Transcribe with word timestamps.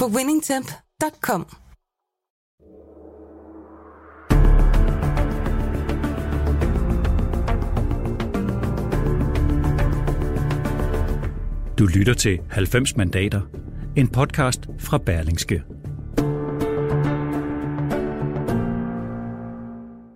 på 0.00 0.06
winningtemp.com. 0.06 1.46
Du 11.78 11.86
lytter 11.86 12.14
til 12.14 12.40
90 12.50 12.96
mandater, 12.96 13.40
en 13.96 14.08
podcast 14.08 14.60
fra 14.78 14.98
Berlingske. 14.98 15.62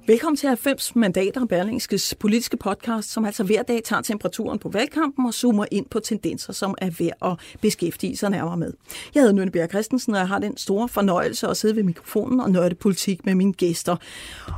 Velkommen 0.09 0.37
til 0.37 0.49
90 0.49 0.97
mandater 0.97 1.45
Berlingskes 1.45 2.15
politiske 2.15 2.57
podcast, 2.57 3.11
som 3.11 3.25
altså 3.25 3.45
hver 3.45 3.63
dag 3.63 3.85
tager 3.85 4.03
temperaturen 4.03 4.59
på 4.59 4.69
valgkampen 4.69 5.27
og 5.27 5.35
zoomer 5.35 5.65
ind 5.71 5.87
på 5.87 6.01
tendenser, 6.01 6.53
som 6.53 6.75
er 6.79 6.91
værd 6.99 7.33
at 7.33 7.59
beskæftige 7.61 8.17
sig 8.17 8.31
nærmere 8.31 8.57
med. 8.57 8.73
Jeg 9.15 9.21
hedder 9.21 9.35
Nynne 9.35 9.51
Bjerg 9.51 9.69
Christensen, 9.69 10.15
og 10.15 10.19
jeg 10.19 10.29
har 10.29 10.39
den 10.39 10.57
store 10.57 10.89
fornøjelse 10.89 11.47
at 11.47 11.57
sidde 11.57 11.77
ved 11.77 11.83
mikrofonen 11.83 12.41
og 12.41 12.51
nørde 12.51 12.75
politik 12.75 13.27
med 13.27 13.35
mine 13.35 13.53
gæster. 13.53 13.97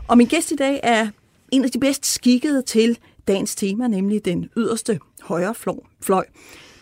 Og 0.08 0.16
min 0.16 0.26
gæst 0.26 0.52
i 0.52 0.56
dag 0.56 0.80
er 0.82 1.08
en 1.50 1.64
af 1.64 1.70
de 1.70 1.80
bedst 1.80 2.06
skikkede 2.06 2.62
til 2.62 2.98
dagens 3.28 3.54
tema, 3.54 3.88
nemlig 3.88 4.24
den 4.24 4.50
yderste 4.56 5.00
højre 5.22 5.54
fløj. 6.00 6.26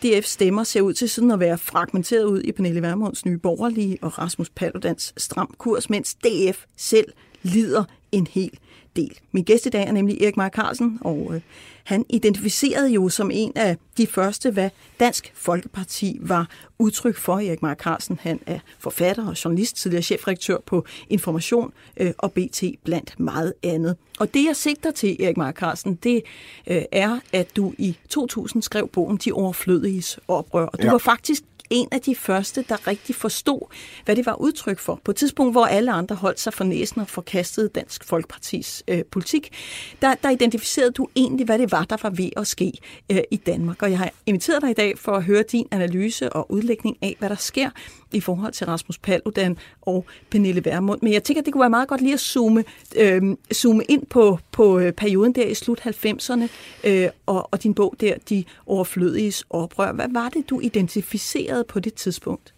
DF 0.03 0.25
stemmer 0.25 0.63
ser 0.63 0.81
ud 0.81 0.93
til 0.93 1.09
sådan 1.09 1.31
at 1.31 1.39
være 1.39 1.57
fragmenteret 1.57 2.23
ud 2.23 2.41
i 2.41 2.51
Pernille 2.51 2.81
Vermunds 2.81 3.25
nye 3.25 3.37
borgerlige 3.37 3.97
og 4.01 4.19
Rasmus 4.19 4.49
Paludans 4.49 5.13
stram 5.17 5.55
kurs, 5.57 5.89
mens 5.89 6.13
DF 6.13 6.63
selv 6.77 7.07
lider 7.41 7.83
en 8.11 8.27
hel 8.27 8.51
del. 8.95 9.19
Min 9.31 9.43
gæst 9.43 9.65
i 9.65 9.69
dag 9.69 9.87
er 9.87 9.91
nemlig 9.91 10.21
Erik 10.21 10.37
Mark 10.37 10.53
Carlsen, 10.53 10.97
og 11.01 11.31
øh, 11.33 11.41
han 11.83 12.05
identificerede 12.09 12.89
jo 12.89 13.09
som 13.09 13.31
en 13.33 13.51
af 13.55 13.77
de 13.97 14.07
første, 14.07 14.51
hvad 14.51 14.69
Dansk 14.99 15.31
Folkeparti 15.35 16.17
var 16.21 16.49
udtryk 16.79 17.17
for. 17.17 17.33
Erik 17.33 17.61
Mark 17.61 17.79
Carlsen, 17.79 18.19
han 18.21 18.39
er 18.45 18.59
forfatter 18.79 19.27
og 19.27 19.43
journalist, 19.43 19.75
tidligere 19.75 20.03
chefredaktør 20.03 20.57
på 20.65 20.85
Information 21.09 21.73
øh, 21.97 22.11
og 22.17 22.31
BT 22.31 22.63
blandt 22.83 23.19
meget 23.19 23.53
andet. 23.63 23.95
Og 24.19 24.33
det 24.33 24.45
jeg 24.45 24.55
sigter 24.55 24.91
til, 24.91 25.23
Erik 25.23 25.37
Mark 25.37 25.55
Carlsen, 25.55 25.95
det 25.95 26.23
øh, 26.67 26.81
er, 26.91 27.19
at 27.33 27.55
du 27.55 27.73
i 27.77 27.97
2000 28.09 28.63
skrev 28.63 28.87
bogen 28.87 29.17
De 29.17 29.31
overflødiges 29.31 30.19
oprør. 30.27 30.65
Og 30.65 30.81
du 30.81 30.85
ja. 30.85 30.91
var 30.91 30.97
faktisk 30.97 31.43
en 31.69 31.87
af 31.91 32.01
de 32.01 32.15
første, 32.15 32.65
der 32.69 32.87
rigtig 32.87 33.15
forstod, 33.15 33.73
hvad 34.05 34.15
det 34.15 34.25
var 34.25 34.35
udtryk 34.41 34.79
for. 34.79 35.01
På 35.03 35.11
et 35.11 35.17
tidspunkt, 35.17 35.53
hvor 35.53 35.65
alle 35.65 35.91
andre 35.91 36.15
holdt 36.15 36.39
sig 36.39 36.53
for 36.53 36.63
næsen 36.63 37.01
og 37.01 37.07
forkastede 37.07 37.69
Dansk 37.69 38.03
Folkepartis 38.03 38.83
øh, 38.87 39.03
politik, 39.11 39.53
der, 40.01 40.15
der 40.15 40.29
identificerede 40.29 40.91
du 40.91 41.07
egentlig, 41.15 41.45
hvad 41.45 41.59
det 41.59 41.71
var, 41.71 41.83
der 41.83 41.97
var 42.01 42.09
ved 42.09 42.29
at 42.37 42.47
ske 42.47 42.71
øh, 43.11 43.19
i 43.31 43.37
Danmark. 43.37 43.81
Og 43.81 43.91
jeg 43.91 43.97
har 43.97 44.11
inviteret 44.25 44.61
dig 44.61 44.69
i 44.69 44.73
dag 44.73 44.97
for 44.97 45.11
at 45.11 45.23
høre 45.23 45.43
din 45.51 45.67
analyse 45.71 46.33
og 46.33 46.51
udlægning 46.51 46.97
af, 47.01 47.15
hvad 47.19 47.29
der 47.29 47.35
sker 47.35 47.69
i 48.11 48.19
forhold 48.19 48.53
til 48.53 48.67
Rasmus 48.67 48.97
Paludan 48.97 49.57
og 49.81 50.05
Pernille 50.29 50.65
Vermund. 50.65 50.99
Men 51.01 51.13
jeg 51.13 51.23
tænker, 51.23 51.43
det 51.43 51.53
kunne 51.53 51.61
være 51.61 51.69
meget 51.69 51.87
godt 51.87 52.01
lige 52.01 52.13
at 52.13 52.19
zoome, 52.19 52.63
øh, 52.95 53.35
zoome 53.53 53.83
ind 53.83 54.05
på, 54.05 54.39
på 54.51 54.79
øh, 54.79 54.93
perioden 54.93 55.33
der 55.33 55.45
i 55.45 55.53
slut 55.53 55.79
90'erne 55.79 56.47
øh, 56.83 57.09
og, 57.25 57.49
og 57.51 57.63
din 57.63 57.73
bog 57.73 57.95
der, 57.99 58.13
De 58.29 58.43
overflødiges 58.65 59.43
oprør. 59.49 59.91
Hvad 59.91 60.07
var 60.09 60.29
det, 60.29 60.49
du 60.49 60.59
identificerede 60.59 61.58
på 61.63 61.79
det 61.79 61.93
tidspunkt? 61.93 62.53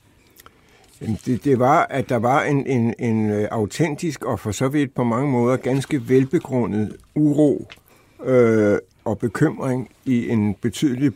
Det, 1.25 1.43
det 1.43 1.59
var, 1.59 1.87
at 1.89 2.09
der 2.09 2.15
var 2.15 2.43
en, 2.43 2.67
en, 2.67 2.93
en 2.99 3.29
øh, 3.29 3.47
autentisk 3.51 4.23
og 4.23 4.39
for 4.39 4.51
så 4.51 4.67
vidt 4.67 4.95
på 4.95 5.03
mange 5.03 5.31
måder 5.31 5.57
ganske 5.57 6.09
velbegrundet 6.09 6.97
uro 7.15 7.67
øh, 8.23 8.77
og 9.05 9.19
bekymring 9.19 9.89
i 10.05 10.29
en 10.29 10.53
betydelig 10.53 11.11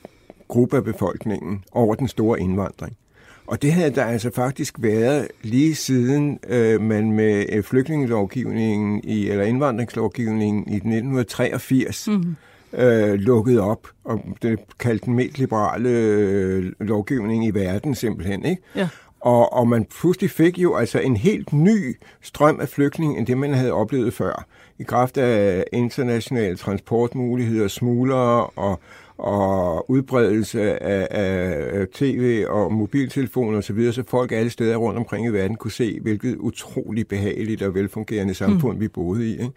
gruppe 0.47 0.77
af 0.77 0.83
befolkningen 0.83 1.63
over 1.71 1.95
den 1.95 2.07
store 2.07 2.39
indvandring. 2.39 2.97
Og 3.47 3.61
det 3.61 3.73
havde 3.73 3.95
der 3.95 4.05
altså 4.05 4.31
faktisk 4.31 4.75
været 4.79 5.27
lige 5.41 5.75
siden 5.75 6.39
øh, 6.47 6.81
man 6.81 7.11
med 7.11 7.45
øh, 7.49 7.63
flygtningelovgivningen 7.63 9.01
i, 9.03 9.29
eller 9.29 9.43
indvandringslovgivningen 9.43 10.63
i 10.67 10.75
1983 10.75 12.07
mm. 12.07 12.35
Øh, 12.77 13.13
lukkede 13.13 13.61
op, 13.61 13.87
og 14.03 14.21
det 14.41 14.59
kaldte 14.79 15.05
den 15.05 15.13
mest 15.15 15.37
liberale 15.37 15.89
øh, 15.89 16.71
lovgivning 16.79 17.45
i 17.45 17.51
verden 17.51 17.95
simpelthen. 17.95 18.45
Ikke? 18.45 18.61
Ja. 18.75 18.89
Og, 19.19 19.53
og 19.53 19.67
man 19.67 19.85
pludselig 19.99 20.31
fik 20.31 20.57
jo 20.57 20.75
altså 20.75 20.99
en 20.99 21.17
helt 21.17 21.53
ny 21.53 21.97
strøm 22.21 22.59
af 22.59 22.69
flygtninge, 22.69 23.17
end 23.17 23.27
det 23.27 23.37
man 23.37 23.53
havde 23.53 23.71
oplevet 23.71 24.13
før. 24.13 24.45
I 24.79 24.83
kraft 24.83 25.17
af 25.17 25.63
internationale 25.73 26.55
transportmuligheder, 26.55 27.67
smuglere 27.67 28.45
og 28.45 28.79
og 29.17 29.89
udbredelse 29.89 30.83
af, 30.83 31.07
af 31.11 31.87
tv 31.93 32.45
og 32.47 32.73
mobiltelefoner 32.73 33.57
osv., 33.57 33.91
så 33.91 34.03
folk 34.07 34.31
alle 34.31 34.49
steder 34.49 34.75
rundt 34.75 34.97
omkring 34.97 35.25
i 35.25 35.29
verden 35.29 35.55
kunne 35.55 35.71
se, 35.71 35.99
hvilket 36.01 36.35
utroligt 36.37 37.07
behageligt 37.07 37.61
og 37.61 37.75
velfungerende 37.75 38.33
samfund 38.33 38.75
mm. 38.77 38.81
vi 38.81 38.87
boede 38.87 39.29
i. 39.29 39.31
Ikke? 39.31 39.51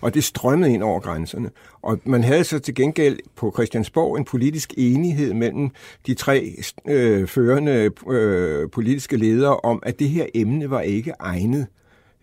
Og 0.00 0.14
det 0.14 0.24
strømmede 0.24 0.74
ind 0.74 0.82
over 0.82 1.00
grænserne. 1.00 1.50
Og 1.82 1.98
man 2.04 2.24
havde 2.24 2.44
så 2.44 2.58
til 2.58 2.74
gengæld 2.74 3.18
på 3.36 3.52
Christiansborg 3.54 4.18
en 4.18 4.24
politisk 4.24 4.74
enighed 4.76 5.34
mellem 5.34 5.70
de 6.06 6.14
tre 6.14 6.54
øh, 6.88 7.26
førende 7.26 7.90
øh, 8.08 8.70
politiske 8.70 9.16
ledere 9.16 9.56
om, 9.56 9.82
at 9.82 9.98
det 9.98 10.08
her 10.08 10.26
emne 10.34 10.70
var 10.70 10.80
ikke 10.80 11.12
egnet 11.20 11.66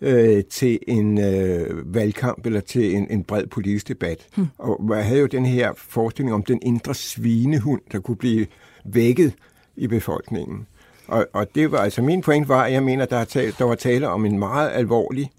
øh, 0.01 0.43
til 0.43 0.79
en 0.87 1.17
øh, 1.17 1.93
valgkamp 1.95 2.45
eller 2.45 2.59
til 2.59 2.95
en, 2.95 3.07
en 3.09 3.23
bred 3.23 3.47
politisk 3.47 3.87
debat. 3.87 4.27
Hmm. 4.35 4.47
Og 4.57 4.83
man 4.83 5.03
havde 5.03 5.19
jo 5.19 5.25
den 5.25 5.45
her 5.45 5.71
forestilling 5.77 6.33
om 6.33 6.43
den 6.43 6.59
indre 6.61 6.95
svinehund, 6.95 7.81
der 7.91 7.99
kunne 7.99 8.17
blive 8.17 8.47
vækket 8.85 9.33
i 9.75 9.87
befolkningen. 9.87 10.67
Og, 11.07 11.27
og 11.33 11.47
det 11.55 11.71
var 11.71 11.77
altså 11.77 12.01
min 12.01 12.21
point 12.21 12.49
var, 12.49 12.63
at 12.63 12.73
jeg 12.73 12.83
mener, 12.83 13.05
der, 13.05 13.23
tale, 13.23 13.53
der 13.59 13.65
var 13.65 13.75
tale 13.75 14.09
om 14.09 14.25
en 14.25 14.39
meget 14.39 14.71
alvorlig 14.73 15.31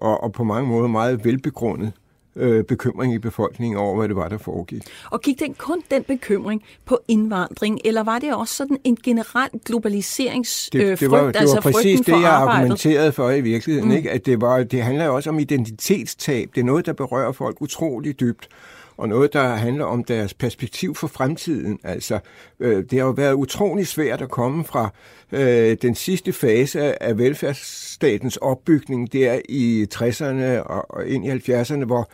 og, 0.00 0.22
og 0.22 0.32
på 0.32 0.44
mange 0.44 0.68
måder 0.68 0.88
meget 0.88 1.24
velbegrundet 1.24 1.92
øh, 2.36 2.64
bekymring 2.64 3.14
i 3.14 3.18
befolkningen 3.18 3.78
over, 3.78 3.96
hvad 3.96 4.08
det 4.08 4.16
var, 4.16 4.28
der 4.28 4.38
foregik. 4.38 4.82
Og 5.10 5.20
gik 5.20 5.40
den 5.40 5.54
kun 5.54 5.82
den 5.90 6.02
bekymring 6.02 6.62
på 6.84 6.98
indvandring, 7.08 7.80
eller 7.84 8.02
var 8.02 8.18
det 8.18 8.34
også 8.34 8.54
sådan 8.54 8.78
en 8.84 8.96
generel 9.04 9.50
globaliseringsfrygt? 9.64 10.72
Det, 10.72 11.00
det 11.00 11.10
var, 11.10 11.26
det 11.26 11.36
altså 11.36 11.54
var 11.54 11.60
præcis 11.60 12.00
det, 12.00 12.12
jeg 12.12 12.30
argumenterede 12.30 13.12
for 13.12 13.30
i 13.30 13.40
virkeligheden. 13.40 13.88
Mm. 13.88 13.96
Ikke? 13.96 14.10
At 14.10 14.26
det, 14.26 14.40
var, 14.40 14.62
det 14.62 14.82
handler 14.82 15.04
jo 15.04 15.14
også 15.14 15.30
om 15.30 15.38
identitetstab. 15.38 16.50
Det 16.54 16.60
er 16.60 16.64
noget, 16.64 16.86
der 16.86 16.92
berører 16.92 17.32
folk 17.32 17.56
utrolig 17.60 18.20
dybt 18.20 18.48
og 18.96 19.08
noget, 19.08 19.32
der 19.32 19.48
handler 19.48 19.84
om 19.84 20.04
deres 20.04 20.34
perspektiv 20.34 20.94
for 20.94 21.06
fremtiden. 21.06 21.78
Altså, 21.84 22.18
øh, 22.60 22.84
det 22.90 22.98
har 22.98 23.06
jo 23.06 23.10
været 23.10 23.34
utrolig 23.34 23.86
svært 23.86 24.22
at 24.22 24.30
komme 24.30 24.64
fra 24.64 24.90
øh, 25.32 25.76
den 25.82 25.94
sidste 25.94 26.32
fase 26.32 27.02
af 27.02 27.18
velfærdsstatens 27.18 28.36
opbygning 28.36 29.12
der 29.12 29.40
i 29.48 29.86
60'erne 29.94 30.62
og, 30.62 30.90
og 30.90 31.06
ind 31.06 31.26
i 31.26 31.30
70'erne, 31.30 31.84
hvor 31.84 32.10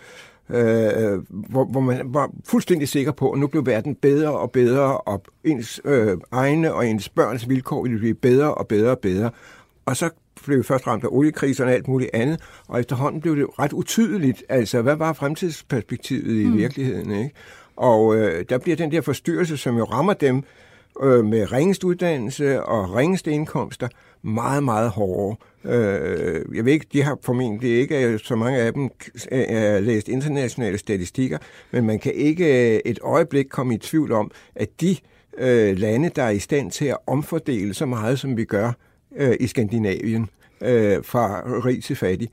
øh, 0.53 1.23
hvor, 1.29 1.65
hvor 1.65 1.81
man 1.81 2.01
var 2.05 2.31
fuldstændig 2.45 2.89
sikker 2.89 3.13
på, 3.13 3.31
at 3.31 3.39
nu 3.39 3.47
blev 3.47 3.67
verden 3.67 3.95
bedre 3.95 4.39
og 4.39 4.51
bedre, 4.51 4.99
og 4.99 5.23
ens 5.45 5.81
øh, 5.85 6.19
egne 6.33 6.75
og 6.75 6.87
ens 6.87 7.09
børns 7.09 7.49
vilkår 7.49 7.83
ville 7.83 7.99
blive 7.99 8.15
bedre 8.15 8.55
og 8.55 8.69
bedre 8.69 8.91
og 8.91 8.99
bedre. 8.99 9.31
Og 9.87 9.97
så 9.97 10.11
blev 10.45 10.65
først 10.65 10.87
ramt 10.87 11.05
af 11.05 11.09
oliekrisen 11.11 11.65
og 11.65 11.73
alt 11.73 11.89
muligt 11.89 12.11
andet, 12.15 12.41
og 12.69 12.81
efterhånden 12.81 13.21
blev 13.21 13.37
det 13.37 13.47
ret 13.59 13.73
utydeligt, 13.73 14.45
altså 14.49 14.83
hvad 14.83 14.97
var 14.97 15.13
fremtidsperspektivet 15.13 16.43
i 16.43 16.47
mm. 16.47 16.57
virkeligheden, 16.57 17.11
ikke? 17.11 17.35
Og 17.77 18.17
øh, 18.17 18.45
der 18.49 18.59
bliver 18.59 18.77
den 18.77 18.93
der 18.93 19.01
forstyrrelse, 19.01 19.57
som 19.57 19.77
jo 19.77 19.85
rammer 19.85 20.13
dem 20.13 20.43
øh, 21.03 21.25
med 21.25 21.53
ringest 21.53 21.85
uddannelse 21.85 22.63
og 22.63 22.95
ringeste 22.95 23.31
indkomster, 23.31 23.89
meget, 24.23 24.63
meget 24.63 24.91
hårdere. 24.91 25.37
Øh, 25.65 26.57
jeg 26.57 26.65
ved 26.65 26.73
ikke, 26.73 26.87
de 26.93 27.03
har 27.03 27.19
formentlig 27.23 27.71
ikke, 27.71 28.07
øh, 28.07 28.19
så 28.19 28.37
mange 28.37 28.59
af 28.59 28.73
dem 28.73 28.91
er 29.31 29.77
øh, 29.77 29.83
læst 29.83 30.09
internationale 30.09 30.79
statistikker, 30.79 31.39
men 31.71 31.87
man 31.87 31.99
kan 31.99 32.13
ikke 32.15 32.75
øh, 32.75 32.81
et 32.85 32.99
øjeblik 33.03 33.47
komme 33.51 33.75
i 33.75 33.79
tvivl 33.79 34.13
om, 34.13 34.31
at 34.55 34.69
de 34.81 34.97
øh, 35.39 35.79
lande, 35.79 36.11
der 36.17 36.23
er 36.23 36.31
i 36.31 36.39
stand 36.39 36.71
til 36.71 36.85
at 36.85 36.97
omfordele 37.07 37.75
så 37.75 37.87
meget, 37.87 38.19
som 38.19 38.37
vi 38.37 38.45
gør, 38.45 38.73
øh, 39.17 39.37
i 39.41 39.47
Skandinavien 39.47 40.29
øh, 40.61 41.05
fra 41.05 41.43
rig 41.47 41.85
til 41.85 41.97
fattig. 41.97 42.31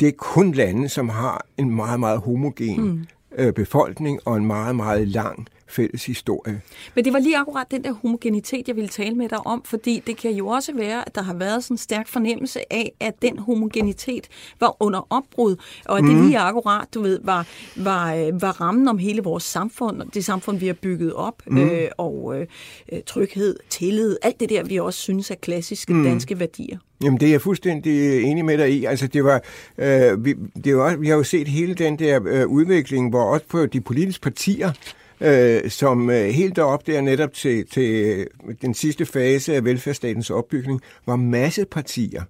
Det 0.00 0.08
er 0.08 0.12
kun 0.12 0.52
lande, 0.52 0.88
som 0.88 1.08
har 1.08 1.46
en 1.56 1.70
meget, 1.70 2.00
meget 2.00 2.20
homogen 2.20 2.80
mm. 2.80 3.06
øh, 3.36 3.52
befolkning 3.52 4.20
og 4.24 4.36
en 4.36 4.46
meget, 4.46 4.76
meget 4.76 5.08
lang 5.08 5.48
fælles 5.68 6.06
historie. 6.06 6.60
Men 6.94 7.04
det 7.04 7.12
var 7.12 7.18
lige 7.18 7.38
akkurat 7.38 7.70
den 7.70 7.84
der 7.84 7.92
homogenitet, 7.92 8.68
jeg 8.68 8.76
ville 8.76 8.88
tale 8.88 9.14
med 9.14 9.28
dig 9.28 9.46
om, 9.46 9.62
fordi 9.64 10.02
det 10.06 10.16
kan 10.16 10.30
jo 10.30 10.46
også 10.46 10.72
være, 10.74 11.06
at 11.06 11.14
der 11.14 11.22
har 11.22 11.34
været 11.34 11.64
sådan 11.64 11.74
en 11.74 11.78
stærk 11.78 12.08
fornemmelse 12.08 12.72
af, 12.72 12.92
at 13.00 13.22
den 13.22 13.38
homogenitet 13.38 14.28
var 14.60 14.76
under 14.80 15.06
opbrud, 15.10 15.56
og 15.84 15.98
at 15.98 16.04
det 16.04 16.24
lige 16.24 16.38
akkurat, 16.38 16.94
du 16.94 17.02
ved, 17.02 17.20
var, 17.22 17.46
var, 17.76 18.14
øh, 18.14 18.42
var 18.42 18.60
rammen 18.60 18.88
om 18.88 18.98
hele 18.98 19.22
vores 19.22 19.44
samfund, 19.44 20.02
det 20.14 20.24
samfund, 20.24 20.58
vi 20.58 20.66
har 20.66 20.74
bygget 20.74 21.12
op, 21.12 21.42
mm. 21.46 21.58
øh, 21.58 21.88
og 21.98 22.40
øh, 22.40 22.46
tryghed, 23.06 23.56
tillid, 23.70 24.16
alt 24.22 24.40
det 24.40 24.48
der, 24.48 24.64
vi 24.64 24.78
også 24.78 25.00
synes 25.00 25.30
er 25.30 25.34
klassiske 25.34 25.94
mm. 25.94 26.04
danske 26.04 26.40
værdier. 26.40 26.78
Jamen, 27.02 27.20
det 27.20 27.26
er 27.26 27.30
jeg 27.30 27.40
fuldstændig 27.40 28.22
enig 28.22 28.44
med 28.44 28.58
dig 28.58 28.70
i. 28.70 28.84
Altså, 28.84 29.06
det 29.06 29.24
var, 29.24 29.42
øh, 29.78 30.24
vi, 30.24 30.34
det 30.64 30.76
var, 30.76 30.96
vi 30.96 31.08
har 31.08 31.16
jo 31.16 31.22
set 31.22 31.48
hele 31.48 31.74
den 31.74 31.98
der 31.98 32.20
øh, 32.26 32.46
udvikling, 32.46 33.10
hvor 33.10 33.22
også 33.22 33.46
på 33.46 33.66
de 33.66 33.80
politiske 33.80 34.22
partier, 34.22 34.72
øh, 35.20 35.70
som 35.70 36.10
øh, 36.10 36.28
helt 36.28 36.56
derop 36.56 36.86
der 36.86 37.00
netop 37.00 37.32
til, 37.32 37.66
til 37.66 37.94
øh, 37.94 38.26
den 38.62 38.74
sidste 38.74 39.06
fase 39.06 39.54
af 39.54 39.64
velfærdsstatens 39.64 40.30
opbygning, 40.30 40.80
var 41.06 41.16
masse 41.16 41.64
partier. 41.64 42.22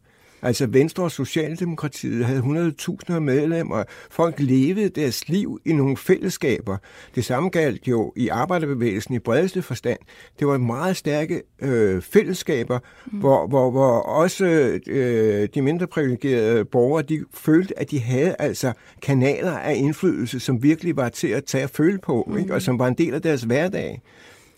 Altså 0.43 0.67
Venstre 0.67 1.03
og 1.05 1.11
Socialdemokratiet 1.11 2.25
havde 2.25 2.73
100.000 3.11 3.19
medlemmer. 3.19 3.85
Folk 4.11 4.35
levede 4.39 4.89
deres 4.89 5.29
liv 5.29 5.61
i 5.65 5.73
nogle 5.73 5.97
fællesskaber. 5.97 6.77
Det 7.15 7.25
samme 7.25 7.49
galt 7.49 7.89
jo 7.89 8.13
i 8.17 8.29
arbejderbevægelsen 8.29 9.15
i 9.15 9.19
bredeste 9.19 9.63
forstand. 9.63 9.99
Det 10.39 10.47
var 10.47 10.59
meget 10.59 10.97
stærke 10.97 11.43
øh, 11.63 12.03
fællesskaber, 12.03 12.79
mm. 13.13 13.19
hvor, 13.19 13.47
hvor, 13.47 13.71
hvor 13.71 14.01
også 14.01 14.45
øh, 14.87 15.49
de 15.55 15.63
mindre 15.63 15.87
privilegerede 15.87 16.65
borgere, 16.65 17.03
de 17.03 17.25
følte, 17.35 17.79
at 17.79 17.91
de 17.91 18.01
havde 18.01 18.37
altså 18.39 18.73
kanaler 19.03 19.53
af 19.53 19.75
indflydelse, 19.77 20.41
som 20.41 20.63
virkelig 20.63 20.97
var 20.97 21.09
til 21.09 21.29
at 21.29 21.45
tage 21.45 21.65
at 21.65 21.71
føle 21.71 21.99
på, 21.99 22.29
mm. 22.31 22.39
ikke? 22.39 22.55
og 22.55 22.63
som 22.63 22.79
var 22.79 22.89
en 22.89 22.95
del 22.95 23.15
af 23.15 23.23
deres 23.23 23.43
hverdag. 23.43 24.03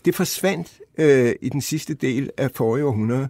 Det 0.04 0.14
forsvandt 0.14 0.78
øh, 0.98 1.32
i 1.42 1.48
den 1.48 1.60
sidste 1.60 1.94
del 1.94 2.30
af 2.36 2.50
forrige 2.54 2.84
århundrede. 2.84 3.28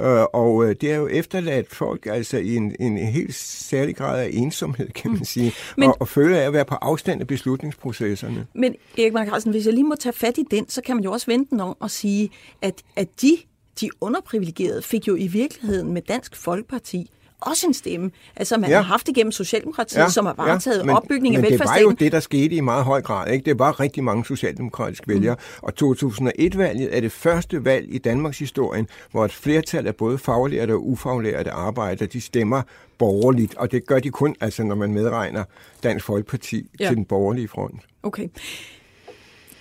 Øh, 0.00 0.22
og 0.32 0.64
øh, 0.64 0.76
det 0.80 0.92
er 0.92 0.96
jo 0.96 1.08
efterladt 1.08 1.74
folk 1.74 2.06
altså 2.06 2.38
i 2.38 2.56
en, 2.56 2.76
en 2.80 2.98
helt 2.98 3.34
særlig 3.34 3.96
grad 3.96 4.20
af 4.20 4.30
ensomhed, 4.32 4.88
kan 4.88 5.10
man 5.10 5.18
mm. 5.18 5.24
sige, 5.24 5.52
men, 5.76 5.88
og, 5.88 5.96
og 6.00 6.08
føle 6.08 6.38
af 6.38 6.46
at 6.46 6.52
være 6.52 6.64
på 6.64 6.74
afstand 6.74 7.20
af 7.20 7.26
beslutningsprocesserne. 7.26 8.46
Men 8.54 8.74
Erik 8.98 9.12
Mark 9.12 9.28
Carlsen, 9.28 9.50
hvis 9.50 9.66
jeg 9.66 9.74
lige 9.74 9.84
må 9.84 9.94
tage 9.94 10.12
fat 10.12 10.38
i 10.38 10.44
den, 10.50 10.68
så 10.68 10.82
kan 10.82 10.96
man 10.96 11.04
jo 11.04 11.12
også 11.12 11.26
vente 11.26 11.50
den 11.50 11.60
om 11.60 11.76
og 11.80 11.90
sige, 11.90 12.30
at, 12.62 12.82
at 12.96 13.08
de, 13.22 13.36
de 13.80 13.90
underprivilegerede 14.00 14.82
fik 14.82 15.08
jo 15.08 15.16
i 15.16 15.26
virkeligheden 15.26 15.92
med 15.92 16.02
Dansk 16.02 16.36
Folkeparti 16.36 17.10
også 17.40 17.66
en 17.66 17.74
stemme. 17.74 18.10
Altså, 18.36 18.56
man 18.56 18.70
ja. 18.70 18.76
har 18.76 18.82
haft 18.82 19.06
det 19.06 19.14
gennem 19.14 19.32
Socialdemokratiet, 19.32 20.00
ja. 20.00 20.08
som 20.08 20.26
har 20.26 20.34
varetaget 20.34 20.78
ja. 20.78 20.84
men, 20.84 20.96
opbygning 20.96 21.36
af 21.36 21.42
velfærdsstaten. 21.42 21.78
det 21.78 21.84
var 21.84 21.90
jo 21.90 21.96
det, 21.98 22.12
der 22.12 22.20
skete 22.20 22.54
i 22.54 22.60
meget 22.60 22.84
høj 22.84 23.02
grad. 23.02 23.32
Ikke? 23.32 23.44
Det 23.44 23.58
var 23.58 23.80
rigtig 23.80 24.04
mange 24.04 24.24
socialdemokratiske 24.24 25.08
vælgere. 25.08 25.34
Mm. 25.34 25.62
Og 25.62 25.72
2001-valget 25.82 26.96
er 26.96 27.00
det 27.00 27.12
første 27.12 27.64
valg 27.64 27.94
i 27.94 27.98
Danmarks 27.98 28.38
historie, 28.38 28.86
hvor 29.10 29.24
et 29.24 29.32
flertal 29.32 29.86
af 29.86 29.96
både 29.96 30.18
faglærte 30.18 30.72
og 30.72 30.86
ufaglærte 30.86 31.50
arbejdere, 31.50 32.08
de 32.08 32.20
stemmer 32.20 32.62
borgerligt. 32.98 33.54
Og 33.54 33.72
det 33.72 33.86
gør 33.86 33.98
de 33.98 34.10
kun, 34.10 34.36
altså, 34.40 34.62
når 34.62 34.74
man 34.74 34.92
medregner 34.92 35.44
Dansk 35.82 36.04
Folkeparti 36.04 36.70
ja. 36.80 36.86
til 36.88 36.96
den 36.96 37.04
borgerlige 37.04 37.48
front. 37.48 37.80
Okay. 38.02 38.28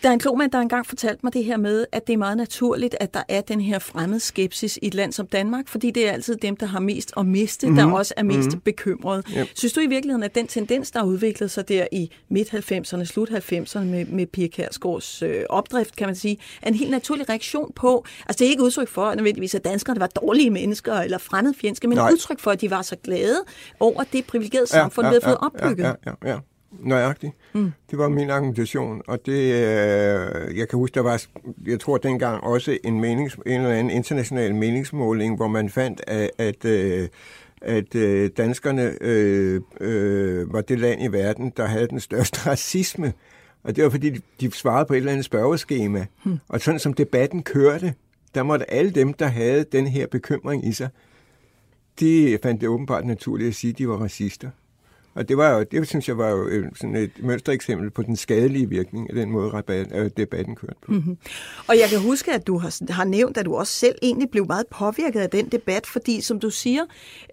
Der 0.04 0.10
er 0.10 0.14
en 0.14 0.20
klog 0.20 0.38
mand, 0.38 0.52
der 0.52 0.60
engang 0.60 0.86
fortalte 0.86 1.20
mig 1.24 1.34
det 1.34 1.44
her 1.44 1.58
med, 1.58 1.86
at 1.92 2.08
det 2.08 2.14
er 2.14 2.18
meget 2.18 2.38
naturligt, 2.38 2.96
at 3.00 3.14
der 3.14 3.24
er 3.30 3.42
den 3.42 3.62
her 3.62 3.80
fremmede 3.80 4.20
skepsis 4.20 4.80
i 4.82 4.88
et 4.88 4.94
land 4.94 5.12
som 5.12 5.28
Danmark, 5.28 5.68
fordi 5.68 5.92
det 5.92 6.08
er 6.08 6.12
altid 6.12 6.36
dem, 6.36 6.58
der 6.58 6.66
har 6.66 6.80
mest 6.80 7.14
at 7.18 7.26
miste, 7.26 7.68
mm-hmm. 7.68 7.78
der 7.78 7.86
mhm. 7.86 7.94
også 7.94 8.14
er 8.18 8.24
mest 8.24 8.48
mm-hmm. 8.48 8.62
bekymrede. 8.62 9.24
Yep. 9.38 9.48
Synes 9.56 9.74
du 9.74 9.80
i 9.80 9.88
virkeligheden, 9.88 10.24
at 10.24 10.36
den 10.36 10.48
tendens, 10.48 10.92
der 10.92 11.00
har 11.00 11.06
udviklet 11.06 11.52
sig 11.52 11.70
der 11.70 11.88
i 11.92 12.12
midt-90'erne, 12.30 13.06
slut-90'erne 13.06 13.84
med, 13.84 14.06
med 14.06 14.26
Pia 14.26 14.48
Kærsgaards 14.48 15.22
øh, 15.22 15.44
opdrift, 15.50 15.96
kan 15.96 16.08
man 16.08 16.16
sige, 16.16 16.38
er 16.62 16.68
en 16.68 16.76
helt 16.76 16.92
naturlig 16.92 17.30
reaktion 17.30 17.72
på, 17.76 18.06
altså 18.26 18.40
det 18.40 18.46
er 18.46 18.50
ikke 18.50 18.64
udtryk 18.64 18.88
for 18.88 19.16
nødvendigvis, 19.16 19.56
at 19.56 19.66
danskerne 19.66 20.00
var 20.00 20.08
dårlige 20.08 20.50
mennesker 20.50 20.94
eller 20.94 21.18
fremmedfjendske, 21.18 21.88
men 21.88 21.98
Nej. 21.98 22.12
udtryk 22.12 22.40
for, 22.40 22.52
at 22.52 22.62
de 22.62 22.72
var 22.72 22.82
så 22.82 22.96
glade 23.04 23.38
over 23.80 24.04
det 24.14 24.26
privilegerede 24.26 24.68
samfund, 24.68 25.08
ja, 25.08 25.14
ja, 25.14 25.20
vi 25.20 25.22
havde 25.24 25.38
fået 25.38 25.52
opbygget. 25.52 25.84
Ja, 25.84 25.94
ja, 26.06 26.32
ja. 26.32 26.40
Nøjagtigt. 26.80 27.34
Mm. 27.54 27.72
Det 27.92 28.00
var 28.00 28.10
min 28.10 28.30
argumentation, 28.30 29.02
og 29.08 29.26
det, 29.26 29.54
øh, 29.54 30.58
jeg 30.58 30.70
kan 30.70 30.80
huske, 30.80 30.94
der 30.94 31.02
var, 31.02 31.24
jeg 31.66 31.80
tror 31.80 31.98
dengang 31.98 32.44
også 32.44 32.78
en, 32.84 33.02
menings, 33.02 33.36
en 33.46 33.62
eller 33.62 33.70
anden 33.70 33.92
international 33.92 34.56
meningsmåling, 34.56 35.36
hvor 35.36 35.48
man 35.48 35.70
fandt, 35.70 36.02
at, 36.08 36.30
at, 36.38 36.66
øh, 36.66 37.10
at 37.62 37.96
øh, 37.96 38.30
danskerne 38.38 38.98
øh, 39.02 39.62
øh, 39.82 40.54
var 40.54 40.62
det 40.62 40.80
land 40.80 41.04
i 41.04 41.08
verden, 41.08 41.54
der 41.58 41.66
havde 41.66 41.88
den 41.88 42.00
største 42.00 42.40
racisme. 42.50 43.14
Og 43.64 43.76
det 43.76 43.84
var, 43.84 43.90
fordi 43.90 44.10
de, 44.10 44.22
de 44.42 44.52
svarede 44.52 44.86
på 44.86 44.94
et 44.94 44.98
eller 44.98 45.12
andet 45.12 45.26
spørgeskema. 45.26 46.06
Mm. 46.26 46.40
Og 46.48 46.62
sådan 46.62 46.80
som 46.80 46.94
debatten 46.94 47.44
kørte, 47.44 47.94
der 48.36 48.44
måtte 48.44 48.72
alle 48.72 48.92
dem, 48.92 49.14
der 49.14 49.28
havde 49.28 49.66
den 49.72 49.88
her 49.88 50.08
bekymring 50.08 50.68
i 50.68 50.72
sig, 50.72 50.90
de 52.00 52.38
fandt 52.44 52.62
det 52.62 52.70
åbenbart 52.70 53.06
naturligt 53.06 53.48
at 53.48 53.56
sige, 53.56 53.72
at 53.72 53.78
de 53.78 53.88
var 53.88 53.98
racister. 53.98 54.50
Og 55.16 55.30
det, 55.30 55.38
var 55.38 55.58
jo, 55.58 55.64
det 55.72 55.88
synes 55.88 56.08
jeg 56.08 56.18
var 56.18 56.30
jo 56.30 56.64
sådan 56.76 56.96
et 56.96 57.12
mønstereksempel 57.20 57.90
på 57.90 58.02
den 58.02 58.16
skadelige 58.16 58.70
virkning 58.70 59.10
af 59.10 59.16
den 59.16 59.32
måde, 59.32 59.50
rabat, 59.50 59.88
øh, 59.96 60.12
debatten 60.18 60.56
kørte 60.56 60.76
på. 60.86 60.92
Mm-hmm. 60.92 61.18
Og 61.68 61.80
jeg 61.80 61.90
kan 61.90 62.00
huske, 62.00 62.32
at 62.32 62.48
du 62.48 62.58
har, 62.58 62.94
har 62.94 63.04
nævnt, 63.04 63.38
at 63.38 63.46
du 63.46 63.56
også 63.56 63.74
selv 63.74 63.96
egentlig 64.02 64.30
blev 64.30 64.46
meget 64.48 64.68
påvirket 64.68 65.20
af 65.20 65.30
den 65.30 65.50
debat, 65.50 65.86
fordi 65.86 66.22
som 66.22 66.40
du 66.40 66.50
siger, 66.50 66.82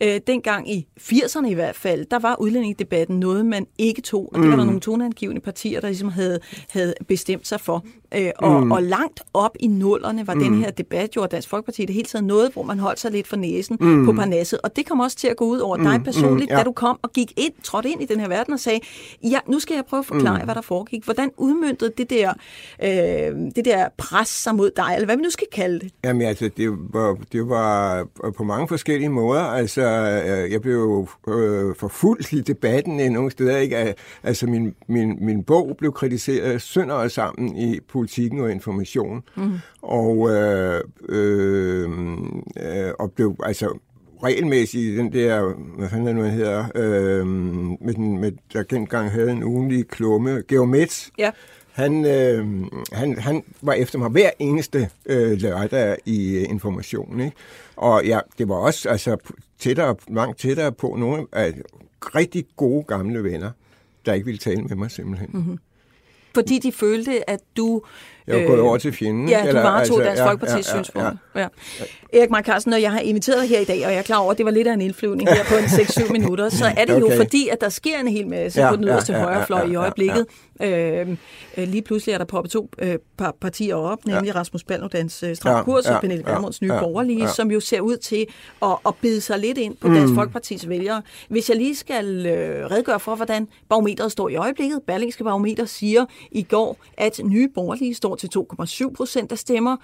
øh, 0.02 0.20
dengang 0.26 0.70
i 0.70 0.86
80'erne 1.00 1.46
i 1.46 1.54
hvert 1.54 1.76
fald, 1.76 2.06
der 2.10 2.18
var 2.18 2.36
udlændingedebatten 2.40 3.20
noget, 3.20 3.46
man 3.46 3.66
ikke 3.78 4.02
tog, 4.02 4.28
og 4.32 4.38
det 4.38 4.44
mm. 4.44 4.50
var 4.50 4.56
der 4.56 4.64
mm. 4.64 4.66
nogle 4.66 4.80
toneangivende 4.80 5.40
partier, 5.40 5.80
der 5.80 5.88
ligesom 5.88 6.08
havde, 6.08 6.40
havde 6.68 6.94
bestemt 7.08 7.46
sig 7.46 7.60
for. 7.60 7.84
Øh, 8.14 8.30
og, 8.38 8.64
mm. 8.64 8.72
og 8.72 8.82
langt 8.82 9.20
op 9.34 9.56
i 9.60 9.66
nullerne 9.66 10.26
var 10.26 10.34
mm. 10.34 10.40
den 10.40 10.54
her 10.54 10.70
debat 10.70 11.16
jo, 11.16 11.22
og 11.22 11.30
Dansk 11.30 11.48
Folkeparti 11.48 11.84
det 11.84 11.94
hele 11.94 12.06
taget 12.06 12.24
noget, 12.24 12.52
hvor 12.52 12.62
man 12.62 12.78
holdt 12.78 13.00
sig 13.00 13.10
lidt 13.10 13.26
for 13.26 13.36
næsen 13.36 13.76
mm. 13.80 14.06
på 14.06 14.12
parnasset. 14.12 14.58
Og 14.62 14.76
det 14.76 14.88
kom 14.88 15.00
også 15.00 15.16
til 15.16 15.28
at 15.28 15.36
gå 15.36 15.44
ud 15.44 15.58
over 15.58 15.76
mm. 15.76 15.84
dig 15.84 16.00
personligt, 16.04 16.50
mm. 16.50 16.54
ja. 16.54 16.58
da 16.58 16.62
du 16.62 16.72
kom 16.72 16.98
og 17.02 17.12
gik 17.12 17.32
ind, 17.36 17.52
trådte 17.62 17.88
ind 17.88 18.02
i 18.02 18.04
den 18.04 18.20
her 18.20 18.28
verden 18.28 18.54
og 18.54 18.60
sagde, 18.60 18.80
ja, 19.22 19.38
nu 19.46 19.58
skal 19.58 19.74
jeg 19.74 19.84
prøve 19.88 19.98
at 19.98 20.06
forklare, 20.06 20.38
mm. 20.38 20.44
hvad 20.44 20.54
der 20.54 20.60
foregik. 20.60 21.04
Hvordan 21.04 21.30
udmyndtede 21.36 21.92
det 21.98 22.10
der, 22.10 22.32
øh, 22.82 22.88
det 23.56 23.64
der 23.64 23.88
pres 23.98 24.28
sig 24.28 24.54
mod 24.54 24.70
dig, 24.76 24.92
eller 24.94 25.06
hvad 25.06 25.16
vi 25.16 25.22
nu 25.22 25.30
skal 25.30 25.46
kalde 25.52 25.80
det? 25.80 25.90
Jamen 26.04 26.22
altså, 26.22 26.50
det 26.56 26.70
var, 26.70 27.16
det 27.32 27.48
var 27.48 28.06
på 28.36 28.44
mange 28.44 28.68
forskellige 28.68 29.08
måder. 29.08 29.42
Altså, 29.42 29.82
øh, 29.82 30.52
jeg 30.52 30.62
blev 30.62 31.08
øh, 31.28 31.74
forfulgt 31.78 32.32
i 32.32 32.40
debatten 32.40 33.12
nogle 33.12 33.30
steder. 33.30 33.56
Ikke? 33.56 33.94
Altså, 34.22 34.46
min, 34.46 34.74
min, 34.88 35.18
min 35.20 35.42
bog 35.42 35.74
blev 35.78 35.92
kritiseret 35.92 36.62
sønder 36.62 36.94
og 36.94 37.10
sammen 37.10 37.56
i 37.56 37.80
politikken 38.00 38.40
og 38.40 38.50
information. 38.50 39.22
Mm. 39.36 39.58
Og, 39.82 40.30
øh, 40.30 40.80
øh, 41.08 41.90
øh, 42.60 42.92
og 42.98 43.12
blev 43.12 43.36
altså 43.42 43.78
regelmæssigt 44.22 44.98
den 44.98 45.12
der, 45.12 45.54
hvad 45.78 45.88
fanden 45.88 46.06
det 46.06 46.16
nu 46.16 46.22
hedder, 46.22 46.64
øh, 46.74 47.26
med 47.86 47.94
den, 47.94 48.18
med, 48.18 48.32
der 48.52 48.62
gengang 48.62 49.10
havde 49.10 49.30
en 49.30 49.44
ugenlig 49.44 49.88
klumme, 49.88 50.42
Geomets. 50.48 51.10
Ja. 51.18 51.30
Han, 51.72 52.04
øh, 52.04 52.46
han, 52.92 53.18
han 53.18 53.42
var 53.62 53.72
efter 53.72 53.98
mig 53.98 54.08
hver 54.08 54.30
eneste 54.38 54.88
øh, 55.06 55.32
lørdag 55.32 55.96
i 56.06 56.36
uh, 56.36 56.50
information. 56.50 57.20
Ikke? 57.20 57.36
Og 57.76 58.04
ja, 58.04 58.20
det 58.38 58.48
var 58.48 58.54
også 58.54 58.88
altså, 58.88 59.16
tættere, 59.58 59.96
langt 60.08 60.38
tættere 60.38 60.72
på 60.72 60.96
nogle 60.98 61.26
af 61.32 61.54
rigtig 62.14 62.46
gode 62.56 62.82
gamle 62.82 63.24
venner, 63.24 63.50
der 64.06 64.12
ikke 64.12 64.24
ville 64.26 64.38
tale 64.38 64.62
med 64.62 64.76
mig 64.76 64.90
simpelthen. 64.90 65.30
Mm-hmm. 65.32 65.58
Fordi 66.34 66.58
de 66.58 66.72
følte, 66.72 67.30
at 67.30 67.40
du... 67.56 67.82
Jeg 68.26 68.40
var 68.40 68.46
gået 68.46 68.58
øh, 68.58 68.64
over 68.64 68.78
til 68.78 68.92
fjenden. 68.92 69.28
Ja, 69.28 69.40
du 69.42 69.48
eller, 69.48 69.62
varetog 69.62 70.06
altså, 70.06 70.24
Dansk 70.24 70.44
Folkeparti's 70.44 70.72
ja, 70.72 70.76
ja, 70.76 70.82
synspunkt. 70.82 71.18
Ja. 71.34 71.40
Ja. 71.40 71.46
Erik 72.12 72.30
Mark 72.30 72.46
Carsten, 72.46 72.70
når 72.70 72.76
jeg 72.76 72.92
har 72.92 73.00
inviteret 73.00 73.48
her 73.48 73.60
i 73.60 73.64
dag, 73.64 73.86
og 73.86 73.92
jeg 73.92 73.98
er 73.98 74.02
klar 74.02 74.18
over, 74.18 74.32
at 74.32 74.38
det 74.38 74.46
var 74.46 74.52
lidt 74.52 74.68
af 74.68 74.72
en 74.72 74.80
indflyvning 74.80 75.28
her 75.28 75.44
på 75.44 75.54
en 75.54 75.64
6-7 75.80 76.12
minutter, 76.12 76.48
så 76.48 76.64
er 76.76 76.84
det 76.84 76.94
okay. 77.02 77.16
jo 77.16 77.16
fordi, 77.16 77.48
at 77.48 77.60
der 77.60 77.68
sker 77.68 77.98
en 78.00 78.08
hel 78.08 78.26
masse 78.26 78.62
ja, 78.62 78.70
på 78.70 78.76
den 78.76 78.84
yderste 78.84 79.12
ja, 79.12 79.18
ja, 79.18 79.24
højrefløj 79.24 79.60
ja, 79.60 79.66
ja, 79.66 79.72
i 79.72 79.74
øjeblikket. 79.74 80.26
Ja. 80.60 81.00
Øh, 81.00 81.16
lige 81.56 81.82
pludselig 81.82 82.12
er 82.12 82.18
der 82.18 82.24
poppet 82.24 82.52
to 82.52 82.70
øh, 82.78 82.96
partier 83.40 83.74
op, 83.74 84.06
nemlig 84.06 84.32
ja. 84.32 84.38
Rasmus 84.38 84.64
Paludans 84.64 85.22
øh, 85.22 85.36
Stram 85.36 85.64
Kurs 85.64 85.86
ja, 85.86 85.94
og 85.94 86.00
Pernille 86.00 86.24
Vermunds 86.24 86.62
nye 86.62 86.74
ja, 86.74 86.80
borgerlige, 86.80 87.22
ja. 87.22 87.32
som 87.32 87.50
jo 87.50 87.60
ser 87.60 87.80
ud 87.80 87.96
til 87.96 88.26
at, 88.62 88.76
at 88.86 88.94
bide 89.00 89.20
sig 89.20 89.38
lidt 89.38 89.58
ind 89.58 89.76
på 89.76 89.88
mm. 89.88 89.94
Dansk 89.94 90.14
Folkeparti's 90.14 90.68
vælgere. 90.68 91.02
Hvis 91.28 91.48
jeg 91.48 91.56
lige 91.56 91.76
skal 91.76 92.26
øh, 92.26 92.70
redegøre 92.70 93.00
for, 93.00 93.14
hvordan 93.14 93.48
barometeret 93.68 94.12
står 94.12 94.28
i 94.28 94.36
øjeblikket. 94.36 94.80
Berlingske 94.86 95.24
Barometer 95.24 95.64
siger 95.64 96.04
i 96.32 96.42
går, 96.42 96.76
at 96.98 97.20
nye 97.24 97.48
borgerlige 97.54 97.94
står 97.94 98.09
til 98.16 98.30
2,7 98.36 98.92
procent 98.92 99.32
af 99.32 99.38
stemmer. 99.38 99.76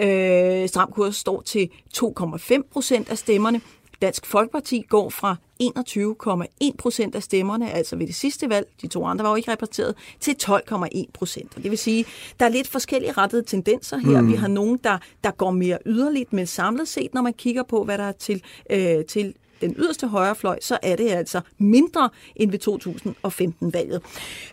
Øh, 0.00 0.68
Stram 0.68 0.90
Kurs 0.92 1.16
står 1.16 1.42
til 1.42 1.70
2,5 1.96 2.62
procent 2.72 3.10
af 3.10 3.18
stemmerne. 3.18 3.60
Dansk 4.02 4.26
Folkeparti 4.26 4.84
går 4.88 5.10
fra 5.10 5.36
21,1 5.62 6.76
procent 6.78 7.14
af 7.14 7.22
stemmerne, 7.22 7.72
altså 7.72 7.96
ved 7.96 8.06
det 8.06 8.14
sidste 8.14 8.48
valg, 8.48 8.66
de 8.82 8.86
to 8.86 9.04
andre 9.04 9.24
var 9.24 9.30
jo 9.30 9.36
ikke 9.36 9.52
repræsenteret, 9.52 9.94
til 10.20 10.36
12,1 10.42 11.04
procent. 11.12 11.56
Det 11.56 11.70
vil 11.70 11.78
sige, 11.78 12.04
der 12.40 12.46
er 12.46 12.50
lidt 12.50 12.68
forskellige 12.68 13.12
rettede 13.12 13.42
tendenser 13.42 13.96
her. 13.96 14.20
Mm. 14.20 14.28
Vi 14.28 14.34
har 14.34 14.48
nogen, 14.48 14.80
der, 14.84 14.98
der 15.24 15.30
går 15.30 15.50
mere 15.50 15.78
yderligt, 15.86 16.32
men 16.32 16.46
samlet 16.46 16.88
set, 16.88 17.14
når 17.14 17.22
man 17.22 17.32
kigger 17.32 17.62
på, 17.62 17.84
hvad 17.84 17.98
der 17.98 18.04
er 18.04 18.12
til, 18.12 18.42
øh, 18.70 19.04
til 19.04 19.34
den 19.68 19.76
yderste 19.78 20.06
højrefløj, 20.08 20.58
så 20.60 20.78
er 20.82 20.96
det 20.96 21.10
altså 21.10 21.40
mindre 21.58 22.10
end 22.36 22.50
ved 22.50 22.58
2015-valget. 22.68 24.02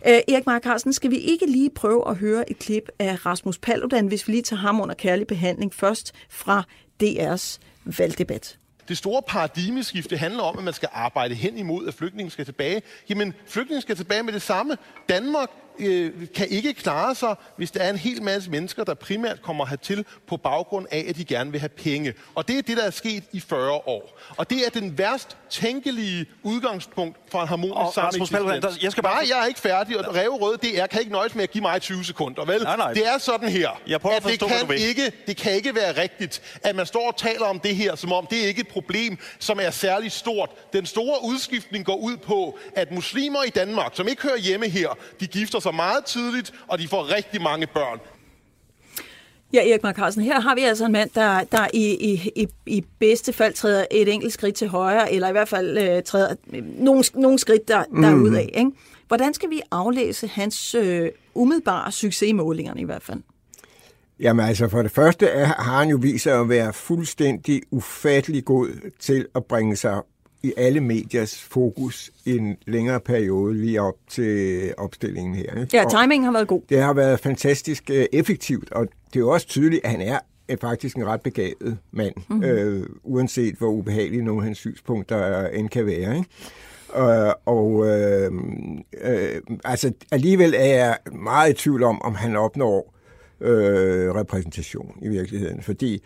Øh, 0.07 0.13
Erik 0.13 0.45
Mark 0.45 0.63
Carlsen, 0.63 0.93
skal 0.93 1.11
vi 1.11 1.17
ikke 1.17 1.45
lige 1.45 1.69
prøve 1.69 2.09
at 2.09 2.15
høre 2.15 2.51
et 2.51 2.59
klip 2.59 2.89
af 2.99 3.25
Rasmus 3.25 3.57
Paludan, 3.57 4.07
hvis 4.07 4.27
vi 4.27 4.33
lige 4.33 4.43
tager 4.43 4.59
ham 4.59 4.81
under 4.81 4.95
kærlig 4.95 5.27
behandling 5.27 5.73
først 5.73 6.13
fra 6.29 6.63
DR's 7.03 7.59
valgdebat. 7.85 8.57
Det 8.87 8.97
store 8.97 9.21
paradigmeskifte 9.27 10.17
handler 10.17 10.43
om, 10.43 10.57
at 10.57 10.63
man 10.63 10.73
skal 10.73 10.89
arbejde 10.91 11.35
hen 11.35 11.57
imod, 11.57 11.87
at 11.87 11.93
flygtningen 11.93 12.31
skal 12.31 12.45
tilbage. 12.45 12.81
Jamen, 13.09 13.33
flygtningen 13.47 13.81
skal 13.81 13.95
tilbage 13.95 14.23
med 14.23 14.33
det 14.33 14.41
samme. 14.41 14.77
Danmark 15.09 15.49
øh, 15.81 16.27
kan 16.35 16.47
ikke 16.47 16.73
klare 16.73 17.15
sig, 17.15 17.35
hvis 17.57 17.71
der 17.71 17.79
er 17.79 17.89
en 17.89 17.97
hel 17.97 18.23
masse 18.23 18.51
mennesker, 18.51 18.83
der 18.83 18.93
primært 18.93 19.41
kommer 19.41 19.65
hertil 19.65 20.05
på 20.27 20.37
baggrund 20.37 20.87
af, 20.91 21.05
at 21.09 21.17
de 21.17 21.25
gerne 21.25 21.51
vil 21.51 21.59
have 21.59 21.69
penge. 21.69 22.13
Og 22.35 22.47
det 22.47 22.57
er 22.57 22.61
det, 22.61 22.77
der 22.77 22.83
er 22.83 22.89
sket 22.89 23.23
i 23.31 23.39
40 23.39 23.71
år. 23.71 24.19
Og 24.37 24.49
det 24.49 24.65
er 24.65 24.69
den 24.69 24.97
værst 24.97 25.37
tænkelige 25.49 26.25
udgangspunkt 26.43 27.17
for 27.31 27.41
en 27.41 27.47
harmonisk 27.47 27.95
sameksistens. 27.95 28.83
Jeg 28.83 28.91
skal 28.91 29.03
bare... 29.03 29.13
Nej, 29.13 29.25
jeg 29.29 29.43
er 29.43 29.45
ikke 29.45 29.59
færdig, 29.59 30.07
og 30.07 30.15
Ræve 30.15 30.37
Røde 30.37 30.57
DR 30.57 30.85
kan 30.85 30.99
ikke 30.99 31.11
nøjes 31.11 31.35
med 31.35 31.43
at 31.43 31.51
give 31.51 31.61
mig 31.61 31.81
20 31.81 32.03
sekunder, 32.03 32.45
vel? 32.45 32.63
Nej, 32.63 32.77
nej. 32.77 32.93
Det 32.93 33.07
er 33.07 33.17
sådan 33.17 33.49
her, 33.49 33.69
jeg 33.87 33.95
at, 34.05 34.11
at 34.11 34.23
forstå, 34.23 34.47
det, 34.47 34.67
kan 34.67 34.77
ikke, 34.77 35.11
det 35.27 35.37
kan 35.37 35.51
ikke 35.51 35.75
være 35.75 36.01
rigtigt, 36.01 36.59
at 36.63 36.75
man 36.75 36.85
står 36.85 37.07
og 37.07 37.17
taler 37.17 37.45
om 37.45 37.59
det 37.59 37.75
her, 37.75 37.95
som 37.95 38.13
om 38.13 38.27
det 38.27 38.43
er 38.43 38.47
ikke 38.47 38.61
et 38.61 38.67
problem, 38.67 39.17
som 39.39 39.59
er 39.61 39.69
særlig 39.69 40.11
stort. 40.11 40.49
Den 40.73 40.85
store 40.85 41.23
udskiftning 41.23 41.85
går 41.85 41.95
ud 41.95 42.17
på, 42.17 42.59
at 42.75 42.91
muslimer 42.91 43.43
i 43.43 43.49
Danmark, 43.49 43.91
som 43.95 44.07
ikke 44.07 44.21
hører 44.21 44.37
hjemme 44.37 44.69
her, 44.69 44.97
de 45.19 45.27
gifter 45.27 45.59
sig 45.59 45.70
meget 45.71 46.05
tidligt, 46.05 46.53
og 46.67 46.79
de 46.79 46.87
får 46.87 47.15
rigtig 47.15 47.41
mange 47.41 47.67
børn. 47.67 47.99
Ja, 49.53 49.69
Erik 49.69 49.83
Mark 49.83 49.95
Carlsen, 49.95 50.23
her 50.23 50.39
har 50.39 50.55
vi 50.55 50.61
altså 50.61 50.85
en 50.85 50.91
mand, 50.91 51.09
der, 51.15 51.43
der 51.43 51.67
i, 51.73 52.11
i, 52.11 52.31
i, 52.35 52.47
i 52.65 52.83
bedste 52.99 53.33
fald 53.33 53.53
træder 53.53 53.85
et 53.91 54.13
enkelt 54.13 54.33
skridt 54.33 54.55
til 54.55 54.67
højre, 54.67 55.13
eller 55.13 55.29
i 55.29 55.31
hvert 55.31 55.47
fald 55.47 55.77
øh, 55.77 56.03
træder 56.03 56.35
nogle, 56.77 57.03
nogle 57.13 57.39
skridt 57.39 57.67
der, 57.67 57.83
derud 57.83 58.29
mm. 58.29 58.35
af. 58.35 58.49
Ikke? 58.53 58.71
Hvordan 59.07 59.33
skal 59.33 59.49
vi 59.49 59.61
aflæse 59.71 60.27
hans 60.27 60.75
øh, 60.75 61.09
umiddelbare 61.33 61.91
succes 61.91 62.29
i 62.29 62.31
målingerne 62.31 62.81
i 62.81 62.83
hvert 62.83 63.03
fald? 63.03 63.19
Jamen 64.19 64.45
altså, 64.45 64.69
for 64.69 64.81
det 64.81 64.91
første 64.91 65.25
er, 65.25 65.45
har 65.45 65.79
han 65.79 65.89
jo 65.89 65.97
vist 66.01 66.23
sig 66.23 66.39
at 66.39 66.49
være 66.49 66.73
fuldstændig 66.73 67.61
ufattelig 67.71 68.45
god 68.45 68.91
til 68.99 69.27
at 69.35 69.45
bringe 69.45 69.75
sig 69.75 70.01
i 70.43 70.53
alle 70.57 70.81
mediers 70.81 71.41
fokus 71.41 72.11
i 72.25 72.37
en 72.37 72.57
længere 72.67 72.99
periode 72.99 73.53
lige 73.53 73.81
op 73.81 73.95
til 74.09 74.73
opstillingen 74.77 75.35
her. 75.35 75.61
Ikke? 75.61 75.77
Ja, 75.77 75.83
timingen 75.89 76.23
har 76.23 76.31
været 76.31 76.47
god. 76.47 76.61
Det 76.69 76.81
har 76.81 76.93
været 76.93 77.19
fantastisk 77.19 77.89
øh, 77.89 78.05
effektivt, 78.13 78.71
og 78.71 78.87
det 79.13 79.15
er 79.15 79.19
jo 79.19 79.29
også 79.29 79.47
tydeligt, 79.47 79.85
at 79.85 79.91
han 79.91 80.01
er 80.01 80.19
faktisk 80.61 80.95
en 80.95 81.05
ret 81.05 81.21
begavet 81.21 81.77
mand, 81.91 82.13
mm-hmm. 82.29 82.43
øh, 82.43 82.85
uanset 83.03 83.55
hvor 83.55 83.67
ubehagelige 83.67 84.23
nogle 84.23 84.41
af 84.41 84.45
hans 84.45 84.57
synspunkter 84.57 85.47
end 85.47 85.69
kan 85.69 85.85
være. 85.85 86.17
Ikke? 86.17 86.29
Øh, 86.97 87.33
og 87.45 87.87
øh, 87.87 88.31
øh, 89.01 89.41
altså 89.63 89.91
alligevel 90.11 90.53
er 90.57 90.65
jeg 90.65 90.97
meget 91.11 91.49
i 91.49 91.53
tvivl 91.53 91.83
om, 91.83 92.01
om 92.01 92.15
han 92.15 92.35
opnår 92.35 92.93
øh, 93.41 94.15
repræsentation 94.15 94.97
i 95.01 95.07
virkeligheden, 95.07 95.61
fordi 95.61 96.03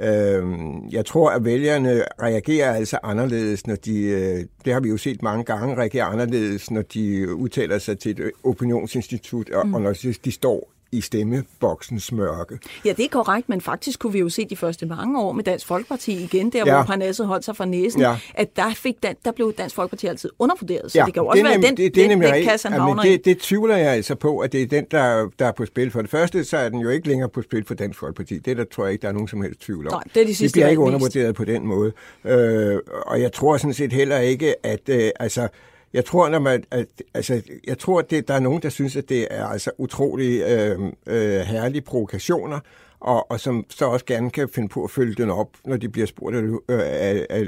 Øh, 0.00 0.44
jeg 0.90 1.06
tror, 1.06 1.30
at 1.30 1.44
vælgerne 1.44 2.02
reagerer 2.22 2.74
altså 2.74 2.98
anderledes, 3.02 3.66
når 3.66 3.76
de, 3.76 4.00
øh, 4.00 4.44
det 4.64 4.72
har 4.72 4.80
vi 4.80 4.88
jo 4.88 4.96
set 4.96 5.22
mange 5.22 5.44
gange, 5.44 5.76
reagerer 5.76 6.04
anderledes, 6.04 6.70
når 6.70 6.82
de 6.82 7.34
udtaler 7.34 7.78
sig 7.78 7.98
til 7.98 8.10
et 8.10 8.30
opinionsinstitut, 8.44 9.50
og, 9.50 9.66
mm. 9.66 9.74
og 9.74 9.82
når 9.82 9.92
de, 9.92 10.14
de 10.24 10.32
står 10.32 10.70
i 10.92 11.00
stemmeboksens 11.00 12.12
mørke. 12.12 12.58
Ja, 12.84 12.92
det 12.92 13.04
er 13.04 13.08
korrekt, 13.08 13.48
men 13.48 13.60
faktisk 13.60 13.98
kunne 13.98 14.12
vi 14.12 14.18
jo 14.18 14.28
se 14.28 14.44
de 14.44 14.56
første 14.56 14.86
mange 14.86 15.20
år 15.20 15.32
med 15.32 15.44
Dansk 15.44 15.66
Folkeparti 15.66 16.12
igen, 16.24 16.50
der 16.50 16.62
ja. 16.66 16.74
hvor 16.74 16.82
Parnasset 16.82 17.26
holdt 17.26 17.44
sig 17.44 17.56
fra 17.56 17.64
næsen, 17.64 18.00
ja. 18.00 18.16
at 18.34 18.56
der, 18.56 18.74
fik 18.74 19.02
Dan, 19.02 19.14
der 19.24 19.32
blev 19.32 19.52
Dansk 19.58 19.74
Folkeparti 19.74 20.06
altid 20.06 20.30
undervurderet. 20.38 20.92
Så 20.92 20.98
ja, 20.98 21.04
det 21.04 21.14
kan 21.14 21.22
jo 21.22 21.26
også 21.26 21.42
være, 21.42 21.52
nem, 21.52 21.62
den, 21.62 21.76
det, 21.76 21.94
det 21.94 22.10
den, 22.10 22.22
den, 22.22 22.32
den 22.32 22.44
kasse, 22.44 22.68
han 22.68 22.98
ja, 23.04 23.10
det, 23.10 23.24
det 23.24 23.38
tvivler 23.38 23.76
jeg 23.76 23.92
altså 23.92 24.14
på, 24.14 24.38
at 24.38 24.52
det 24.52 24.62
er 24.62 24.66
den, 24.66 24.86
der, 24.90 25.28
der 25.38 25.46
er 25.46 25.52
på 25.52 25.66
spil. 25.66 25.90
For 25.90 26.00
det 26.00 26.10
første, 26.10 26.44
så 26.44 26.56
er 26.56 26.68
den 26.68 26.80
jo 26.80 26.88
ikke 26.88 27.08
længere 27.08 27.28
på 27.28 27.42
spil 27.42 27.64
for 27.64 27.74
Dansk 27.74 27.98
Folkeparti. 27.98 28.38
Det 28.38 28.56
der 28.56 28.64
tror 28.64 28.84
jeg 28.84 28.92
ikke, 28.92 29.02
der 29.02 29.08
er 29.08 29.12
nogen 29.12 29.28
som 29.28 29.42
helst 29.42 29.60
tvivl 29.60 29.86
om. 29.86 29.92
Nej, 29.92 30.02
det, 30.14 30.22
er 30.22 30.26
de 30.26 30.34
det 30.34 30.52
bliver 30.52 30.68
ikke 30.68 30.82
undervurderet 30.82 31.34
på 31.34 31.44
den 31.44 31.66
måde. 31.66 31.92
Øh, 32.24 32.78
og 33.06 33.20
jeg 33.20 33.32
tror 33.32 33.56
sådan 33.56 33.74
set 33.74 33.92
heller 33.92 34.18
ikke, 34.18 34.66
at 34.66 34.88
øh, 34.88 35.10
altså, 35.20 35.48
jeg 35.92 36.04
tror, 36.04 36.28
når 36.28 36.38
man, 36.38 36.64
at, 36.70 36.86
altså, 37.14 37.42
jeg 37.66 37.78
tror, 37.78 37.98
at 37.98 38.10
det, 38.10 38.28
der 38.28 38.34
er 38.34 38.40
nogen, 38.40 38.62
der 38.62 38.68
synes, 38.68 38.96
at 38.96 39.08
det 39.08 39.26
er 39.30 39.46
altså 39.46 39.70
utrolig 39.78 40.42
øh, 40.42 40.80
øh, 41.06 41.40
herlige 41.40 41.82
provokationer, 41.82 42.60
og, 43.00 43.30
og 43.30 43.40
som 43.40 43.64
så 43.68 43.84
også 43.86 44.04
gerne 44.04 44.30
kan 44.30 44.48
finde 44.48 44.68
på 44.68 44.84
at 44.84 44.90
følge 44.90 45.14
den 45.14 45.30
op, 45.30 45.48
når 45.64 45.76
de 45.76 45.88
bliver 45.88 46.06
spurgt 46.06 46.36
af, 46.36 46.42
øh, 46.42 46.58
af, 46.68 47.26
af 47.30 47.46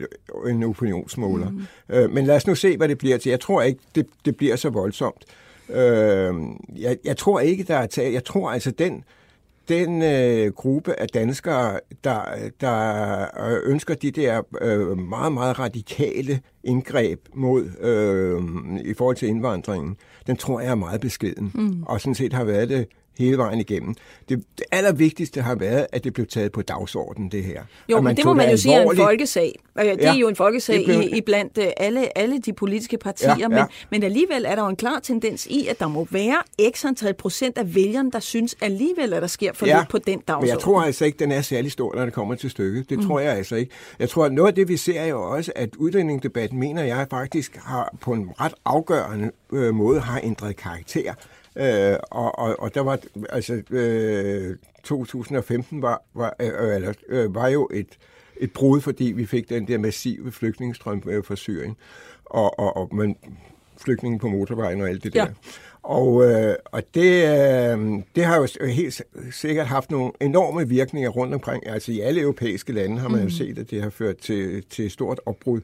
en 0.50 0.62
opinionsmåler. 0.62 1.50
Mm. 1.50 1.66
Øh, 1.88 2.10
men 2.10 2.26
lad 2.26 2.36
os 2.36 2.46
nu 2.46 2.54
se, 2.54 2.76
hvad 2.76 2.88
det 2.88 2.98
bliver 2.98 3.18
til. 3.18 3.30
Jeg 3.30 3.40
tror 3.40 3.62
ikke, 3.62 3.80
det, 3.94 4.06
det 4.24 4.36
bliver 4.36 4.56
så 4.56 4.70
voldsomt. 4.70 5.24
Øh, 5.68 6.34
jeg, 6.76 6.96
jeg 7.04 7.16
tror 7.16 7.40
ikke, 7.40 7.64
der 7.64 7.76
er 7.76 7.86
tag. 7.86 8.12
Jeg 8.12 8.24
tror 8.24 8.50
altså, 8.50 8.70
den 8.70 9.04
den 9.68 10.02
øh, 10.02 10.52
gruppe 10.52 11.00
af 11.00 11.08
danskere, 11.08 11.80
der, 12.04 12.22
der 12.60 13.26
ønsker 13.64 13.94
de 13.94 14.10
der 14.10 14.42
øh, 14.60 14.98
meget, 14.98 15.32
meget 15.32 15.58
radikale 15.58 16.40
indgreb 16.64 17.20
mod 17.34 17.64
øh, 17.80 18.40
i 18.84 18.94
forhold 18.94 19.16
til 19.16 19.28
indvandringen, 19.28 19.96
den 20.26 20.36
tror 20.36 20.60
jeg 20.60 20.70
er 20.70 20.74
meget 20.74 21.00
beskeden. 21.00 21.52
Mm. 21.54 21.82
Og 21.82 22.00
sådan 22.00 22.14
set 22.14 22.32
har 22.32 22.44
været 22.44 22.68
det 22.68 22.86
hele 23.18 23.38
vejen 23.38 23.60
igennem. 23.60 23.94
Det, 24.28 24.44
det 24.58 24.66
allervigtigste 24.72 25.42
har 25.42 25.54
været, 25.54 25.86
at 25.92 26.04
det 26.04 26.12
blev 26.12 26.26
taget 26.26 26.52
på 26.52 26.62
dagsordenen, 26.62 27.30
det 27.30 27.44
her. 27.44 27.62
Jo, 27.88 28.00
men 28.00 28.16
det 28.16 28.24
må 28.24 28.34
man 28.34 28.50
jo 28.50 28.56
sige 28.56 28.74
er 28.74 28.90
en 28.90 28.96
folkesag. 28.96 29.58
Det 29.76 29.88
er 29.88 29.96
ja, 30.00 30.12
jo 30.12 30.28
en 30.28 30.36
folkesag 30.36 30.84
blev... 30.84 31.00
i, 31.00 31.16
i 31.16 31.20
blandt 31.20 31.58
øh, 31.58 31.66
alle, 31.76 32.18
alle 32.18 32.38
de 32.38 32.52
politiske 32.52 32.98
partier, 32.98 33.28
ja, 33.28 33.36
ja. 33.40 33.48
Men, 33.48 33.64
men 33.90 34.02
alligevel 34.02 34.44
er 34.44 34.54
der 34.54 34.62
jo 34.62 34.68
en 34.68 34.76
klar 34.76 34.98
tendens 34.98 35.46
i, 35.46 35.66
at 35.66 35.80
der 35.80 35.88
må 35.88 36.06
være 36.10 36.42
x 36.72 36.84
antal 36.84 37.14
procent 37.14 37.58
af 37.58 37.74
vælgerne, 37.74 38.10
der 38.10 38.20
synes 38.20 38.56
alligevel, 38.60 39.12
at 39.12 39.22
der 39.22 39.28
sker 39.28 39.52
for 39.52 39.66
ja, 39.66 39.78
lidt 39.78 39.88
på 39.88 39.98
den 39.98 40.18
dagsorden. 40.18 40.42
Men 40.42 40.48
jeg 40.48 40.58
tror 40.58 40.82
altså 40.82 41.04
ikke, 41.04 41.18
den 41.18 41.32
er 41.32 41.40
særlig 41.40 41.72
stor, 41.72 41.94
når 41.94 42.04
det 42.04 42.14
kommer 42.14 42.34
til 42.34 42.50
stykket. 42.50 42.90
Det 42.90 42.98
mm. 42.98 43.06
tror 43.06 43.20
jeg 43.20 43.36
altså 43.36 43.56
ikke. 43.56 43.72
Jeg 43.98 44.08
tror, 44.08 44.24
at 44.24 44.32
noget 44.32 44.48
af 44.48 44.54
det, 44.54 44.68
vi 44.68 44.76
ser 44.76 45.04
jo 45.04 45.22
også, 45.22 45.52
at 45.56 45.76
uddannelsesdebatten, 45.76 46.58
mener 46.58 46.82
jeg 46.82 47.06
faktisk, 47.10 47.56
har 47.56 47.94
på 48.00 48.12
en 48.12 48.30
ret 48.40 48.54
afgørende 48.64 49.30
øh, 49.52 49.74
måde 49.74 50.00
har 50.00 50.20
ændret 50.22 50.56
karakter. 50.56 51.14
Øh, 51.56 51.96
og, 52.10 52.38
og, 52.38 52.56
og 52.58 52.74
der 52.74 52.80
var, 52.80 52.98
altså, 53.30 53.62
øh, 53.70 54.56
2015 54.84 55.82
var, 55.82 56.02
var, 56.14 56.36
øh, 56.40 56.74
eller, 56.74 56.92
øh, 57.08 57.34
var 57.34 57.48
jo 57.48 57.68
et, 57.72 57.98
et 58.36 58.52
brud, 58.52 58.80
fordi 58.80 59.04
vi 59.04 59.26
fik 59.26 59.48
den 59.48 59.68
der 59.68 59.78
massive 59.78 60.32
flygtningestrøm 60.32 61.02
øh, 61.06 61.24
fra 61.24 61.36
Syrien, 61.36 61.76
og, 62.24 62.58
og, 62.58 62.76
og 62.76 62.94
man, 62.94 63.16
flygtninge 63.78 64.18
på 64.18 64.28
motorvejen 64.28 64.80
og 64.80 64.88
alt 64.88 65.04
det 65.04 65.14
ja. 65.14 65.20
der. 65.20 65.32
Og, 65.82 66.24
øh, 66.24 66.54
og 66.64 66.82
det, 66.94 67.24
øh, 67.24 68.02
det 68.16 68.24
har 68.24 68.36
jo 68.36 68.66
helt 68.66 69.02
sikkert 69.32 69.66
haft 69.66 69.90
nogle 69.90 70.12
enorme 70.20 70.68
virkninger 70.68 71.10
rundt 71.10 71.34
omkring. 71.34 71.66
Altså 71.66 71.92
i 71.92 72.00
alle 72.00 72.20
europæiske 72.20 72.72
lande 72.72 72.98
har 72.98 73.08
man 73.08 73.20
mm. 73.20 73.26
jo 73.26 73.30
set, 73.30 73.58
at 73.58 73.70
det 73.70 73.82
har 73.82 73.90
ført 73.90 74.16
til, 74.16 74.64
til 74.70 74.90
stort 74.90 75.20
opbrud 75.26 75.60
Øh, 75.60 75.62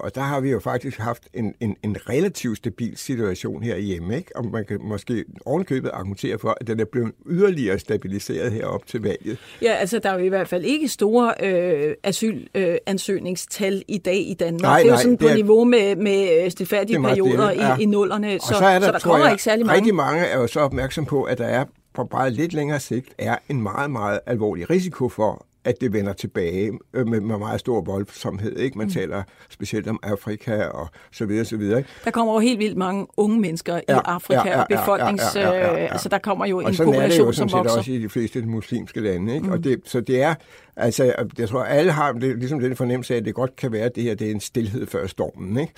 og 0.00 0.14
der 0.14 0.20
har 0.20 0.40
vi 0.40 0.50
jo 0.50 0.60
faktisk 0.60 0.98
haft 0.98 1.28
en, 1.34 1.54
en, 1.60 1.76
en 1.82 1.96
relativt 2.08 2.56
stabil 2.56 2.96
situation 2.96 3.62
herhjemme, 3.62 4.16
ikke? 4.16 4.36
og 4.36 4.46
man 4.46 4.64
kan 4.64 4.78
måske 4.82 5.24
ovenkøbet 5.46 5.90
argumentere 5.94 6.38
for, 6.38 6.56
at 6.60 6.66
den 6.66 6.80
er 6.80 6.84
blevet 6.84 7.12
yderligere 7.26 7.78
stabiliseret 7.78 8.52
herop 8.52 8.86
til 8.86 9.02
valget. 9.02 9.38
Ja, 9.62 9.72
altså 9.72 9.98
der 9.98 10.10
er 10.10 10.18
jo 10.18 10.24
i 10.24 10.28
hvert 10.28 10.48
fald 10.48 10.64
ikke 10.64 10.88
store 10.88 11.34
øh, 11.42 11.94
asylansøgningstal 12.02 13.74
øh, 13.74 13.82
i 13.88 13.98
dag 13.98 14.16
i 14.16 14.34
Danmark. 14.34 14.62
Nej, 14.62 14.78
det 14.78 14.88
er 14.88 14.92
jo 14.92 14.98
sådan 14.98 15.16
på 15.16 15.26
er, 15.26 15.34
niveau 15.34 15.64
med, 15.64 15.96
med 15.96 16.44
øh, 16.44 16.50
stilfærdige 16.50 17.00
perioder 17.02 17.50
det, 17.50 17.56
ja. 17.56 17.76
i, 17.76 17.82
i 17.82 17.86
nullerne, 17.86 18.38
så, 18.40 18.54
så, 18.58 18.64
er 18.64 18.78
der, 18.78 18.86
så 18.86 18.92
der 18.92 18.98
kommer 18.98 19.26
jeg, 19.26 19.32
ikke 19.32 19.42
særlig 19.42 19.66
mange. 19.66 19.78
Rigtig 19.78 19.94
mange 19.94 20.20
er 20.20 20.38
jo 20.38 20.46
så 20.46 20.60
opmærksom 20.60 21.04
på, 21.04 21.22
at 21.22 21.38
der 21.38 21.46
er 21.46 21.64
på 21.94 22.04
bare 22.04 22.30
lidt 22.30 22.52
længere 22.52 22.80
sigt 22.80 23.14
er 23.18 23.36
en 23.48 23.62
meget, 23.62 23.90
meget 23.90 24.20
alvorlig 24.26 24.70
risiko 24.70 25.08
for, 25.08 25.46
at 25.66 25.80
det 25.80 25.92
vender 25.92 26.12
tilbage 26.12 26.78
øh, 26.94 27.08
med, 27.08 27.20
med 27.20 27.38
meget 27.38 27.60
stor 27.60 27.80
voldsomhed. 27.80 28.58
Ikke? 28.58 28.78
Man 28.78 28.86
mm. 28.86 28.92
taler 28.92 29.22
specielt 29.50 29.88
om 29.88 30.00
Afrika 30.02 30.64
og 30.64 30.88
så 31.12 31.26
videre, 31.26 31.44
så 31.44 31.56
videre. 31.56 31.78
Ikke? 31.78 31.90
Der 32.04 32.10
kommer 32.10 32.32
jo 32.34 32.38
helt 32.38 32.58
vildt 32.58 32.76
mange 32.76 33.06
unge 33.16 33.40
mennesker 33.40 33.80
ja, 33.88 33.96
i 33.96 34.00
Afrika 34.04 34.40
ja, 34.40 34.48
ja, 34.48 34.60
og 34.60 34.66
befolknings... 34.68 35.36
Ja, 35.36 35.40
ja, 35.40 35.58
ja, 35.58 35.72
ja, 35.72 35.82
ja. 35.82 35.92
Altså, 35.92 36.08
der 36.08 36.18
kommer 36.18 36.46
jo 36.46 36.56
og 36.56 36.68
en 36.68 36.76
population, 36.76 37.32
som 37.32 37.52
vokser. 37.52 37.58
Er 37.58 37.62
det 37.62 37.70
jo 37.70 37.78
også 37.78 37.92
i 37.92 37.98
de 37.98 38.08
fleste 38.08 38.42
muslimske 38.42 39.00
lande. 39.00 39.34
Ikke? 39.34 39.46
Mm. 39.46 39.52
Og 39.52 39.64
det, 39.64 39.80
så 39.84 40.00
det 40.00 40.22
er... 40.22 40.34
Altså, 40.76 41.14
jeg 41.38 41.48
tror, 41.48 41.62
alle 41.64 41.92
har 41.92 42.12
det, 42.12 42.38
ligesom 42.38 42.60
den 42.60 42.76
fornemmelse 42.76 43.14
af, 43.14 43.18
at 43.18 43.24
det 43.24 43.34
godt 43.34 43.56
kan 43.56 43.72
være, 43.72 43.84
at 43.84 43.96
det 43.96 44.02
her 44.02 44.14
det 44.14 44.26
er 44.26 44.30
en 44.30 44.40
stillhed 44.40 44.86
før 44.86 45.06
stormen. 45.06 45.58
Ikke? 45.58 45.72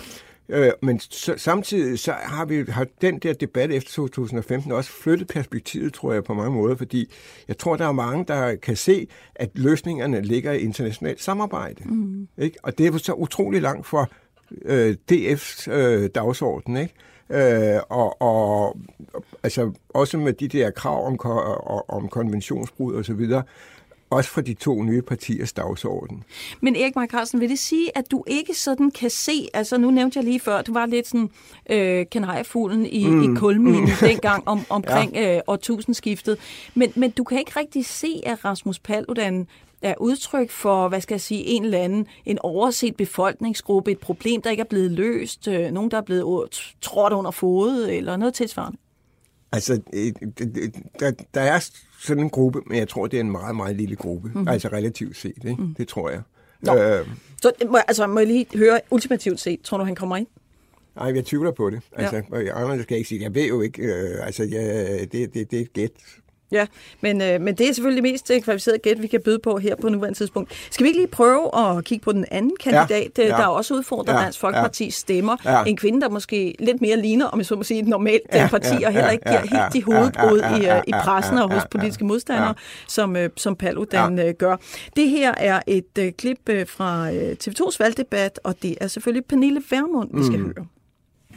Øh, 0.49 0.71
men 0.81 0.99
så, 0.99 1.33
samtidig 1.37 1.99
så 1.99 2.11
har 2.11 2.45
vi 2.45 2.65
har 2.69 2.87
den 3.01 3.19
der 3.19 3.33
debat 3.33 3.71
efter 3.71 3.91
2015 3.91 4.71
også 4.71 4.91
flyttet 4.91 5.27
perspektivet, 5.27 5.93
tror 5.93 6.13
jeg, 6.13 6.23
på 6.23 6.33
mange 6.33 6.51
måder, 6.51 6.75
fordi 6.75 7.11
jeg 7.47 7.57
tror, 7.57 7.75
der 7.75 7.87
er 7.87 7.91
mange, 7.91 8.25
der 8.27 8.55
kan 8.55 8.75
se, 8.75 9.07
at 9.35 9.49
løsningerne 9.53 10.21
ligger 10.21 10.51
i 10.51 10.59
internationalt 10.59 11.21
samarbejde. 11.21 11.83
Mm. 11.85 12.27
Ikke? 12.37 12.57
Og 12.63 12.77
det 12.77 12.87
er 12.87 12.97
så 12.97 13.13
utrolig 13.13 13.61
langt 13.61 13.87
for 13.87 14.09
øh, 14.65 14.95
DF's 15.11 15.71
øh, 15.71 16.09
dagsorden, 16.15 16.77
ikke? 16.77 16.93
Øh, 17.29 17.81
og, 17.89 18.21
og 18.21 18.77
altså 19.43 19.71
også 19.89 20.17
med 20.17 20.33
de 20.33 20.47
der 20.47 20.71
krav 20.71 21.05
om, 21.05 21.19
om 21.89 22.07
konventionsbrud 22.07 22.95
og 22.95 23.05
så 23.05 23.13
videre, 23.13 23.43
også 24.09 24.29
for 24.29 24.41
de 24.41 24.53
to 24.53 24.83
nye 24.83 25.01
partiers 25.01 25.53
dagsorden. 25.53 26.23
Men 26.61 26.75
Erik 26.75 26.95
Mark 26.95 27.09
Carlsen, 27.09 27.39
vil 27.39 27.49
det 27.49 27.59
sige, 27.59 27.97
at 27.97 28.11
du 28.11 28.23
ikke 28.27 28.53
sådan 28.53 28.91
kan 28.91 29.09
se, 29.09 29.47
altså 29.53 29.77
nu 29.77 29.91
nævnte 29.91 30.17
jeg 30.17 30.23
lige 30.23 30.39
før, 30.39 30.61
du 30.61 30.73
var 30.73 30.85
lidt 30.85 31.07
sådan 31.07 31.29
øh, 31.69 32.05
kanariefuglen 32.11 32.85
i, 32.85 33.07
mm. 33.07 33.23
i 33.23 33.39
kulminen 33.39 33.83
mm. 33.83 34.07
dengang 34.07 34.47
om, 34.47 34.61
omkring 34.69 35.13
ja. 35.13 35.35
øh, 35.35 35.41
årtusindskiftet, 35.47 36.37
men, 36.75 36.93
men 36.95 37.11
du 37.11 37.23
kan 37.23 37.39
ikke 37.39 37.59
rigtig 37.59 37.85
se, 37.85 38.21
at 38.25 38.45
Rasmus 38.45 38.79
Paludan 38.79 39.47
er 39.81 39.93
udtryk 39.97 40.49
for, 40.49 40.87
hvad 40.87 41.01
skal 41.01 41.13
jeg 41.13 41.21
sige, 41.21 41.43
en 41.43 41.63
eller 41.63 41.79
anden, 41.79 42.07
en 42.25 42.39
overset 42.39 42.95
befolkningsgruppe, 42.95 43.91
et 43.91 43.99
problem, 43.99 44.41
der 44.41 44.49
ikke 44.49 44.61
er 44.61 44.65
blevet 44.69 44.91
løst, 44.91 45.47
øh, 45.47 45.71
nogen, 45.71 45.91
der 45.91 45.97
er 45.97 46.01
blevet 46.01 46.49
trådt 46.81 47.13
under 47.13 47.31
fodet, 47.31 47.97
eller 47.97 48.17
noget 48.17 48.33
tilsvarende? 48.33 48.77
Altså, 49.51 49.81
øh, 49.93 50.13
der, 50.99 51.11
der 51.33 51.41
er 51.41 51.69
sådan 51.99 52.23
en 52.23 52.29
gruppe, 52.29 52.61
men 52.65 52.77
jeg 52.77 52.87
tror, 52.87 53.07
det 53.07 53.17
er 53.17 53.21
en 53.21 53.31
meget, 53.31 53.55
meget 53.55 53.75
lille 53.75 53.95
gruppe. 53.95 54.31
Mm. 54.35 54.47
Altså 54.47 54.67
relativt 54.67 55.17
set, 55.17 55.43
ikke? 55.45 55.61
Mm. 55.61 55.75
Det 55.75 55.87
tror 55.87 56.09
jeg. 56.09 56.21
Nå. 56.61 56.75
Øh, 56.75 57.07
så 57.41 57.51
må, 57.69 57.77
altså, 57.87 58.07
må 58.07 58.19
jeg 58.19 58.27
lige 58.27 58.45
høre, 58.55 58.79
ultimativt 58.91 59.39
set, 59.39 59.61
tror 59.61 59.77
du, 59.77 59.83
han 59.83 59.95
kommer 59.95 60.17
ind? 60.17 60.27
Nej, 60.95 61.15
jeg 61.15 61.25
tvivler 61.25 61.51
på 61.51 61.69
det. 61.69 61.81
Altså, 61.91 62.15
ja. 62.31 62.71
jeg, 62.71 62.83
skal 62.83 62.97
ikke 62.97 63.09
sige, 63.09 63.21
jeg 63.21 63.35
ved 63.35 63.47
jo 63.47 63.61
ikke, 63.61 63.81
øh, 63.83 64.25
altså, 64.25 64.43
ja, 64.43 64.97
det, 64.99 65.11
det, 65.11 65.33
det 65.33 65.53
er 65.53 65.61
et 65.61 65.73
gæt. 65.73 65.91
Ja, 66.51 66.65
men, 67.01 67.21
øh, 67.21 67.41
men 67.41 67.55
det 67.55 67.69
er 67.69 67.73
selvfølgelig 67.73 68.03
det 68.03 68.11
mest 68.11 68.43
kvalificerede 68.43 68.79
gæt, 68.79 69.01
vi 69.01 69.07
kan 69.07 69.21
byde 69.21 69.39
på 69.39 69.57
her 69.57 69.75
på 69.75 69.89
nuværende 69.89 70.17
tidspunkt. 70.19 70.51
Skal 70.71 70.83
vi 70.83 70.87
ikke 70.87 70.99
lige 70.99 71.07
prøve 71.07 71.57
at 71.59 71.83
kigge 71.83 72.03
på 72.03 72.11
den 72.11 72.25
anden 72.31 72.55
kandidat, 72.59 73.11
ja, 73.17 73.23
ja, 73.23 73.27
der 73.27 73.45
også 73.45 73.73
udfordrer 73.73 74.13
ja, 74.13 74.23
Dansk 74.23 74.43
Folkeparti's 74.43 74.83
ja, 74.83 74.89
stemmer? 74.89 75.37
Ja. 75.45 75.63
En 75.63 75.77
kvinde, 75.77 76.01
der 76.01 76.09
måske 76.09 76.55
lidt 76.59 76.81
mere 76.81 76.97
ligner, 76.97 77.25
om 77.25 77.39
jeg 77.39 77.45
så 77.45 77.55
må 77.55 77.63
sige, 77.63 77.79
et 77.79 77.87
normalt 77.87 78.21
ja, 78.33 78.47
parti, 78.47 78.83
og 78.83 78.91
heller 78.91 79.09
ikke 79.09 79.29
giver 79.29 79.39
helt 79.39 79.73
de 79.73 79.83
hovedbrud 79.83 80.39
ja, 80.39 80.57
ja, 80.57 80.77
i, 80.77 80.89
i 80.89 80.91
pressen 81.03 81.37
og 81.37 81.53
hos 81.53 81.63
politiske 81.71 82.05
modstandere, 82.05 82.53
som, 82.87 83.15
øh, 83.15 83.29
som 83.37 83.55
Paludan. 83.55 84.19
Øh, 84.19 84.33
gør. 84.33 84.55
Det 84.95 85.09
her 85.09 85.33
er 85.37 85.59
et 85.67 85.97
øh, 85.99 86.11
klip 86.11 86.49
øh, 86.49 86.67
fra 86.67 87.11
øh, 87.11 87.35
TV2's 87.43 87.75
valgdebat, 87.79 88.39
og 88.43 88.55
det 88.61 88.75
er 88.81 88.87
selvfølgelig 88.87 89.25
Pernille 89.25 89.61
Vermund, 89.69 90.09
vi 90.13 90.23
skal 90.23 90.39
mm. 90.39 90.45
høre. 90.45 90.65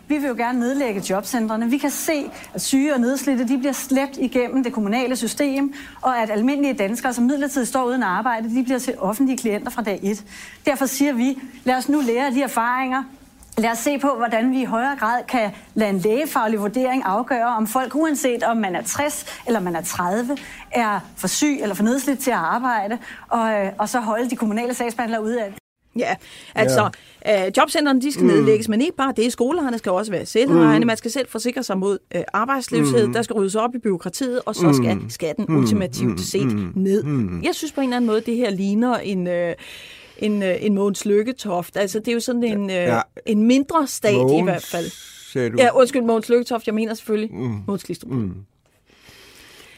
Vi 0.08 0.18
vil 0.18 0.28
jo 0.28 0.34
gerne 0.34 0.60
nedlægge 0.60 1.02
jobcentrene. 1.10 1.70
Vi 1.70 1.78
kan 1.78 1.90
se, 1.90 2.30
at 2.54 2.62
syge 2.62 2.94
og 2.94 3.00
nedslidte 3.00 3.48
de 3.48 3.58
bliver 3.58 3.72
slæbt 3.72 4.16
igennem 4.16 4.64
det 4.64 4.72
kommunale 4.72 5.16
system, 5.16 5.74
og 6.00 6.18
at 6.18 6.30
almindelige 6.30 6.74
danskere, 6.74 7.12
som 7.12 7.24
midlertidigt 7.24 7.68
står 7.68 7.84
uden 7.84 8.02
arbejde, 8.02 8.56
de 8.56 8.64
bliver 8.64 8.78
til 8.78 8.94
offentlige 8.98 9.38
klienter 9.38 9.70
fra 9.70 9.82
dag 9.82 10.00
1. 10.02 10.24
Derfor 10.66 10.86
siger 10.86 11.12
vi, 11.12 11.38
lad 11.64 11.74
os 11.76 11.88
nu 11.88 12.00
lære 12.00 12.26
af 12.26 12.32
de 12.32 12.42
erfaringer, 12.42 13.02
Lad 13.58 13.70
os 13.70 13.78
se 13.78 13.98
på, 13.98 14.14
hvordan 14.16 14.50
vi 14.50 14.60
i 14.60 14.64
højere 14.64 14.96
grad 14.96 15.22
kan 15.28 15.50
lade 15.74 15.90
en 15.90 15.98
lægefaglig 15.98 16.60
vurdering 16.60 17.02
afgøre, 17.04 17.46
om 17.46 17.66
folk, 17.66 17.94
uanset 17.94 18.42
om 18.42 18.56
man 18.56 18.76
er 18.76 18.82
60 18.82 19.26
eller 19.46 19.60
man 19.60 19.76
er 19.76 19.82
30, 19.82 20.36
er 20.70 21.00
for 21.16 21.28
syg 21.28 21.58
eller 21.62 21.74
for 21.74 21.82
nedslidt 21.82 22.18
til 22.18 22.30
at 22.30 22.36
arbejde, 22.36 22.98
og, 23.28 23.52
øh, 23.52 23.72
og 23.78 23.88
så 23.88 24.00
holde 24.00 24.30
de 24.30 24.36
kommunale 24.36 24.74
sagsbehandlere 24.74 25.22
ude 25.22 25.42
af 25.42 25.50
det. 25.50 25.61
Ja, 25.98 26.14
altså 26.54 26.90
ja. 27.26 27.46
Øh, 27.46 27.52
jobcentrene 27.56 28.00
de 28.00 28.12
skal 28.12 28.24
mm. 28.24 28.30
nedlægges, 28.30 28.68
men 28.68 28.80
ikke 28.80 28.96
bare 28.96 29.12
det. 29.16 29.32
Skolerne 29.32 29.78
skal 29.78 29.92
også 29.92 30.12
være 30.12 30.26
selvejende. 30.26 30.80
Mm. 30.80 30.86
Man 30.86 30.96
skal 30.96 31.10
selv 31.10 31.28
forsikre 31.28 31.62
sig 31.62 31.78
mod 31.78 31.98
øh, 32.14 32.22
arbejdsløshed. 32.32 33.06
Mm. 33.06 33.12
Der 33.12 33.22
skal 33.22 33.34
ryddes 33.34 33.54
op 33.54 33.74
i 33.74 33.78
byråkratiet, 33.78 34.40
og 34.46 34.54
så 34.54 34.72
skal 34.72 34.96
mm. 34.96 35.10
skatten 35.10 35.46
mm. 35.48 35.56
ultimativt 35.56 36.20
set 36.20 36.52
mm. 36.52 36.72
ned. 36.74 37.02
Mm. 37.02 37.42
Jeg 37.42 37.54
synes 37.54 37.72
på 37.72 37.80
en 37.80 37.88
eller 37.88 37.96
anden 37.96 38.06
måde, 38.06 38.20
det 38.20 38.36
her 38.36 38.50
ligner 38.50 38.96
en... 38.96 39.26
Øh, 39.26 39.54
en, 40.18 40.42
øh, 40.42 40.56
en 40.60 40.74
Måns 40.74 41.04
Lykketoft. 41.04 41.76
Altså, 41.76 41.98
det 41.98 42.08
er 42.08 42.12
jo 42.12 42.20
sådan 42.20 42.44
en, 42.44 42.70
øh, 42.70 42.76
ja. 42.76 43.00
en 43.26 43.46
mindre 43.46 43.86
stat 43.86 44.14
Måns, 44.14 44.32
i 44.32 44.42
hvert 44.42 44.64
fald. 44.64 44.90
Du? 45.50 45.56
Ja, 45.58 45.68
undskyld, 45.74 46.02
Måns 46.02 46.28
Lykketoft. 46.28 46.66
Jeg 46.66 46.74
mener 46.74 46.94
selvfølgelig 46.94 47.34
mm. 47.34 47.62
Måns 47.66 47.84
Glistrup. 47.84 48.10
Mm. 48.10 48.34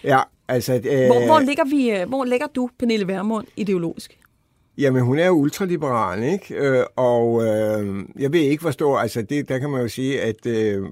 Ja, 0.04 0.21
altså... 0.49 0.75
Øh, 0.75 1.06
hvor, 1.06 1.26
hvor, 1.26 1.40
ligger 1.40 1.64
vi, 1.64 1.90
øh, 1.90 2.09
hvor 2.09 2.25
ligger 2.25 2.47
du, 2.47 2.71
Pernille 2.78 3.09
Vermund, 3.09 3.47
ideologisk? 3.56 4.18
Jamen, 4.78 5.02
hun 5.02 5.19
er 5.19 5.26
jo 5.26 5.33
ultraliberal, 5.33 6.23
ikke? 6.23 6.54
Øh, 6.54 6.85
og 6.97 7.43
øh, 7.45 8.04
jeg 8.19 8.33
ved 8.33 8.40
ikke, 8.40 8.61
hvor 8.61 8.71
stor... 8.71 8.99
Altså, 8.99 9.23
det, 9.23 9.49
der 9.49 9.59
kan 9.59 9.71
man 9.71 9.81
jo 9.81 9.88
sige, 9.88 10.21
at 10.23 10.47
øh, 10.47 10.83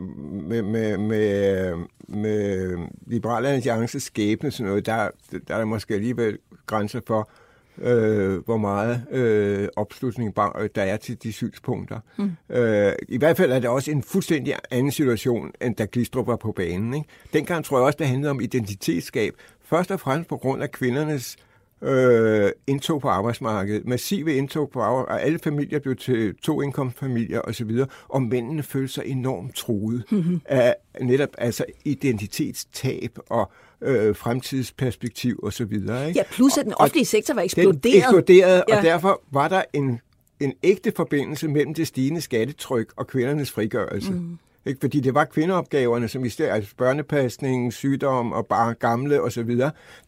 med, 0.48 0.62
med, 0.62 0.98
med, 0.98 1.72
med 2.08 2.76
Liberale 3.06 3.48
Alliances 3.48 4.02
skæbne, 4.02 4.50
sådan 4.50 4.66
noget, 4.66 4.86
der, 4.86 5.08
der 5.48 5.54
er 5.54 5.58
der 5.58 5.64
måske 5.64 5.94
alligevel 5.94 6.38
grænser 6.66 7.00
for, 7.06 7.30
øh, 7.78 8.44
hvor 8.44 8.56
meget 8.56 9.02
øh, 9.10 9.68
opslutning 9.76 10.36
der 10.36 10.82
er 10.82 10.96
til 10.96 11.22
de 11.22 11.32
synspunkter. 11.32 12.00
Mm. 12.18 12.56
Øh, 12.56 12.92
I 13.08 13.18
hvert 13.18 13.36
fald 13.36 13.52
er 13.52 13.58
det 13.58 13.70
også 13.70 13.90
en 13.90 14.02
fuldstændig 14.02 14.54
anden 14.70 14.92
situation, 14.92 15.50
end 15.62 15.76
da 15.76 15.86
Glistrup 15.92 16.26
var 16.26 16.36
på 16.36 16.52
banen. 16.52 16.94
Ikke? 16.94 17.08
Dengang 17.32 17.64
tror 17.64 17.78
jeg 17.78 17.86
også, 17.86 17.96
det 17.98 18.06
handlede 18.06 18.30
om 18.30 18.40
identitetsskab. 18.40 19.34
Først 19.64 19.90
og 19.90 20.00
fremmest 20.00 20.28
på 20.28 20.36
grund 20.36 20.62
af 20.62 20.70
kvindernes 20.70 21.36
øh, 21.38 21.51
indtog 22.66 23.00
på 23.00 23.08
arbejdsmarkedet, 23.08 23.86
massive 23.86 24.34
indtog 24.34 24.70
på 24.70 24.80
arbejdsmarkedet, 24.80 25.20
og 25.20 25.26
alle 25.26 25.38
familier 25.38 25.78
blev 25.78 25.96
til 25.96 26.34
to 26.42 26.62
indkomstfamilier 26.62 27.40
osv., 27.40 27.70
og 28.08 28.22
mændene 28.22 28.62
følte 28.62 28.92
sig 28.92 29.06
enormt 29.06 29.54
truet 29.54 30.04
mm-hmm. 30.10 30.40
af 30.44 30.76
netop 31.00 31.28
altså 31.38 31.64
identitetstab 31.84 33.18
og 33.26 33.50
øh, 33.82 34.16
fremtidsperspektiv 34.16 35.40
og 35.42 35.52
så 35.52 35.64
videre. 35.64 36.08
Ikke? 36.08 36.18
Ja, 36.18 36.24
plus 36.32 36.58
at 36.58 36.64
den 36.64 36.74
offentlige 36.74 37.06
sektor 37.06 37.34
var 37.34 37.42
eksploderet. 37.42 37.82
Den 37.84 37.96
eksploderede, 37.96 38.64
ja. 38.68 38.76
og 38.76 38.82
derfor 38.82 39.22
var 39.30 39.48
der 39.48 39.62
en, 39.72 40.00
en 40.40 40.52
ægte 40.62 40.92
forbindelse 40.96 41.48
mellem 41.48 41.74
det 41.74 41.86
stigende 41.86 42.20
skattetryk 42.20 42.92
og 42.96 43.06
kvindernes 43.06 43.50
frigørelse. 43.50 44.12
Mm. 44.12 44.38
Ikke? 44.66 44.80
Fordi 44.80 45.00
det 45.00 45.14
var 45.14 45.24
kvindeopgaverne, 45.24 46.08
som 46.08 46.24
i 46.24 46.28
stedet, 46.28 46.50
altså 46.50 46.74
børnepasning, 46.76 47.72
sygdom 47.72 48.32
og 48.32 48.46
bare 48.46 48.74
gamle 48.74 49.22
osv., 49.22 49.60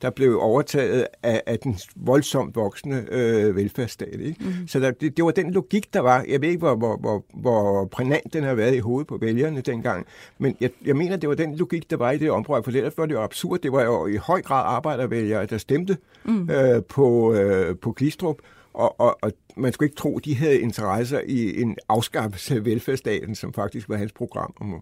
der 0.02 0.10
blev 0.10 0.38
overtaget 0.40 1.06
af, 1.22 1.42
af 1.46 1.58
den 1.58 1.78
voldsomt 1.96 2.56
voksende 2.56 3.06
øh, 3.10 3.56
velfærdsstat. 3.56 4.20
Ikke? 4.20 4.44
Mm. 4.44 4.68
Så 4.68 4.80
der, 4.80 4.90
det, 4.90 5.16
det 5.16 5.24
var 5.24 5.30
den 5.30 5.50
logik, 5.50 5.94
der 5.94 6.00
var. 6.00 6.24
Jeg 6.28 6.40
ved 6.40 6.48
ikke, 6.48 6.58
hvor, 6.58 6.74
hvor, 6.74 6.96
hvor, 6.96 7.24
hvor 7.34 7.84
prænant 7.84 8.32
den 8.32 8.44
har 8.44 8.54
været 8.54 8.74
i 8.74 8.78
hovedet 8.78 9.06
på 9.06 9.18
vælgerne 9.20 9.60
dengang, 9.60 10.06
men 10.38 10.56
jeg, 10.60 10.70
jeg 10.84 10.96
mener, 10.96 11.16
det 11.16 11.28
var 11.28 11.34
den 11.34 11.56
logik, 11.56 11.90
der 11.90 11.96
var 11.96 12.10
i 12.10 12.18
det 12.18 12.30
område, 12.30 12.62
for 12.62 12.70
ellers 12.70 12.98
var 12.98 13.06
det 13.06 13.14
jo 13.14 13.22
absurd. 13.22 13.58
Det 13.58 13.72
var 13.72 13.82
jo 13.82 14.06
i 14.06 14.16
høj 14.16 14.42
grad 14.42 14.62
arbejdervælgere, 14.66 15.46
der 15.46 15.58
stemte 15.58 15.96
mm. 16.24 16.50
øh, 16.50 16.82
på, 16.82 17.34
øh, 17.34 17.76
på 17.76 17.92
Glistrup, 17.92 18.36
og, 18.74 19.00
og, 19.00 19.18
og 19.22 19.32
man 19.56 19.72
skulle 19.72 19.86
ikke 19.86 19.96
tro, 19.96 20.18
de 20.24 20.36
havde 20.36 20.60
interesser 20.60 21.20
i 21.26 21.60
en 21.60 21.76
afskaffelse 21.88 22.54
af 22.54 22.64
velfærdsstaten, 22.64 23.34
som 23.34 23.52
faktisk 23.52 23.88
var 23.88 23.96
hans 23.96 24.12
program. 24.12 24.80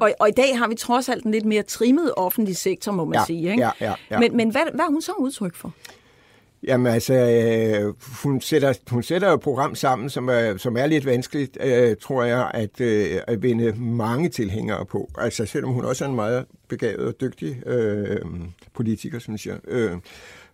Og, 0.00 0.10
og 0.20 0.28
i 0.28 0.32
dag 0.32 0.58
har 0.58 0.68
vi 0.68 0.74
trods 0.74 1.08
alt 1.08 1.24
en 1.24 1.30
lidt 1.30 1.44
mere 1.44 1.62
trimmet 1.62 2.12
offentlig 2.16 2.56
sektor, 2.56 2.92
må 2.92 3.04
man 3.04 3.14
ja, 3.14 3.24
sige. 3.24 3.50
Ikke? 3.50 3.62
Ja, 3.62 3.70
ja, 3.80 3.94
ja. 4.10 4.18
Men, 4.18 4.36
men 4.36 4.50
hvad, 4.50 4.62
hvad 4.74 4.84
er 4.84 4.90
hun 4.90 5.02
så 5.02 5.12
udtryk 5.18 5.54
for? 5.54 5.72
Jamen 6.62 6.92
altså, 6.92 7.14
øh, 7.14 7.94
hun, 8.22 8.40
sætter, 8.40 8.74
hun 8.90 9.02
sætter 9.02 9.32
et 9.32 9.40
program 9.40 9.74
sammen, 9.74 10.10
som 10.10 10.28
er, 10.28 10.56
som 10.56 10.76
er 10.76 10.86
lidt 10.86 11.06
vanskeligt, 11.06 11.58
øh, 11.60 11.96
tror 11.96 12.24
jeg, 12.24 12.50
at, 12.54 12.80
øh, 12.80 13.20
at 13.26 13.42
vinde 13.42 13.72
mange 13.72 14.28
tilhængere 14.28 14.86
på. 14.86 15.10
Altså 15.18 15.46
selvom 15.46 15.72
hun 15.72 15.84
også 15.84 16.04
er 16.04 16.08
en 16.08 16.14
meget 16.14 16.44
begavet 16.68 17.06
og 17.06 17.14
dygtig 17.20 17.66
øh, 17.66 18.20
politiker, 18.74 19.18
synes 19.18 19.46
jeg. 19.46 19.56
Øh, 19.68 19.92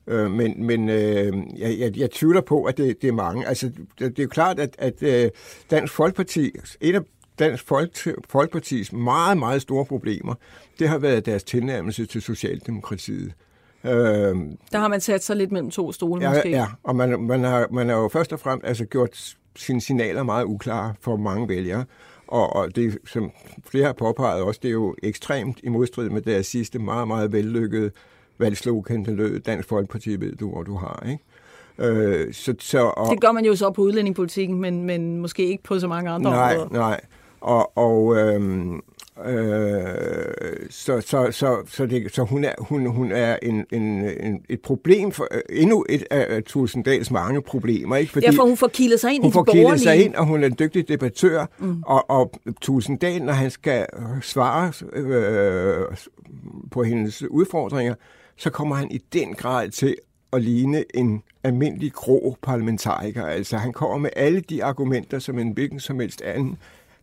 Øh, 0.07 0.31
men 0.31 0.67
men 0.67 0.89
øh, 0.89 1.33
jeg, 1.57 1.79
jeg, 1.79 1.97
jeg 1.97 2.11
tvivler 2.11 2.41
på, 2.41 2.65
at 2.65 2.77
det, 2.77 3.03
det 3.03 3.09
er 3.09 3.13
mange. 3.13 3.47
Altså, 3.47 3.67
det, 3.69 3.99
det 3.99 4.19
er 4.19 4.23
jo 4.23 4.29
klart, 4.29 4.59
at, 4.59 4.77
at 4.79 5.03
øh, 5.03 5.31
Dansk 5.71 5.93
Folkeparti, 5.93 6.51
et 6.81 6.95
af 6.95 7.01
Dansk 7.39 7.65
Folkepartis 8.29 8.93
meget, 8.93 9.39
meget 9.39 9.63
store 9.63 9.85
problemer, 9.85 10.35
det 10.79 10.89
har 10.89 10.99
været 10.99 11.27
deres 11.27 11.45
tilnærmelse 11.45 12.07
til 12.07 12.23
Socialdemokratiet. 12.23 13.33
Øh, 13.85 13.91
der 14.73 14.79
har 14.79 14.89
man 14.89 15.01
sat 15.01 15.25
sig 15.25 15.37
lidt 15.37 15.53
mellem 15.53 15.71
to 15.71 15.93
stole, 15.93 16.23
ja, 16.23 16.31
måske. 16.31 16.51
Ja, 16.51 16.67
og 16.83 16.97
man, 16.97 17.21
man, 17.21 17.45
har, 17.45 17.69
man 17.71 17.89
har 17.89 17.97
jo 17.97 18.09
først 18.09 18.33
og 18.33 18.41
fremmest 18.41 18.67
altså, 18.67 18.85
gjort 18.85 19.37
sine 19.57 19.81
signaler 19.81 20.23
meget 20.23 20.45
uklare 20.45 20.95
for 21.01 21.17
mange 21.17 21.49
vælgere. 21.49 21.85
Og, 22.27 22.57
og 22.57 22.77
det, 22.77 22.99
som 23.07 23.31
flere 23.67 23.85
har 23.85 23.93
påpeget 23.93 24.43
også, 24.43 24.61
det 24.63 24.69
er 24.69 24.73
jo 24.73 24.95
ekstremt 25.03 25.61
i 25.63 25.69
modstrid 25.69 26.11
med 26.11 26.23
deres 26.23 26.47
sidste 26.47 26.79
meget, 26.79 27.09
meget 27.09 27.33
vellykkede 27.33 27.91
valgslogan, 28.39 29.05
den 29.05 29.17
lød, 29.17 29.41
Dansk 29.41 29.69
Folkeparti 29.69 30.21
ved 30.21 30.37
du, 30.37 30.51
hvor 30.51 30.63
du 30.63 30.77
har, 30.77 31.07
ikke? 31.09 31.23
Øh, 31.79 32.35
så, 32.35 32.55
så, 32.61 32.79
og, 32.97 33.11
det 33.11 33.21
gør 33.21 33.33
man 33.33 33.45
jo 33.45 33.57
så 33.57 33.71
på 33.71 33.83
udlændingepolitikken, 33.83 34.61
men, 34.61 34.85
men 34.85 35.19
måske 35.19 35.47
ikke 35.47 35.63
på 35.63 35.79
så 35.79 35.89
mange 35.89 36.11
andre 36.11 36.31
nej, 36.31 36.55
områder. 36.55 36.79
Nej, 36.79 37.01
og, 37.41 37.79
og 37.79 38.17
øhm, 38.17 38.83
øh, 39.27 39.85
så, 40.71 41.01
så, 41.01 41.29
så, 41.31 41.57
så, 41.67 41.87
det, 41.87 42.15
så 42.15 42.23
hun 42.23 42.45
er, 42.45 42.53
hun, 42.59 42.87
hun 42.87 43.13
er 43.13 43.37
en, 43.43 43.67
en, 43.71 43.83
en, 43.83 44.45
et 44.49 44.61
problem 44.61 45.13
for 45.13 45.29
øh, 45.31 45.41
endnu 45.51 45.85
et 45.89 46.05
af 46.11 46.43
Tulsendals 46.43 47.11
mange 47.11 47.43
problemer. 47.43 47.97
Ikke? 47.97 48.13
Fordi 48.13 48.27
ja, 48.27 48.33
for 48.33 48.43
hun 48.43 48.57
får 48.57 48.69
kildet 48.69 49.01
sig 49.01 49.15
ind 49.15 49.23
hun 49.23 49.31
i 49.31 49.33
får 49.33 49.45
kildet 49.45 49.81
sig 49.81 50.05
ind, 50.05 50.15
og 50.15 50.27
hun 50.27 50.43
er 50.43 50.47
en 50.47 50.57
dygtig 50.59 50.89
debattør, 50.89 51.47
mm. 51.59 51.83
og, 51.87 52.11
og 52.11 52.33
Tulsendal, 52.61 53.23
når 53.23 53.33
han 53.33 53.51
skal 53.51 53.87
svare 54.23 54.73
øh, 54.93 55.85
på 56.71 56.83
hendes 56.83 57.23
udfordringer, 57.23 57.95
så 58.37 58.51
kommer 58.51 58.77
han 58.77 58.91
i 58.91 58.99
den 58.99 59.35
grad 59.35 59.69
til 59.69 59.97
at 60.33 60.43
ligne 60.43 60.85
en 60.95 61.23
almindelig 61.45 61.93
grå 61.93 62.37
parlamentariker. 62.43 63.27
Altså 63.27 63.57
han 63.57 63.73
kommer 63.73 63.99
med 63.99 64.11
alle 64.17 64.41
de 64.41 64.65
argumenter, 64.65 65.19
som 65.19 65.39
en 65.39 65.53
hvilken 65.53 65.81
som 65.81 66.01
helst 66.01 66.23
anden 66.23 66.59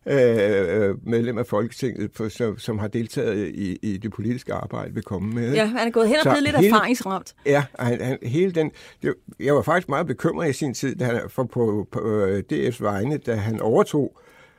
øh, 0.06 1.08
medlem 1.08 1.38
af 1.38 1.46
Folketinget, 1.46 2.32
som, 2.32 2.58
som 2.58 2.78
har 2.78 2.88
deltaget 2.88 3.48
i, 3.48 3.78
i 3.82 3.96
det 3.96 4.12
politiske 4.12 4.54
arbejde, 4.54 4.94
vil 4.94 5.02
komme 5.02 5.34
med. 5.34 5.54
Ja, 5.54 5.66
han 5.66 5.86
er 5.86 5.90
gået 5.90 6.08
hen 6.08 6.16
og 6.16 6.22
blevet 6.24 6.42
lidt 6.42 6.56
hele, 6.56 6.68
erfaringsramt. 6.68 7.34
Ja, 7.46 7.64
han, 7.78 8.00
han, 8.00 8.18
hele 8.22 8.52
den... 8.52 8.70
Det, 9.02 9.14
jeg 9.40 9.54
var 9.54 9.62
faktisk 9.62 9.88
meget 9.88 10.06
bekymret 10.06 10.50
i 10.50 10.52
sin 10.52 10.74
tid, 10.74 10.96
da 10.96 11.04
han, 11.04 11.20
for 11.28 11.44
på, 11.44 11.88
på 11.92 12.00
øh, 12.00 12.42
DF's 12.52 12.82
vegne, 12.82 13.16
da 13.16 13.34
han 13.34 13.60
overtog 13.60 14.18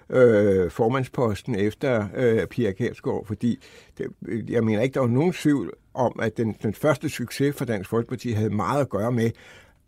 øh, 0.09 0.71
formandsposten 0.71 1.55
efter 1.55 2.07
øh, 2.15 2.47
Pia 2.47 2.71
Kærsgaard, 2.71 3.25
fordi 3.25 3.59
det, 3.97 4.07
jeg 4.49 4.63
mener 4.63 4.81
ikke, 4.81 4.93
der 4.93 4.99
var 4.99 5.07
nogen 5.07 5.33
tvivl 5.33 5.73
om, 5.93 6.19
at 6.21 6.37
den, 6.37 6.55
den 6.63 6.73
første 6.73 7.09
succes 7.09 7.55
for 7.55 7.65
Dansk 7.65 7.89
Folkeparti 7.89 8.31
havde 8.31 8.49
meget 8.49 8.81
at 8.81 8.89
gøre 8.89 9.11
med, 9.11 9.31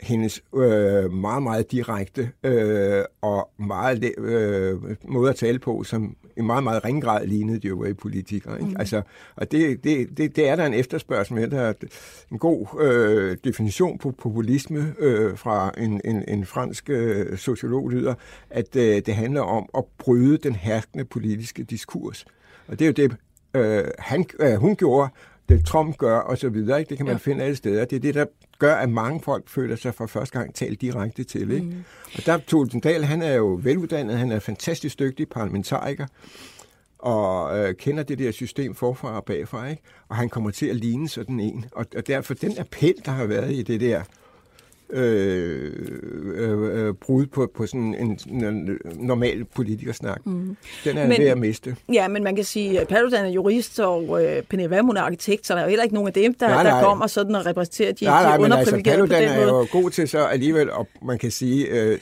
hendes 0.02 0.44
øh, 0.56 1.12
meget, 1.12 1.44
meget 1.44 1.72
direkte 1.72 2.32
øh, 2.44 3.04
og 3.22 3.50
meget 3.58 4.14
øh, 4.18 4.80
måde 5.08 5.30
at 5.30 5.36
tale 5.36 5.60
på, 5.60 5.84
som 5.84 6.16
i 6.38 6.42
meget, 6.42 6.64
meget 6.64 6.86
ringe 6.86 7.02
grad 7.02 7.28
lignede 7.28 7.60
de 7.60 7.68
øvrige 7.68 7.94
politikere. 7.94 8.60
Ikke? 8.60 8.70
Mm. 8.70 8.76
Altså, 8.80 9.02
og 9.36 9.52
det, 9.52 9.84
det, 9.84 10.18
det, 10.18 10.36
det 10.36 10.50
er 10.50 10.56
der 10.56 10.66
en 10.66 10.74
efterspørgsel 10.74 11.36
med. 11.36 11.48
Der 11.48 11.62
er 11.62 11.74
en 12.32 12.38
god 12.38 12.82
øh, 12.82 13.38
definition 13.44 13.98
på 13.98 14.12
populisme 14.12 14.94
øh, 15.00 15.38
fra 15.38 15.72
en, 15.78 16.02
en, 16.06 16.24
en 16.28 16.46
fransk 16.46 16.90
øh, 16.90 17.38
sociolog 17.38 17.90
lyder, 17.90 18.14
at 18.50 18.76
øh, 18.76 19.02
det 19.06 19.16
handler 19.16 19.42
om 19.42 19.70
at 19.78 19.84
bryde 19.98 20.38
den 20.38 20.56
herskende 20.56 21.06
politiske 21.06 21.64
diskurs. 21.64 22.26
Og 22.68 22.80
det 22.80 22.86
er 22.86 22.90
jo 22.90 23.08
det, 23.08 23.18
øh, 23.56 23.84
han, 24.00 24.26
øh, 24.40 24.54
hun 24.54 24.76
gjorde, 24.76 25.10
det 25.50 25.66
Trump 25.66 25.98
gør 25.98 26.18
og 26.18 26.38
så 26.38 26.50
videre. 26.50 26.80
Ikke? 26.80 26.90
Det 26.90 26.98
kan 26.98 27.06
man 27.06 27.16
ja. 27.16 27.20
finde 27.20 27.44
alle 27.44 27.56
steder. 27.56 27.86
Det 27.86 27.96
er 27.96 28.00
det, 28.00 28.16
der 28.16 28.26
gør, 28.60 28.76
at 28.76 28.90
mange 28.90 29.22
folk 29.22 29.50
føler 29.50 29.76
sig 29.76 29.96
for 29.96 30.08
første 30.08 30.40
gang 30.40 30.56
talt 30.56 30.82
direkte 30.82 31.24
til. 31.24 31.52
Ikke? 31.52 31.66
Mm. 31.66 31.84
Og 32.18 32.26
der 32.26 32.38
Thulesen 32.48 32.80
Dahl, 32.80 33.04
han 33.04 33.22
er 33.22 33.34
jo 33.34 33.60
veluddannet, 33.64 34.18
han 34.18 34.32
er 34.32 34.40
fantastisk 34.40 35.00
dygtig 35.00 35.30
parlamentariker, 35.30 36.06
og 37.00 37.58
øh, 37.60 37.76
kender 37.76 38.04
det 38.04 38.20
der 38.20 38.32
system 38.32 38.76
forfra 38.76 39.16
og 39.16 39.26
bagfra, 39.26 39.68
ikke? 39.68 39.82
og 40.10 40.16
han 40.16 40.30
kommer 40.30 40.52
til 40.52 40.66
at 40.66 40.76
ligne 40.76 41.10
sådan 41.10 41.40
en. 41.40 41.66
Og, 41.72 41.86
og 41.96 42.08
derfor 42.08 42.34
den 42.34 42.60
appel, 42.60 42.96
der 43.06 43.12
har 43.12 43.26
været 43.26 43.52
i 43.54 43.64
det 43.64 43.82
der 43.82 44.04
øh, 44.90 45.72
øh, 46.36 46.88
øh, 46.88 46.94
brud 46.94 47.26
på, 47.26 47.52
på 47.56 47.68
sådan 47.68 47.96
en, 47.96 48.20
en 48.44 48.80
normal 48.96 49.46
politikersnak. 49.46 50.26
Mm. 50.26 50.58
Den 50.84 50.98
er 50.98 51.08
men, 51.08 51.20
ved 51.20 51.28
at 51.28 51.38
miste. 51.38 51.76
Ja, 51.94 52.08
men 52.08 52.24
man 52.24 52.36
kan 52.36 52.46
sige, 52.46 52.80
at 52.80 52.88
Paludan 52.88 53.26
er 53.26 53.30
jurist, 53.30 53.80
og 53.80 54.26
øh, 54.26 54.44
Pernille 54.44 54.70
Vermund 54.70 54.98
er 54.98 55.02
arkitekt, 55.02 55.48
så 55.48 55.54
der 55.54 55.60
er 55.60 55.64
jo 55.64 55.70
heller 55.70 55.84
ikke 55.84 55.96
nogen 55.96 56.08
af 56.08 56.14
dem, 56.14 56.34
der, 56.34 56.48
nej, 56.48 56.64
nej. 56.64 56.72
der 56.72 56.88
kommer 56.88 57.08
sådan 57.08 57.36
og 57.36 57.46
repræsenterer 57.46 57.92
de, 57.92 58.06
nej, 58.06 58.24
nej, 58.24 58.38
de 58.38 58.44
underprivilegerede 58.44 59.02
altså, 59.02 59.16
på 59.16 59.22
den 59.22 59.36
måde. 59.36 59.50
er 59.50 59.68
jo 59.74 59.82
god 59.82 59.90
til 59.90 60.08
så 60.08 60.26
alligevel, 60.26 60.72
og 60.72 60.88
man 61.02 61.18
kan 61.18 61.32
sige, 61.32 61.68
øh, 61.68 62.00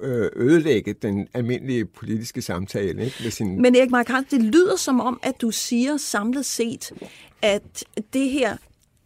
øh, 0.00 0.28
ødelægge 0.36 0.92
den 0.92 1.28
almindelige 1.34 1.84
politiske 1.84 2.42
samtale. 2.42 3.04
Ikke? 3.04 3.16
Med 3.22 3.30
sin... 3.30 3.62
Men 3.62 3.76
Erik 3.76 3.90
Mark 3.90 4.08
det 4.30 4.42
lyder 4.42 4.76
som 4.76 5.00
om, 5.00 5.20
at 5.22 5.34
du 5.40 5.50
siger 5.50 5.96
samlet 5.96 6.46
set, 6.46 6.92
at 7.42 7.84
det 8.12 8.30
her 8.30 8.56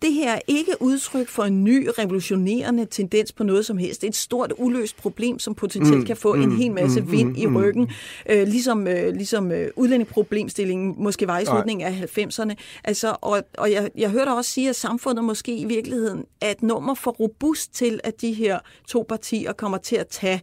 det 0.03 0.13
her 0.13 0.33
er 0.33 0.41
ikke 0.47 0.73
udtryk 0.81 1.29
for 1.29 1.43
en 1.43 1.65
ny 1.65 1.89
revolutionerende 1.99 2.85
tendens 2.85 3.33
på 3.33 3.45
noget 3.45 3.67
som 3.67 3.79
helst. 3.79 4.01
Det 4.01 4.07
er 4.07 4.11
et 4.11 4.17
stort 4.17 4.53
uløst 4.59 4.97
problem, 4.97 5.39
som 5.39 5.55
potentielt 5.55 5.99
mm, 5.99 6.05
kan 6.05 6.17
få 6.17 6.35
mm, 6.35 6.43
en 6.43 6.53
hel 6.53 6.73
masse 6.73 7.01
mm, 7.01 7.13
vind 7.13 7.29
mm, 7.29 7.35
i 7.39 7.47
mm. 7.47 7.57
ryggen. 7.57 7.83
Mm. 7.83 8.33
Øh, 8.33 8.47
ligesom 8.47 8.87
øh, 8.87 9.15
ligesom 9.15 9.53
øh, 9.53 9.69
udlændingeproblemstillingen 9.77 10.95
måske 10.99 11.27
var 11.27 11.39
i 11.39 11.45
slutningen 11.45 11.87
af 11.87 12.19
90'erne. 12.19 12.55
Altså, 12.85 13.17
og 13.21 13.43
og 13.59 13.73
jeg, 13.73 13.91
jeg 13.97 14.11
hørte 14.11 14.29
også 14.29 14.51
sige, 14.51 14.69
at 14.69 14.77
samfundet 14.77 15.25
måske 15.25 15.57
i 15.57 15.65
virkeligheden 15.65 16.25
er 16.41 16.51
et 16.51 16.63
nummer 16.63 16.95
for 16.95 17.11
robust 17.11 17.75
til, 17.75 18.01
at 18.05 18.21
de 18.21 18.33
her 18.33 18.59
to 18.89 19.07
partier 19.09 19.53
kommer 19.53 19.79
til 19.79 19.97
at 19.97 20.09
tage 20.09 20.41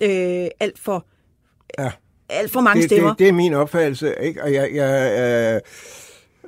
øh, 0.00 0.48
alt 0.60 0.78
for... 0.78 1.06
Ja. 1.78 1.90
Alt 2.28 2.50
for 2.50 2.60
mange 2.60 2.82
det, 2.82 2.90
stemmer. 2.90 3.10
Det, 3.10 3.18
det 3.18 3.28
er 3.28 3.32
min 3.32 3.54
opfattelse, 3.54 4.14
ikke? 4.22 4.42
Og 4.42 4.52
jeg, 4.52 4.70
jeg 4.74 5.54
øh 5.54 5.60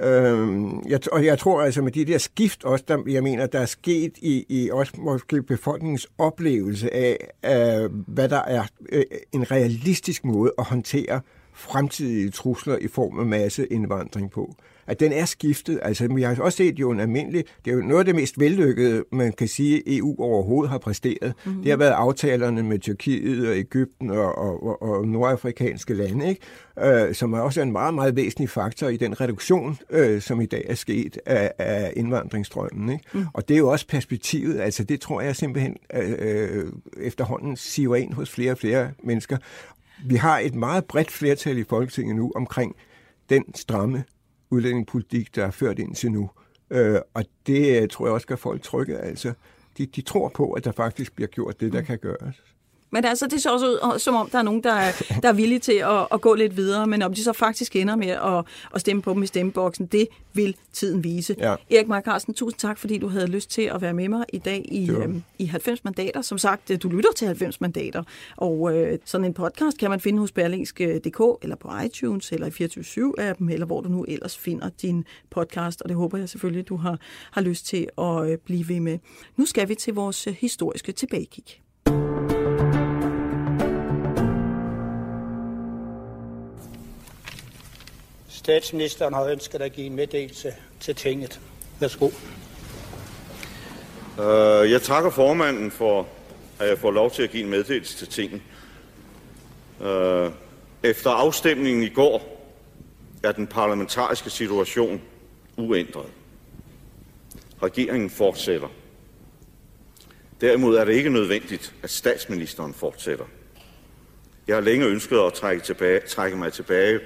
Øh, 0.01 0.69
jeg, 0.89 1.01
og 1.13 1.25
jeg 1.25 1.39
tror 1.39 1.63
altså 1.63 1.83
med 1.83 1.93
de 1.93 2.05
der 2.05 2.19
skift 2.19 2.65
også, 2.65 2.85
der, 2.89 3.03
jeg 3.07 3.23
mener, 3.23 3.47
der 3.47 3.61
er 3.61 3.67
sket 3.67 4.13
i, 4.17 4.47
i 4.49 4.71
også 4.71 4.93
måske 4.99 5.43
befolkningens 5.43 6.07
oplevelse 6.19 6.95
af, 6.95 7.17
øh, 7.45 7.91
hvad 8.07 8.29
der 8.29 8.43
er 8.43 8.65
øh, 8.93 9.05
en 9.33 9.51
realistisk 9.51 10.25
måde 10.25 10.53
at 10.59 10.65
håndtere 10.65 11.21
fremtidige 11.53 12.31
trusler 12.31 12.77
i 12.77 12.89
form 12.89 13.19
af 13.19 13.27
masseindvandring 13.27 14.31
på 14.31 14.55
at 14.87 15.01
den 15.01 15.13
er 15.13 15.25
skiftet. 15.25 15.81
Altså, 15.83 16.09
vi 16.15 16.23
har 16.23 16.37
også 16.41 16.57
set 16.57 16.79
jo 16.79 16.91
en 16.91 17.01
almindelig, 17.01 17.45
det 17.65 17.71
er 17.71 17.75
jo 17.75 17.83
noget 17.83 17.99
af 17.99 18.05
det 18.05 18.15
mest 18.15 18.41
vellykkede, 18.41 19.05
man 19.13 19.33
kan 19.33 19.49
sige, 19.49 19.97
EU 19.97 20.17
overhovedet 20.19 20.71
har 20.71 20.79
præsteret. 20.79 21.35
Mm-hmm. 21.45 21.63
Det 21.63 21.71
har 21.71 21.77
været 21.77 21.91
aftalerne 21.91 22.63
med 22.63 22.79
Tyrkiet 22.79 23.49
og 23.49 23.57
Ægypten 23.57 24.11
og, 24.11 24.39
og, 24.39 24.83
og 24.83 25.09
nordafrikanske 25.09 25.95
lande, 25.95 26.29
ikke? 26.29 26.41
Øh, 27.09 27.15
som 27.15 27.33
er 27.33 27.41
også 27.41 27.61
en 27.61 27.73
meget, 27.73 27.95
meget 27.95 28.17
væsentlig 28.17 28.51
faktor 28.51 28.89
i 28.89 28.97
den 28.97 29.21
reduktion, 29.21 29.79
øh, 29.91 30.21
som 30.21 30.41
i 30.41 30.47
dag 30.47 30.65
er 30.69 30.75
sket 30.75 31.19
af, 31.27 31.53
af 31.59 31.93
indvandringsstrømmen. 31.97 32.93
Ikke? 32.93 33.05
Mm. 33.15 33.27
Og 33.33 33.49
det 33.49 33.55
er 33.55 33.59
jo 33.59 33.69
også 33.69 33.87
perspektivet, 33.87 34.61
altså 34.61 34.85
det 34.85 35.01
tror 35.01 35.21
jeg 35.21 35.37
simpelthen 35.37 35.77
øh, 35.95 36.13
øh 36.19 36.73
efterhånden 36.97 37.57
siver 37.57 37.97
ind 37.97 38.13
hos 38.13 38.31
flere 38.31 38.51
og 38.51 38.59
flere 38.59 38.91
mennesker. 39.05 39.37
Vi 40.07 40.15
har 40.15 40.39
et 40.39 40.55
meget 40.55 40.85
bredt 40.85 41.11
flertal 41.11 41.59
i 41.59 41.65
Folketinget 41.65 42.17
nu 42.17 42.33
omkring 42.35 42.77
den 43.31 43.55
stramme 43.55 44.05
udlændingepolitik, 44.53 45.35
der 45.35 45.47
er 45.47 45.51
ført 45.51 45.79
indtil 45.79 46.13
nu. 46.13 46.31
Øh, 46.71 47.01
og 47.15 47.25
det 47.47 47.91
tror 47.91 48.07
jeg 48.07 48.15
også 48.15 48.27
gør 48.27 48.37
folk 48.37 48.63
trygge. 48.63 48.99
Altså, 48.99 49.33
de, 49.79 49.87
de 49.87 50.03
tror 50.03 50.29
på, 50.29 50.53
at 50.53 50.65
der 50.65 50.73
faktisk 50.73 51.15
bliver 51.15 51.29
gjort 51.29 51.61
det, 51.61 51.73
der 51.73 51.81
mm. 51.81 51.87
kan 51.87 51.99
gøres. 51.99 52.43
Men 52.93 53.05
altså, 53.05 53.27
det 53.27 53.43
ser 53.43 53.51
også 53.51 53.67
ud, 53.67 53.99
som 53.99 54.15
om 54.15 54.31
der 54.31 54.39
er 54.39 54.43
nogen, 54.43 54.63
der 54.63 54.73
er, 54.73 54.93
der 55.23 55.29
er 55.29 55.33
villige 55.33 55.59
til 55.59 55.73
at, 55.73 56.07
at 56.13 56.21
gå 56.21 56.35
lidt 56.35 56.57
videre, 56.57 56.87
men 56.87 57.03
om 57.03 57.15
de 57.15 57.25
så 57.25 57.33
faktisk 57.33 57.77
ender 57.77 57.97
med 57.97 58.09
at, 58.09 58.45
at 58.75 58.81
stemme 58.81 59.03
på 59.03 59.15
dem 59.15 59.23
i 59.23 59.27
stemmeboksen, 59.27 59.87
det 59.87 60.09
vil 60.33 60.57
tiden 60.73 61.05
vise. 61.05 61.37
Ja. 61.39 61.55
Erik 61.71 61.89
Mark 61.89 62.05
Carsten, 62.05 62.35
tusind 62.35 62.59
tak, 62.59 62.79
fordi 62.79 62.99
du 62.99 63.09
havde 63.09 63.27
lyst 63.27 63.51
til 63.51 63.63
at 63.63 63.83
være 63.83 63.95
med 63.95 64.09
mig 64.09 64.25
i 64.33 64.39
dag 64.39 64.65
i, 64.69 64.91
øhm, 64.91 65.23
i 65.39 65.45
90 65.45 65.85
mandater. 65.85 66.23
Som 66.23 66.39
sagt, 66.39 66.83
du 66.83 66.89
lytter 66.89 67.13
til 67.17 67.27
90 67.27 67.61
mandater, 67.61 68.03
og 68.37 68.77
øh, 68.77 68.99
sådan 69.05 69.25
en 69.25 69.35
podcast 69.35 69.79
kan 69.79 69.91
man 69.91 70.01
finde 70.01 70.19
hos 70.19 70.33
berlingske.dk, 70.33 71.21
eller 71.43 71.57
på 71.57 71.71
iTunes, 71.85 72.33
eller 72.33 72.47
i 72.47 72.51
24-7-appen, 72.51 73.53
eller 73.53 73.67
hvor 73.67 73.81
du 73.81 73.89
nu 73.89 74.05
ellers 74.09 74.39
finder 74.39 74.69
din 74.83 75.05
podcast, 75.31 75.83
og 75.83 75.89
det 75.89 75.97
håber 75.97 76.19
jeg 76.19 76.29
selvfølgelig, 76.29 76.69
du 76.69 76.77
har, 76.77 76.99
har 77.31 77.41
lyst 77.41 77.67
til 77.67 77.89
at 77.99 78.31
øh, 78.31 78.39
blive 78.39 78.69
ved 78.69 78.81
med. 78.81 78.99
Nu 79.37 79.47
skal 79.47 79.69
vi 79.69 79.75
til 79.75 79.95
vores 79.95 80.27
øh, 80.27 80.35
historiske 80.35 80.93
tilbagekig. 80.93 81.62
Statsministeren 88.43 89.15
har 89.15 89.25
ønsket 89.25 89.63
at 89.63 89.73
give 89.73 89.87
en 89.87 89.97
meddelelse 89.97 90.55
til 90.81 90.95
tinget. 90.95 91.41
Værsgo. 91.81 92.07
Uh, 92.07 92.13
jeg 94.71 94.83
takker 94.83 95.11
formanden 95.11 95.71
for, 95.71 96.09
at 96.59 96.69
jeg 96.69 96.79
får 96.79 96.91
lov 96.91 97.11
til 97.11 97.23
at 97.23 97.31
give 97.31 97.43
en 97.43 97.51
meddelelse 97.51 97.97
til 97.97 98.09
tinget. 98.09 98.43
Uh, 99.81 100.33
efter 100.83 101.11
afstemningen 101.11 101.83
i 101.83 101.89
går 101.89 102.47
er 103.23 103.33
den 103.33 103.47
parlamentariske 103.47 104.31
situation 104.31 105.03
uændret. 105.57 106.07
Regeringen 107.63 108.11
fortsætter. 108.11 108.69
Derimod 110.41 110.77
er 110.77 110.85
det 110.85 110.93
ikke 110.93 111.11
nødvendigt, 111.11 111.75
at 111.83 111.91
statsministeren 111.91 112.75
fortsætter. 112.75 113.25
Jeg 114.47 114.57
har 114.57 114.61
længe 114.61 114.87
ønsket 114.87 115.19
at 115.19 115.33
trække, 115.33 115.63
tilbage, 115.63 116.01
trække 116.01 116.37
mig 116.37 116.53
tilbage 116.53 117.01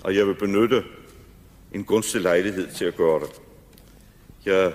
og 0.00 0.16
jeg 0.16 0.26
vil 0.26 0.34
benytte 0.34 0.84
en 1.72 1.84
gunstig 1.84 2.20
lejlighed 2.20 2.68
til 2.74 2.84
at 2.84 2.96
gøre 2.96 3.20
det. 3.20 3.30
Jeg 4.44 4.72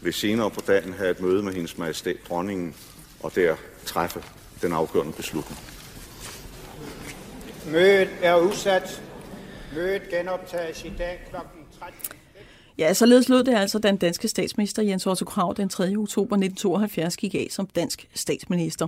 vil 0.00 0.12
senere 0.12 0.50
på 0.50 0.60
dagen 0.66 0.92
have 0.92 1.10
et 1.10 1.20
møde 1.20 1.42
med 1.42 1.52
hendes 1.52 1.78
majestæt 1.78 2.16
dronningen, 2.28 2.74
og 3.20 3.34
der 3.34 3.56
træffe 3.84 4.22
den 4.62 4.72
afgørende 4.72 5.12
beslutning. 5.12 5.60
Mødet 7.66 8.08
er 8.22 8.36
udsat. 8.36 9.02
Mødet 9.74 10.02
genoptages 10.10 10.84
i 10.84 10.92
dag 10.98 11.20
kl. 11.30 11.36
13. 11.78 12.18
Ja, 12.78 12.94
således 12.94 13.28
lød 13.28 13.44
det 13.44 13.54
altså, 13.54 13.78
den 13.78 13.96
danske 13.96 14.28
statsminister 14.28 14.82
Jens 14.82 15.06
Otto 15.06 15.24
Krav 15.24 15.54
den 15.56 15.68
3. 15.68 15.84
oktober 15.84 16.36
1972 16.36 17.16
gik 17.16 17.34
af 17.34 17.46
som 17.50 17.66
dansk 17.66 18.08
statsminister. 18.14 18.86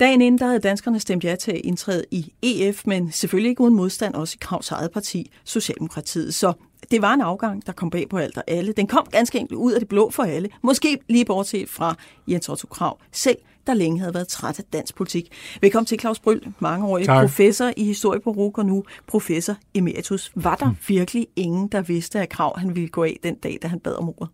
Dagen 0.00 0.20
inden 0.20 0.38
der 0.38 0.46
havde 0.46 0.60
danskerne 0.60 1.00
stemt 1.00 1.24
ja 1.24 1.36
til 1.36 1.52
at 1.52 1.60
indtræde 1.64 2.04
i 2.10 2.32
EF, 2.42 2.86
men 2.86 3.12
selvfølgelig 3.12 3.50
ikke 3.50 3.60
uden 3.60 3.74
modstand 3.74 4.14
også 4.14 4.36
i 4.36 4.38
Kravs 4.40 4.70
eget 4.70 4.90
parti, 4.90 5.30
Socialdemokratiet. 5.44 6.34
Så 6.34 6.52
det 6.90 7.02
var 7.02 7.14
en 7.14 7.20
afgang, 7.20 7.66
der 7.66 7.72
kom 7.72 7.90
bag 7.90 8.08
på 8.08 8.16
alt 8.16 8.36
og 8.36 8.44
alle. 8.46 8.72
Den 8.72 8.86
kom 8.86 9.06
ganske 9.10 9.38
enkelt 9.38 9.56
ud 9.56 9.72
af 9.72 9.80
det 9.80 9.88
blå 9.88 10.10
for 10.10 10.22
alle. 10.22 10.48
Måske 10.62 10.98
lige 11.08 11.24
bortset 11.24 11.68
fra 11.68 11.94
Jens 12.28 12.48
Otto 12.48 12.66
Krav 12.66 12.98
selv, 13.12 13.36
der 13.66 13.74
længe 13.74 14.00
havde 14.00 14.14
været 14.14 14.28
træt 14.28 14.58
af 14.58 14.64
dansk 14.72 14.96
politik. 14.96 15.32
Velkommen 15.60 15.86
til 15.86 16.00
Claus 16.00 16.18
Bryl, 16.20 16.40
mangeårig 16.58 17.04
tak. 17.04 17.22
professor 17.22 17.72
i 17.76 17.84
historie 17.84 18.20
på 18.20 18.30
RUG 18.30 18.58
og 18.58 18.66
nu 18.66 18.84
professor 19.06 19.56
emeritus. 19.74 20.32
Var 20.34 20.54
der 20.54 20.66
hmm. 20.66 20.76
virkelig 20.88 21.26
ingen, 21.36 21.68
der 21.68 21.82
vidste, 21.82 22.20
at 22.20 22.28
Krav 22.28 22.58
han 22.58 22.74
ville 22.76 22.88
gå 22.88 23.04
af 23.04 23.18
den 23.22 23.34
dag, 23.34 23.58
da 23.62 23.68
han 23.68 23.80
bad 23.80 23.94
om 23.94 24.08
ordet? 24.08 24.28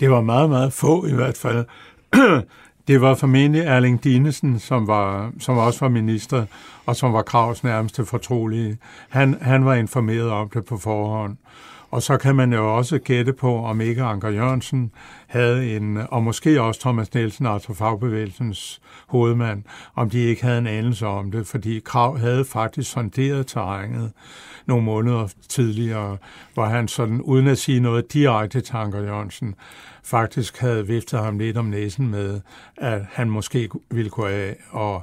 Det 0.00 0.10
var 0.10 0.20
meget, 0.20 0.50
meget 0.50 0.72
få 0.72 1.06
i 1.06 1.12
hvert 1.12 1.36
fald. 1.36 1.64
Det 2.88 3.00
var 3.00 3.14
formentlig 3.14 3.62
Erling 3.62 4.04
Dinesen, 4.04 4.58
som, 4.58 4.86
var, 4.86 5.32
som 5.38 5.58
også 5.58 5.80
var 5.80 5.88
minister, 5.88 6.46
og 6.86 6.96
som 6.96 7.12
var 7.12 7.22
Kravs 7.22 7.64
nærmeste 7.64 8.04
fortrolige. 8.06 8.78
Han, 9.08 9.36
han 9.40 9.64
var 9.64 9.74
informeret 9.74 10.30
om 10.30 10.48
det 10.48 10.64
på 10.64 10.76
forhånd. 10.76 11.36
Og 11.90 12.02
så 12.02 12.16
kan 12.16 12.36
man 12.36 12.52
jo 12.52 12.76
også 12.76 12.98
gætte 12.98 13.32
på, 13.32 13.64
om 13.64 13.80
ikke 13.80 14.02
Anker 14.02 14.28
Jørgensen 14.28 14.90
havde 15.26 15.76
en, 15.76 15.98
og 16.08 16.22
måske 16.22 16.62
også 16.62 16.80
Thomas 16.80 17.14
Nielsen, 17.14 17.46
altså 17.46 17.74
fagbevægelsens 17.74 18.80
hovedmand, 19.06 19.62
om 19.94 20.10
de 20.10 20.18
ikke 20.18 20.42
havde 20.42 20.58
en 20.58 20.66
anelse 20.66 21.06
om 21.06 21.30
det, 21.30 21.46
fordi 21.46 21.80
Krav 21.84 22.18
havde 22.18 22.44
faktisk 22.44 22.90
sonderet 22.90 23.46
terrænet 23.46 24.12
nogle 24.66 24.84
måneder 24.84 25.28
tidligere, 25.48 26.16
hvor 26.54 26.64
han 26.64 26.88
sådan, 26.88 27.20
uden 27.20 27.46
at 27.46 27.58
sige 27.58 27.80
noget 27.80 28.12
direkte 28.12 28.60
til 28.60 28.76
Anker 28.76 29.02
Jørgensen, 29.02 29.54
faktisk 30.04 30.58
havde 30.58 30.86
viftet 30.86 31.20
ham 31.20 31.38
lidt 31.38 31.56
om 31.56 31.64
næsen 31.64 32.08
med, 32.08 32.40
at 32.76 33.00
han 33.12 33.30
måske 33.30 33.68
ville 33.90 34.10
gå 34.10 34.26
af, 34.26 34.56
og 34.70 35.02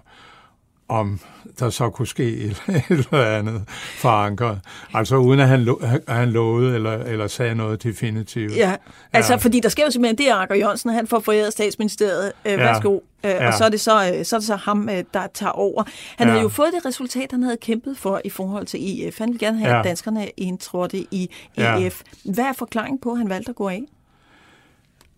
om 0.90 1.20
der 1.60 1.70
så 1.70 1.90
kunne 1.90 2.08
ske 2.08 2.38
et, 2.38 2.64
eller 2.90 3.38
andet 3.38 3.64
for 3.98 4.10
Anker. 4.10 4.56
Altså 4.94 5.16
uden 5.16 5.40
at 5.40 5.48
han, 5.48 5.62
lo, 5.62 5.82
han 6.08 6.30
lovede 6.30 6.76
eller, 6.76 6.92
eller 6.92 7.28
sagde 7.28 7.56
noget 7.56 7.84
definitivt. 7.84 8.56
Ja, 8.56 8.76
altså 9.14 9.34
ja. 9.34 9.38
fordi 9.38 9.60
der 9.60 9.70
sker 9.70 9.86
jo 9.86 9.92
simpelthen 9.92 10.18
det, 10.18 10.32
Anker 10.32 10.56
Jørgensen, 10.56 10.90
han 10.90 11.08
får 11.08 11.20
foræret 11.20 11.54
statsministeriet. 11.54 12.32
Øh, 12.46 12.52
ja. 12.52 12.58
Værsgo. 12.58 13.00
Øh, 13.24 13.32
ja. 13.32 13.48
Og 13.48 13.54
så 13.54 13.66
er, 13.66 13.70
det 13.70 13.80
så, 13.80 14.14
øh, 14.14 14.26
så 14.26 14.36
er 14.36 14.40
det 14.40 14.48
så 14.48 14.56
ham, 14.56 14.90
øh, 14.90 15.04
der 15.14 15.28
tager 15.34 15.52
over. 15.52 15.84
Han 16.18 16.28
ja. 16.28 16.32
havde 16.32 16.44
jo 16.44 16.50
fået 16.50 16.70
det 16.74 16.86
resultat, 16.86 17.32
han 17.32 17.44
havde 17.44 17.58
kæmpet 17.58 17.98
for 17.98 18.22
i 18.26 18.30
forhold 18.30 18.66
til 18.66 19.08
EF. 19.08 19.20
Han 19.20 19.28
ville 19.28 19.40
gerne 19.40 19.60
have, 19.60 19.72
ja. 19.72 19.80
at 19.80 19.86
danskerne 19.86 20.28
indtrådte 20.38 20.98
i 20.98 21.30
EF. 21.58 22.02
Ja. 22.26 22.34
Hvad 22.34 22.46
er 22.46 22.54
forklaringen 22.54 23.00
på, 23.00 23.12
at 23.12 23.18
han 23.18 23.30
valgte 23.30 23.50
at 23.50 23.56
gå 23.56 23.70
af? 23.70 23.84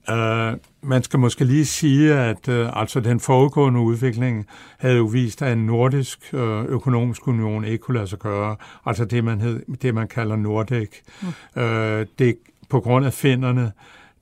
Uh, 0.09 0.57
man 0.81 1.03
skal 1.03 1.19
måske 1.19 1.45
lige 1.45 1.65
sige, 1.65 2.13
at 2.13 2.47
uh, 2.47 2.79
altså 2.81 2.99
den 2.99 3.19
foregående 3.19 3.79
udvikling 3.79 4.47
havde 4.77 4.97
jo 4.97 5.05
vist, 5.05 5.41
at 5.41 5.53
en 5.53 5.65
nordisk 5.65 6.29
uh, 6.33 6.65
økonomisk 6.65 7.27
union 7.27 7.63
ikke 7.63 7.77
kunne 7.77 7.97
lade 7.97 8.07
sig 8.07 8.19
gøre. 8.19 8.55
Altså 8.85 9.05
det, 9.05 9.23
man, 9.23 9.41
hed, 9.41 9.61
det, 9.81 9.93
man 9.95 10.07
kalder 10.07 10.35
Nordic. 10.35 10.89
Mm. 11.21 11.27
Uh, 11.55 12.05
det 12.19 12.37
på 12.69 12.79
grund 12.79 13.05
af 13.05 13.13
finderne, 13.13 13.71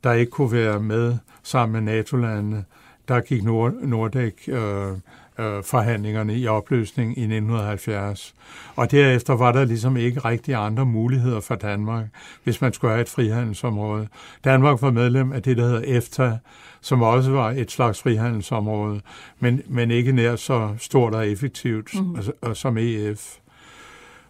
der 0.03 0.13
ikke 0.13 0.31
kunne 0.31 0.51
være 0.51 0.79
med 0.79 1.17
sammen 1.43 1.83
med 1.83 1.93
NATO-landene, 1.93 2.65
der 3.07 3.21
gik 3.21 3.43
Nord, 3.43 3.73
Nordic 3.73 4.33
uh, 4.47 4.97
øh, 5.39 5.63
forhandlingerne 5.63 6.35
i 6.35 6.47
opløsning 6.47 7.17
i 7.17 7.21
1970. 7.21 8.35
Og 8.75 8.91
derefter 8.91 9.33
var 9.33 9.51
der 9.51 9.65
ligesom 9.65 9.97
ikke 9.97 10.19
rigtig 10.19 10.55
andre 10.55 10.85
muligheder 10.85 11.39
for 11.39 11.55
Danmark, 11.55 12.05
hvis 12.43 12.61
man 12.61 12.73
skulle 12.73 12.91
have 12.91 13.01
et 13.01 13.09
frihandelsområde. 13.09 14.07
Danmark 14.43 14.81
var 14.81 14.91
medlem 14.91 15.31
af 15.31 15.43
det, 15.43 15.57
der 15.57 15.63
hedder 15.63 15.81
EFTA, 15.85 16.37
som 16.81 17.01
også 17.01 17.31
var 17.31 17.51
et 17.51 17.71
slags 17.71 18.01
frihandelsområde, 18.01 19.01
men, 19.39 19.61
men 19.67 19.91
ikke 19.91 20.11
nær 20.11 20.35
så 20.35 20.69
stort 20.77 21.15
og 21.15 21.27
effektivt 21.27 21.89
mm. 21.93 22.55
som 22.55 22.77
EF. 22.77 23.35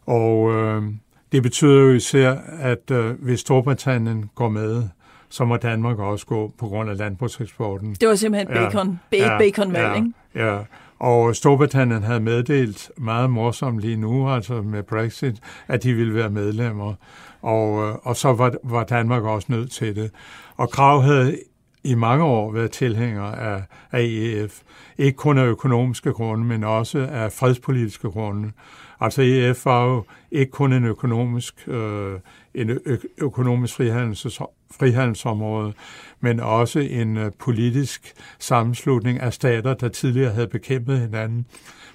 Og 0.06 0.52
øh, 0.52 0.84
det 1.32 1.44
betyder 1.44 1.80
jo 1.80 1.90
især, 1.90 2.36
at 2.60 2.92
øh, 2.92 3.22
hvis 3.22 3.40
Storbritannien 3.40 4.30
går 4.36 4.50
med, 4.50 4.84
så 5.30 5.46
må 5.46 5.58
Danmark 5.58 6.00
også 6.00 6.26
gå 6.26 6.54
på 6.58 6.68
grund 6.68 6.90
af 6.90 6.98
landbrugseksporten. 6.98 7.96
Det 8.02 8.10
var 8.10 8.16
simpelthen 8.16 8.48
bacon, 8.48 9.00
ja, 9.12 9.38
bacon-valg, 9.38 9.88
ja, 9.88 9.96
ikke? 9.96 10.14
Ja, 10.36 10.60
og 11.00 11.36
Storbritannien 11.36 12.04
havde 12.04 12.20
meddelt 12.20 12.92
meget 12.98 13.30
morsomt 13.30 13.80
lige 13.80 13.98
nu, 13.98 14.30
altså 14.30 14.62
med 14.62 14.84
Brexit, 14.84 15.36
at 15.68 15.84
de 15.84 15.94
ville 15.94 16.14
være 16.14 16.30
medlemmer. 16.30 16.94
Og, 17.42 17.88
øh, 17.88 17.96
og 18.04 18.16
så 18.16 18.34
var, 18.34 18.54
var 18.64 18.84
Danmark 18.84 19.24
også 19.24 19.48
nødt 19.50 19.72
til 19.72 19.96
det. 19.96 20.12
Og 20.56 20.70
Krav 20.70 21.02
havde 21.02 21.38
i 21.84 21.96
mange 21.96 22.24
år 22.24 22.52
været 22.52 22.72
tilhænger 22.72 23.24
af, 23.24 23.64
af 23.92 24.02
EF. 24.02 24.62
Ikke 24.98 25.18
kun 25.18 25.38
af 25.38 25.46
økonomiske 25.46 26.14
grunde, 26.14 26.46
men 26.46 26.64
også 26.64 27.08
af 27.12 27.32
fredspolitiske 27.32 28.10
grunde. 28.10 28.52
Altså 29.00 29.22
EF 29.22 29.66
var 29.66 29.86
jo 29.86 30.04
ikke 30.32 30.52
kun 30.52 30.74
en 30.74 30.86
økonomisk, 30.86 31.68
øh, 31.68 32.20
en 32.54 32.70
ø- 32.70 32.98
økonomisk 33.18 33.76
frihandels, 33.76 34.40
frihandelsområde, 34.72 35.74
men 36.20 36.40
også 36.40 36.80
en 36.80 37.18
øh, 37.18 37.32
politisk 37.40 38.14
sammenslutning 38.40 39.20
af 39.20 39.34
stater, 39.34 39.74
der 39.74 39.90
tidligere 39.90 40.32
havde 40.34 40.48
bekæmpet 40.48 41.00
hinanden, 41.00 41.46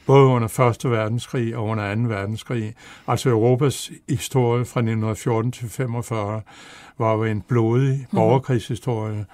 både 0.07 0.27
under 0.27 0.71
1. 0.85 0.91
verdenskrig 0.91 1.57
og 1.57 1.65
under 1.65 1.95
2. 1.95 2.01
verdenskrig. 2.01 2.75
Altså 3.07 3.29
Europas 3.29 3.91
historie 4.09 4.65
fra 4.65 4.81
1914 4.81 5.53
til 5.53 5.69
45 5.69 6.43
var 6.99 7.13
jo 7.13 7.25
en 7.25 7.41
blodig 7.41 8.07
mhm. 8.11 8.17
borgerkrigshistorie, 8.17 9.27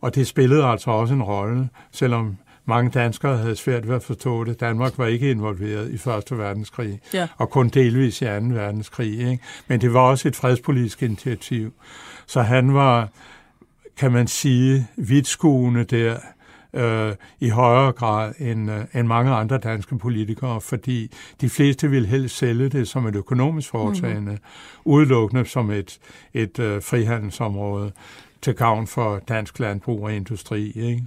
og 0.00 0.14
det 0.14 0.26
spillede 0.26 0.64
altså 0.64 0.90
også 0.90 1.14
en 1.14 1.22
rolle, 1.22 1.68
selvom 1.92 2.36
mange 2.66 2.90
danskere 2.90 3.36
havde 3.36 3.56
svært 3.56 3.88
ved 3.88 3.94
at 3.94 4.02
forstå 4.02 4.44
det. 4.44 4.60
Danmark 4.60 4.98
var 4.98 5.06
ikke 5.06 5.30
involveret 5.30 5.90
i 5.90 5.98
Første 5.98 6.38
Verdenskrig, 6.38 7.00
ja. 7.14 7.28
og 7.36 7.50
kun 7.50 7.68
delvis 7.68 8.22
i 8.22 8.24
2. 8.24 8.30
verdenskrig. 8.30 9.18
Ikke? 9.18 9.38
Men 9.68 9.80
det 9.80 9.94
var 9.94 10.00
også 10.00 10.28
et 10.28 10.36
fredspolitisk 10.36 11.02
initiativ. 11.02 11.72
Så 12.26 12.42
han 12.42 12.74
var, 12.74 13.08
kan 13.96 14.12
man 14.12 14.26
sige, 14.26 14.86
vidtskuende 14.96 15.84
der 15.84 16.16
øh, 16.74 17.14
i 17.40 17.48
højere 17.48 17.92
grad 17.92 18.32
end, 18.38 18.70
øh, 18.70 18.84
end 18.94 19.06
mange 19.06 19.32
andre 19.32 19.58
danske 19.58 19.98
politikere, 19.98 20.60
fordi 20.60 21.10
de 21.40 21.48
fleste 21.48 21.90
ville 21.90 22.08
helst 22.08 22.36
sælge 22.36 22.68
det 22.68 22.88
som 22.88 23.06
et 23.06 23.16
økonomisk 23.16 23.70
foretagende, 23.70 24.32
mm. 24.32 24.38
udelukkende 24.84 25.46
som 25.46 25.70
et, 25.70 25.98
et 26.34 26.58
øh, 26.58 26.82
frihandelsområde 26.82 27.92
til 28.42 28.54
gavn 28.54 28.86
for 28.86 29.18
dansk 29.28 29.58
landbrug 29.58 30.04
og 30.04 30.14
industri. 30.14 30.70
Ikke? 30.70 31.06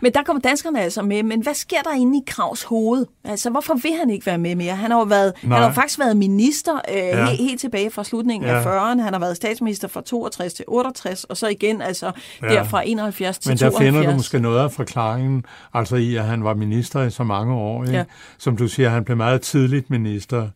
Men 0.00 0.12
der 0.12 0.22
kommer 0.22 0.40
danskerne 0.40 0.80
altså 0.80 1.02
med, 1.02 1.22
men 1.22 1.42
hvad 1.42 1.54
sker 1.54 1.82
der 1.82 1.92
inde 1.94 2.18
i 2.18 2.22
Kravs 2.26 2.62
hoved? 2.62 3.06
Altså, 3.24 3.50
hvorfor 3.50 3.74
vil 3.74 3.92
han 3.98 4.10
ikke 4.10 4.26
være 4.26 4.38
med 4.38 4.54
mere? 4.54 4.76
Han 4.76 4.90
har 4.90 4.98
jo, 4.98 5.04
været, 5.04 5.32
han 5.40 5.50
har 5.50 5.66
jo 5.66 5.72
faktisk 5.72 5.98
været 5.98 6.16
minister 6.16 6.74
øh, 6.74 6.96
ja. 6.96 7.26
helt, 7.26 7.40
helt 7.40 7.60
tilbage 7.60 7.90
fra 7.90 8.04
slutningen 8.04 8.50
ja. 8.50 8.56
af 8.56 8.64
40'erne. 8.64 9.00
Han 9.00 9.12
har 9.12 9.20
været 9.20 9.36
statsminister 9.36 9.88
fra 9.88 10.02
62 10.02 10.54
til 10.54 10.64
68, 10.68 11.24
og 11.24 11.36
så 11.36 11.48
igen 11.48 11.82
altså 11.82 12.12
ja. 12.42 12.48
der 12.48 12.64
fra 12.64 12.82
71 12.86 13.38
til 13.38 13.50
Men 13.50 13.58
der 13.58 13.70
72. 13.70 13.94
finder 13.94 14.10
du 14.10 14.16
måske 14.16 14.38
noget 14.38 14.60
af 14.60 14.72
forklaringen, 14.72 15.44
altså 15.74 15.96
i, 15.96 16.16
at 16.16 16.24
han 16.24 16.44
var 16.44 16.54
minister 16.54 17.02
i 17.02 17.10
så 17.10 17.24
mange 17.24 17.54
år. 17.54 17.84
Ikke? 17.84 17.96
Ja. 17.96 18.04
Som 18.38 18.56
du 18.56 18.68
siger, 18.68 18.88
han 18.88 19.04
blev 19.04 19.16
meget 19.16 19.40
tidligt 19.40 19.90
minister. 19.90 20.48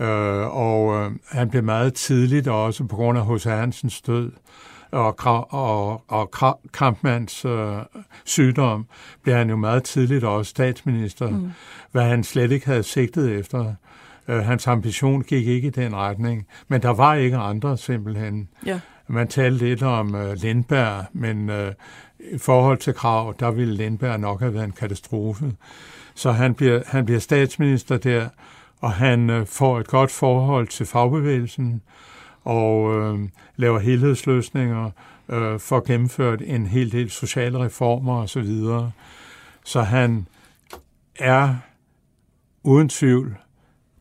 Øh, 0.00 0.56
og 0.56 0.96
øh, 0.96 1.10
han 1.28 1.50
blev 1.50 1.64
meget 1.64 1.94
tidligt 1.94 2.48
også 2.48 2.84
på 2.84 2.96
grund 2.96 3.18
af 3.18 3.34
H.C. 3.34 3.44
Hansens 3.44 4.00
død 4.00 4.30
og, 4.92 5.16
og, 5.52 6.02
og 6.08 6.30
Kampmanns 6.72 7.44
øh, 7.44 7.76
sygdom, 8.24 8.86
blev 9.22 9.34
han 9.34 9.50
jo 9.50 9.56
meget 9.56 9.84
tidligt 9.84 10.24
også 10.24 10.50
statsminister, 10.50 11.30
mm. 11.30 11.52
hvad 11.92 12.04
han 12.04 12.24
slet 12.24 12.52
ikke 12.52 12.66
havde 12.66 12.82
sigtet 12.82 13.38
efter. 13.38 13.74
Øh, 14.28 14.38
hans 14.38 14.66
ambition 14.66 15.22
gik 15.22 15.46
ikke 15.46 15.68
i 15.68 15.70
den 15.70 15.96
retning, 15.96 16.46
men 16.68 16.82
der 16.82 16.90
var 16.90 17.14
ikke 17.14 17.36
andre 17.36 17.78
simpelthen. 17.78 18.48
Ja. 18.66 18.80
Man 19.08 19.28
talte 19.28 19.64
lidt 19.64 19.82
om 19.82 20.14
øh, 20.14 20.36
Lindberg, 20.36 21.04
men 21.12 21.50
øh, 21.50 21.72
i 22.32 22.38
forhold 22.38 22.78
til 22.78 22.94
krav, 22.94 23.34
der 23.40 23.50
ville 23.50 23.74
Lindberg 23.74 24.20
nok 24.20 24.40
have 24.40 24.54
været 24.54 24.64
en 24.64 24.72
katastrofe. 24.72 25.52
Så 26.14 26.32
han 26.32 26.54
bliver, 26.54 26.82
han 26.86 27.04
bliver 27.04 27.20
statsminister 27.20 27.96
der, 27.96 28.28
og 28.80 28.92
han 28.92 29.30
øh, 29.30 29.46
får 29.46 29.80
et 29.80 29.86
godt 29.86 30.10
forhold 30.10 30.66
til 30.66 30.86
fagbevægelsen, 30.86 31.82
og 32.44 32.94
øh, 32.94 33.28
laver 33.56 33.78
helhedsløsninger, 33.78 34.90
øh, 35.28 35.60
får 35.60 35.86
gennemført 35.86 36.42
en 36.44 36.66
hel 36.66 36.92
del 36.92 37.10
sociale 37.10 37.58
reformer 37.58 38.22
osv. 38.22 38.46
Så, 38.46 38.90
så 39.64 39.82
han 39.82 40.26
er 41.18 41.56
uden 42.62 42.88
tvivl 42.88 43.36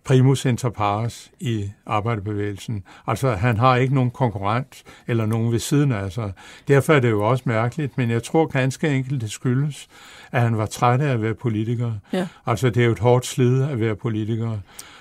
primus 0.09 0.45
inter 0.45 0.69
pares 0.69 1.31
i 1.39 1.71
arbejderbevægelsen. 1.85 2.83
Altså, 3.07 3.35
han 3.35 3.57
har 3.57 3.75
ikke 3.75 3.95
nogen 3.95 4.11
konkurrent 4.11 4.83
eller 5.07 5.25
nogen 5.25 5.51
ved 5.51 5.59
siden 5.59 5.91
af 5.91 6.11
sig. 6.11 6.31
Derfor 6.67 6.93
er 6.93 6.99
det 6.99 7.09
jo 7.09 7.21
også 7.27 7.43
mærkeligt, 7.45 7.97
men 7.97 8.09
jeg 8.09 8.23
tror 8.23 8.45
ganske 8.45 8.89
enkelt, 8.89 9.21
det 9.21 9.31
skyldes, 9.31 9.87
at 10.31 10.41
han 10.41 10.57
var 10.57 10.65
træt 10.65 11.01
af 11.01 11.13
at 11.13 11.21
være 11.21 11.33
politiker. 11.33 11.93
Ja. 12.13 12.27
Altså, 12.45 12.69
det 12.69 12.81
er 12.81 12.85
jo 12.85 12.91
et 12.91 12.99
hårdt 12.99 13.25
slid 13.25 13.63
at 13.63 13.79
være 13.79 13.95
politiker. 13.95 14.57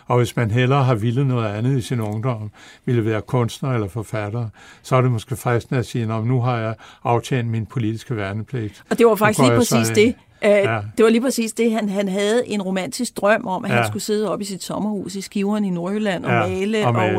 Og 0.08 0.16
hvis 0.16 0.36
man 0.36 0.50
hellere 0.50 0.84
har 0.84 0.94
ville 0.94 1.24
noget 1.24 1.48
andet 1.48 1.78
i 1.78 1.80
sin 1.80 2.00
ungdom, 2.00 2.50
ville 2.84 3.04
være 3.04 3.20
kunstner 3.20 3.70
eller 3.74 3.88
forfatter, 3.88 4.48
så 4.82 4.96
er 4.96 5.00
det 5.00 5.10
måske 5.10 5.36
fristende 5.36 5.78
at 5.78 5.86
sige, 5.86 6.14
at 6.14 6.24
nu 6.24 6.40
har 6.40 6.58
jeg 6.58 6.74
aftjent 7.04 7.48
min 7.48 7.66
politiske 7.66 8.16
værnepligt. 8.16 8.82
Og 8.90 8.98
det 8.98 9.06
var 9.06 9.14
faktisk 9.14 9.40
lige 9.40 9.56
præcis 9.56 9.88
det, 9.88 10.14
Uh, 10.44 10.50
ja. 10.50 10.78
Det 10.96 11.04
var 11.04 11.10
lige 11.10 11.20
præcis 11.20 11.52
det, 11.52 11.72
han, 11.72 11.88
han 11.88 12.08
havde 12.08 12.48
en 12.48 12.62
romantisk 12.62 13.16
drøm 13.16 13.46
om, 13.46 13.64
at 13.64 13.70
ja. 13.70 13.76
han 13.76 13.86
skulle 13.86 14.02
sidde 14.02 14.30
op 14.30 14.40
i 14.40 14.44
sit 14.44 14.62
sommerhus 14.62 15.14
i 15.14 15.20
Skiveren 15.20 15.64
i 15.64 15.70
Nordjylland 15.70 16.24
og 16.24 16.32
ja, 16.32 16.46
male 16.46 16.86
og, 16.86 16.94
male. 16.94 17.18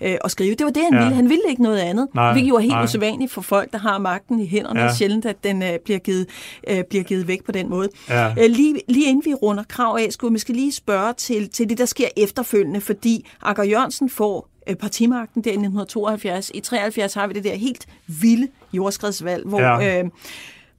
og, 0.00 0.10
uh, 0.10 0.14
og 0.20 0.30
skrive. 0.30 0.54
Det 0.54 0.64
var 0.64 0.72
det, 0.72 0.82
han 0.82 0.92
ja. 0.92 0.98
ville. 0.98 1.14
Han 1.14 1.28
ville 1.28 1.42
ikke 1.48 1.62
noget 1.62 1.78
andet. 1.78 2.08
Nej, 2.14 2.32
hvilket 2.32 2.48
jo 2.48 2.54
er 2.54 2.60
helt 2.60 2.72
nej. 2.72 2.84
usædvanligt 2.84 3.32
for 3.32 3.40
folk, 3.40 3.72
der 3.72 3.78
har 3.78 3.98
magten 3.98 4.40
i 4.40 4.46
hænderne. 4.46 4.80
Ja. 4.80 4.86
Er 4.86 4.94
sjældent, 4.94 5.26
at 5.26 5.44
den 5.44 5.62
uh, 5.62 5.68
bliver, 5.84 5.98
givet, 5.98 6.26
uh, 6.70 6.78
bliver 6.90 7.04
givet 7.04 7.28
væk 7.28 7.44
på 7.44 7.52
den 7.52 7.68
måde. 7.68 7.88
Ja. 8.08 8.30
Uh, 8.30 8.36
lige, 8.36 8.80
lige 8.88 9.08
inden 9.08 9.22
vi 9.24 9.34
runder 9.34 9.64
krav 9.68 9.98
af, 10.00 10.12
skulle 10.12 10.32
vi 10.32 10.38
skal 10.38 10.54
lige 10.54 10.72
spørge 10.72 11.12
til, 11.12 11.48
til 11.48 11.68
det, 11.68 11.78
der 11.78 11.86
sker 11.86 12.08
efterfølgende, 12.16 12.80
fordi 12.80 13.26
Akker 13.42 13.64
Jørgensen 13.64 14.10
får 14.10 14.48
partimagten 14.80 15.44
der 15.44 15.50
i 15.50 15.52
1972. 15.52 16.50
I 16.54 16.60
73 16.60 17.14
har 17.14 17.26
vi 17.26 17.32
det 17.32 17.44
der 17.44 17.54
helt 17.54 17.86
vilde 18.06 18.48
jordskredsvalg, 18.72 19.46
hvor... 19.46 19.60
Ja. 19.60 20.02
Uh, 20.02 20.10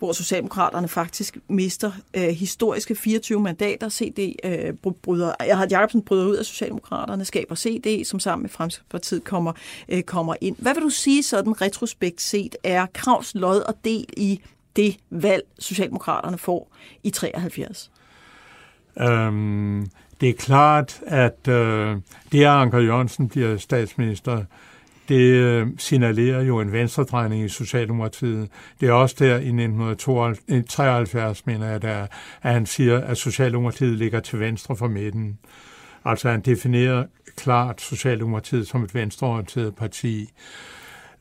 hvor 0.01 0.11
Socialdemokraterne 0.11 0.87
faktisk 0.87 1.37
mister 1.47 1.91
øh, 2.13 2.23
historiske 2.23 2.95
24 2.95 3.39
mandater. 3.39 3.89
CD 3.89 4.35
øh, 4.43 4.93
bryder, 4.93 5.33
Erhard 5.39 5.69
Jacobsen 5.69 6.01
bryder 6.01 6.25
ud 6.25 6.35
af 6.35 6.45
Socialdemokraterne, 6.45 7.25
skaber 7.25 7.55
CD, 7.55 8.05
som 8.05 8.19
sammen 8.19 8.43
med 8.43 8.49
Fremskridspartiet 8.49 9.23
kommer, 9.23 9.53
øh, 9.89 10.03
kommer 10.03 10.35
ind. 10.41 10.55
Hvad 10.59 10.73
vil 10.73 10.83
du 10.83 10.89
sige 10.89 11.23
sådan 11.23 11.61
retrospekt 11.61 12.21
set 12.21 12.55
er 12.63 12.85
Kravs 12.93 13.35
lod 13.35 13.61
og 13.61 13.73
del 13.85 14.05
i 14.17 14.41
det 14.75 14.97
valg, 15.09 15.43
Socialdemokraterne 15.59 16.37
får 16.37 16.71
i 17.03 17.09
73? 17.09 17.91
Øhm, 18.99 19.89
det 20.21 20.29
er 20.29 20.33
klart, 20.33 21.01
at 21.07 21.47
øh, 21.47 21.97
det, 22.31 22.41
at 22.41 22.47
Anker 22.47 22.79
Jørgensen 22.79 23.29
bliver 23.29 23.57
statsminister, 23.57 24.43
det 25.12 25.34
øh, 25.34 25.67
signalerer 25.78 26.41
jo 26.41 26.60
en 26.60 26.71
venstredrejning 26.71 27.45
i 27.45 27.50
Socialdemokratiet. 27.50 28.50
Det 28.82 28.89
er 28.89 28.93
også 28.93 29.15
der 29.19 29.36
i 29.36 29.36
1973, 29.36 31.45
mener 31.45 31.67
jeg, 31.67 31.82
der, 31.82 32.08
at 32.41 32.54
han 32.54 32.65
siger, 32.65 33.02
at 33.02 33.17
Socialdemokratiet 33.17 33.97
ligger 33.97 34.19
til 34.19 34.39
venstre 34.39 34.76
for 34.76 34.88
midten. 34.88 35.39
Altså 36.06 36.30
han 36.30 36.41
definerer 36.41 37.06
klart 37.38 37.82
Socialdemokratiet 37.82 38.67
som 38.67 38.84
et 38.84 38.95
venstreorienteret 38.95 39.76
parti 39.76 40.30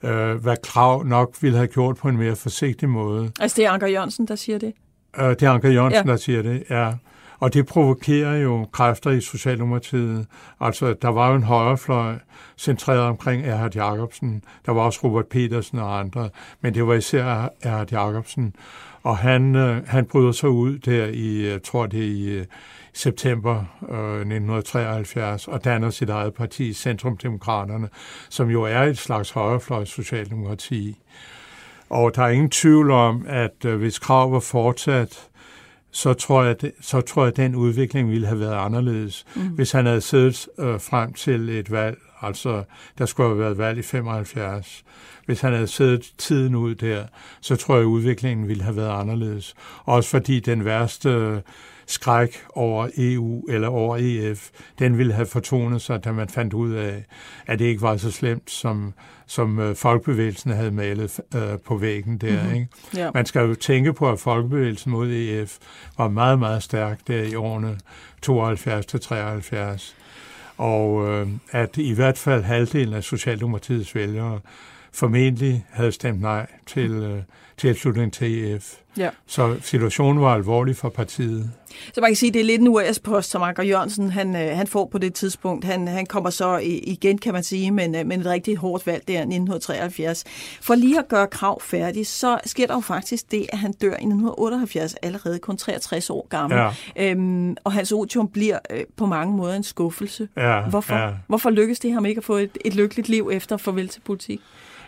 øh, 0.04 0.34
hvad 0.34 0.56
Krav 0.62 1.04
nok 1.04 1.36
ville 1.40 1.56
have 1.56 1.68
gjort 1.68 1.96
på 1.96 2.08
en 2.08 2.16
mere 2.16 2.36
forsigtig 2.36 2.88
måde. 2.88 3.32
Altså 3.40 3.56
det 3.56 3.64
er 3.64 3.70
Anker 3.70 3.86
Jørgensen, 3.86 4.28
der 4.28 4.36
siger 4.36 4.58
det? 4.58 4.72
Øh, 5.20 5.30
det 5.30 5.42
er 5.42 5.50
Anker 5.50 5.70
Jørgensen, 5.70 6.06
ja. 6.06 6.12
der 6.12 6.18
siger 6.18 6.42
det, 6.42 6.64
ja. 6.70 6.92
Og 7.40 7.54
det 7.54 7.66
provokerer 7.66 8.36
jo 8.36 8.66
kræfter 8.72 9.10
i 9.10 9.20
Socialdemokratiet. 9.20 10.26
Altså, 10.60 10.94
der 11.02 11.08
var 11.08 11.28
jo 11.28 11.34
en 11.34 11.42
højrefløj 11.42 12.14
centreret 12.58 13.00
omkring 13.00 13.46
Erhard 13.46 13.74
Jacobsen. 13.74 14.42
Der 14.66 14.72
var 14.72 14.82
også 14.82 15.00
Robert 15.04 15.26
Petersen 15.26 15.78
og 15.78 15.98
andre, 15.98 16.30
men 16.60 16.74
det 16.74 16.86
var 16.86 16.94
især 16.94 17.48
Erhard 17.62 17.90
Jacobsen. 17.92 18.54
Og 19.02 19.18
han, 19.18 19.54
øh, 19.56 19.86
han 19.86 20.06
bryder 20.06 20.32
sig 20.32 20.48
ud 20.48 20.78
der 20.78 21.06
i, 21.06 21.48
jeg 21.50 21.62
tror 21.62 21.86
det 21.86 22.00
er 22.00 22.04
i 22.04 22.24
øh, 22.24 22.46
september 22.92 23.56
øh, 23.90 24.14
1973, 24.14 25.48
og 25.48 25.64
danner 25.64 25.90
sit 25.90 26.10
eget 26.10 26.34
parti, 26.34 26.72
Centrumdemokraterne, 26.72 27.88
som 28.28 28.50
jo 28.50 28.62
er 28.62 28.82
et 28.82 28.98
slags 28.98 29.30
højrefløjs 29.30 29.88
socialdemokrati. 29.88 30.96
Og 31.90 32.16
der 32.16 32.22
er 32.22 32.28
ingen 32.28 32.50
tvivl 32.50 32.90
om, 32.90 33.24
at 33.28 33.64
øh, 33.64 33.78
hvis 33.78 33.98
krav 33.98 34.32
var 34.32 34.40
fortsat, 34.40 35.29
så 35.90 36.14
tror, 36.14 36.42
jeg, 36.42 36.56
så 36.80 37.00
tror 37.00 37.22
jeg, 37.22 37.30
at 37.30 37.36
den 37.36 37.54
udvikling 37.54 38.10
ville 38.10 38.26
have 38.26 38.40
været 38.40 38.64
anderledes, 38.64 39.26
mm. 39.36 39.42
hvis 39.42 39.72
han 39.72 39.86
havde 39.86 40.00
siddet 40.00 40.48
øh, 40.58 40.80
frem 40.80 41.12
til 41.12 41.48
et 41.48 41.70
valg. 41.70 41.98
Altså, 42.22 42.62
der 42.98 43.06
skulle 43.06 43.28
have 43.28 43.38
været 43.38 43.58
valg 43.58 43.78
i 43.78 43.82
75. 43.82 44.84
Hvis 45.26 45.40
han 45.40 45.52
havde 45.52 45.66
siddet 45.66 46.12
tiden 46.18 46.54
ud 46.54 46.74
der, 46.74 47.04
så 47.40 47.56
tror 47.56 47.74
jeg, 47.74 47.82
at 47.82 47.86
udviklingen 47.86 48.48
ville 48.48 48.62
have 48.62 48.76
været 48.76 49.00
anderledes. 49.00 49.54
Også 49.84 50.10
fordi 50.10 50.40
den 50.40 50.64
værste 50.64 51.42
skræk 51.90 52.42
over 52.48 52.88
EU 52.96 53.44
eller 53.48 53.68
over 53.68 53.96
EF, 54.00 54.50
den 54.78 54.98
ville 54.98 55.12
have 55.12 55.26
fortonet 55.26 55.82
sig, 55.82 56.04
da 56.04 56.12
man 56.12 56.28
fandt 56.28 56.54
ud 56.54 56.72
af, 56.72 57.04
at 57.46 57.58
det 57.58 57.64
ikke 57.64 57.82
var 57.82 57.96
så 57.96 58.10
slemt, 58.10 58.50
som, 58.50 58.94
som 59.26 59.58
øh, 59.58 59.76
folkebevægelsen 59.76 60.50
havde 60.50 60.70
malet 60.70 61.20
øh, 61.34 61.58
på 61.66 61.76
væggen 61.76 62.18
der. 62.18 62.42
Mm-hmm. 62.42 62.54
Ikke? 62.54 62.68
Ja. 62.96 63.10
Man 63.14 63.26
skal 63.26 63.48
jo 63.48 63.54
tænke 63.54 63.92
på, 63.92 64.10
at 64.10 64.20
folkebevægelsen 64.20 64.92
mod 64.92 65.08
EF 65.10 65.58
var 65.98 66.08
meget, 66.08 66.38
meget 66.38 66.62
stærk 66.62 67.00
der 67.06 67.22
i 67.22 67.34
årene 67.34 67.78
72 68.22 68.86
til 68.86 69.00
73. 69.00 69.96
Og 70.56 71.08
øh, 71.08 71.28
at 71.50 71.76
i 71.76 71.92
hvert 71.92 72.18
fald 72.18 72.42
halvdelen 72.42 72.94
af 72.94 73.04
Socialdemokratiets 73.04 73.94
vælgere 73.94 74.40
formentlig 74.92 75.64
havde 75.70 75.92
stemt 75.92 76.20
nej 76.20 76.46
til, 76.66 76.90
øh, 76.90 77.22
tilslutning 77.60 78.12
til 78.12 78.54
EF. 78.54 78.74
Ja. 78.98 79.10
Så 79.26 79.56
situationen 79.62 80.22
var 80.22 80.34
alvorlig 80.34 80.76
for 80.76 80.88
partiet. 80.88 81.50
Så 81.94 82.00
man 82.00 82.10
kan 82.10 82.16
sige, 82.16 82.30
at 82.30 82.34
det 82.34 82.40
er 82.40 82.44
lidt 82.44 82.60
en 82.60 82.68
US-post, 82.68 83.30
som 83.30 83.42
Anker 83.42 83.62
Jørgensen 83.62 84.10
han, 84.10 84.36
øh, 84.36 84.56
han 84.56 84.66
får 84.66 84.88
på 84.92 84.98
det 84.98 85.14
tidspunkt. 85.14 85.64
Han, 85.64 85.88
han 85.88 86.06
kommer 86.06 86.30
så 86.30 86.56
igen, 86.62 87.18
kan 87.18 87.32
man 87.32 87.42
sige, 87.42 87.70
men, 87.70 87.94
øh, 87.94 88.06
men 88.06 88.20
et 88.20 88.26
rigtig 88.26 88.56
hårdt 88.56 88.86
valg 88.86 89.02
der 89.08 89.14
i 89.14 89.16
1973. 89.16 90.24
For 90.60 90.74
lige 90.74 90.98
at 90.98 91.08
gøre 91.08 91.26
krav 91.26 91.62
færdig, 91.62 92.06
så 92.06 92.38
sker 92.46 92.66
der 92.66 92.74
jo 92.74 92.80
faktisk 92.80 93.30
det, 93.30 93.46
at 93.52 93.58
han 93.58 93.72
dør 93.72 93.88
i 93.88 93.92
1978, 93.92 94.94
allerede 95.02 95.38
kun 95.38 95.56
63 95.56 96.10
år 96.10 96.26
gammel. 96.28 96.58
Ja. 96.58 96.70
Øhm, 97.10 97.56
og 97.64 97.72
hans 97.72 97.92
otium 97.92 98.28
bliver 98.28 98.58
øh, 98.70 98.80
på 98.96 99.06
mange 99.06 99.36
måder 99.36 99.54
en 99.54 99.62
skuffelse. 99.62 100.28
Ja, 100.36 100.60
Hvorfor? 100.60 100.94
Ja. 100.94 101.10
Hvorfor 101.26 101.50
lykkes 101.50 101.80
det 101.80 101.92
ham 101.92 102.06
ikke 102.06 102.18
at 102.18 102.24
få 102.24 102.36
et, 102.36 102.58
et 102.64 102.74
lykkeligt 102.74 103.08
liv 103.08 103.30
efter 103.32 103.56
farvel 103.56 103.88
til 103.88 104.00
politik? 104.00 104.40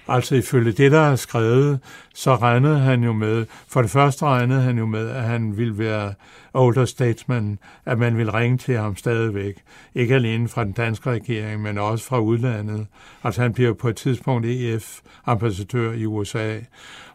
Altså 0.09 0.35
ifølge 0.35 0.73
det, 0.73 0.93
der 0.93 1.01
er 1.01 1.17
skrevet, 1.17 1.81
så 2.15 2.37
regnede 2.37 2.79
han 2.79 3.05
jo 3.05 3.12
med, 3.12 3.47
for 3.69 3.83
det 3.83 3.91
første 3.91 4.25
regnede 4.25 4.61
han 4.61 4.79
jo 4.79 4.87
med, 4.87 5.09
at 5.09 5.23
han 5.23 5.57
ville 5.57 5.79
være 5.79 6.15
older 6.55 6.85
statesman, 6.85 7.59
at 7.87 7.99
man 7.99 8.17
ville 8.17 8.35
ringe 8.35 8.59
til 8.59 8.77
ham 8.77 8.97
stadigvæk. 8.97 9.55
Ikke 9.95 10.15
alene 10.15 10.49
fra 10.49 10.65
den 10.65 10.73
danske 10.73 11.11
regering, 11.11 11.62
men 11.62 11.79
også 11.79 12.05
fra 12.05 12.21
udlandet. 12.21 12.87
Altså 13.25 13.43
han 13.43 13.53
bliver 13.53 13.73
på 13.73 13.88
et 13.88 13.97
tidspunkt 13.97 14.47
EF-ambassadør 14.47 15.93
i 15.93 16.07
USA, 16.07 16.59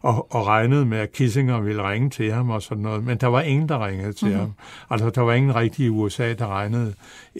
og, 0.02 0.36
og 0.36 0.47
regnede 0.47 0.86
med, 0.86 0.97
at 0.97 1.12
Kissinger 1.12 1.60
ville 1.60 1.89
ringe 1.89 2.10
til 2.10 2.32
ham 2.32 2.50
og 2.50 2.62
sådan 2.62 2.84
noget, 2.84 3.04
men 3.04 3.17
der 3.17 3.28
var 3.28 3.41
ingen, 3.41 3.69
der 3.69 3.86
ringede 3.86 4.13
til 4.13 4.28
mm-hmm. 4.28 4.41
ham. 4.41 4.54
Altså 4.89 5.10
der 5.10 5.21
var 5.21 5.34
ingen 5.34 5.56
rigtig 5.56 5.86
i 5.86 5.89
USA, 5.89 6.34
der 6.34 6.47
regnede 6.47 6.93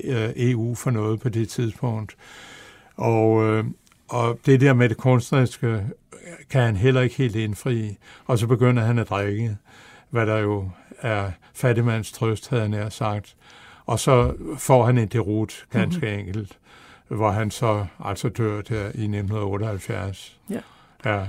øh, 0.04 0.30
EU 0.36 0.76
for 0.76 0.92
noget 0.92 1.20
på 1.20 1.30
det 1.30 1.50
tidspunkt. 1.50 2.16
Og 2.96 3.44
øh, 3.44 3.64
og 4.08 4.40
det 4.46 4.62
der 4.62 4.74
med 4.74 4.90
det 4.90 4.98
kunstneriske 4.98 5.86
kan 6.50 6.62
han 6.62 6.76
heller 6.76 7.02
ikke 7.02 7.16
helt 7.16 7.36
indfri. 7.36 7.98
Og 8.26 8.40
så 8.40 8.48
begynder 8.48 8.84
han 8.84 9.00
at 9.00 9.10
drikke, 9.10 9.58
hvad 10.10 10.26
der 10.26 10.38
jo 10.38 10.70
er 11.02 11.32
fattigmands 11.54 12.12
trøst, 12.12 12.50
havde 12.50 12.62
han 12.62 12.72
nær 12.72 12.90
sagt. 12.90 13.36
Og 13.86 14.00
så 14.00 14.34
får 14.58 14.86
han 14.86 14.98
en 14.98 15.08
derut, 15.08 15.66
ganske 15.72 16.06
mm-hmm. 16.06 16.20
enkelt, 16.20 16.58
hvor 17.08 17.32
han 17.32 17.52
så 17.52 17.86
altså 18.06 18.30
dør 18.30 18.62
der 18.62 18.82
i 18.82 18.86
1978. 18.86 20.38
Ja. 20.50 20.60
ja. 21.06 21.24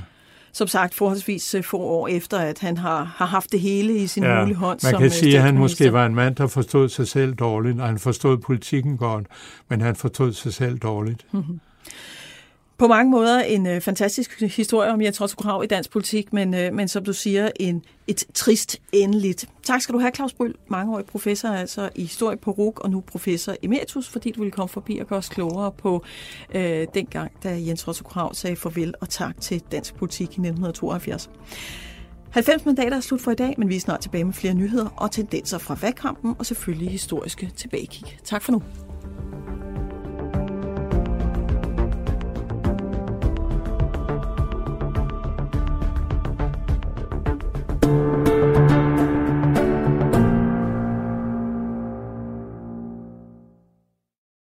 Som 0.53 0.69
sagt, 0.69 0.95
forholdsvis 0.95 1.55
øh, 1.55 1.65
få 1.65 1.77
år 1.79 2.09
efter, 2.09 2.39
at 2.39 2.59
han 2.59 2.77
har, 2.77 3.15
har 3.17 3.27
haft 3.27 3.53
det 3.53 3.61
hele 3.61 3.95
i 3.95 4.07
sin 4.07 4.23
ja, 4.23 4.41
mulige 4.41 4.57
hånd. 4.57 4.81
Man 4.83 4.93
kan 4.93 5.05
øh, 5.05 5.11
sige, 5.11 5.37
at 5.37 5.43
han 5.43 5.55
måske 5.59 5.93
var 5.93 6.07
en 6.07 6.15
mand, 6.15 6.37
der 6.37 6.47
forstod 6.47 6.89
sig 6.89 7.09
selv 7.09 7.35
dårligt, 7.35 7.81
og 7.81 7.87
han 7.87 7.99
forstod 7.99 8.39
politikken 8.39 8.97
godt, 8.97 9.27
men 9.69 9.81
han 9.81 9.97
forstod 9.97 10.33
sig 10.33 10.55
selv 10.55 10.79
dårligt. 10.79 11.27
Mm-hmm. 11.33 11.61
På 12.79 12.87
mange 12.87 13.11
måder 13.11 13.41
en 13.41 13.67
øh, 13.67 13.81
fantastisk 13.81 14.41
historie 14.57 14.93
om 14.93 15.03
Jens 15.03 15.21
Otto 15.21 15.63
i 15.63 15.67
dansk 15.67 15.91
politik, 15.91 16.33
men, 16.33 16.55
øh, 16.55 16.75
men 16.75 16.89
som 16.89 17.05
du 17.05 17.13
siger, 17.13 17.51
en, 17.61 17.85
et 18.07 18.25
trist 18.35 18.81
endeligt. 18.93 19.49
Tak 19.63 19.81
skal 19.81 19.93
du 19.93 19.99
have, 19.99 20.13
Claus 20.15 20.33
Bryl, 20.33 20.55
mangeårig 20.69 21.07
professor 21.07 21.49
altså 21.49 21.89
i 21.95 22.03
historie 22.03 22.37
på 22.37 22.51
RUG, 22.51 22.79
og 22.81 22.91
nu 22.91 23.01
professor 23.01 23.55
emeritus, 23.63 24.09
fordi 24.09 24.31
du 24.31 24.41
ville 24.41 24.53
komme 24.53 24.69
forbi 24.69 24.99
og 24.99 25.07
gøre 25.07 25.19
os 25.19 25.29
klogere 25.29 25.73
på 25.73 26.05
øh, 26.55 26.87
dengang, 26.95 27.33
da 27.43 27.49
Jens 27.49 27.89
Otto 27.89 28.31
sagde 28.33 28.57
farvel 28.57 28.95
og 29.01 29.09
tak 29.09 29.41
til 29.41 29.63
dansk 29.73 29.95
politik 29.95 30.27
i 30.27 30.41
1972. 30.41 31.31
90 32.31 32.65
mandater 32.65 32.97
er 32.97 33.01
slut 33.01 33.21
for 33.21 33.31
i 33.31 33.35
dag, 33.35 33.55
men 33.59 33.69
vi 33.69 33.77
er 33.77 33.81
snart 33.81 34.01
tilbage 34.01 34.25
med 34.25 34.33
flere 34.33 34.55
nyheder 34.55 34.89
og 34.97 35.11
tendenser 35.11 35.59
fra 35.59 35.79
valgkampen 35.81 36.35
og 36.39 36.47
selvfølgelig 36.47 36.91
historiske 36.91 37.51
tilbagekig. 37.57 38.19
Tak 38.25 38.43
for 38.43 38.53
nu. 38.53 38.63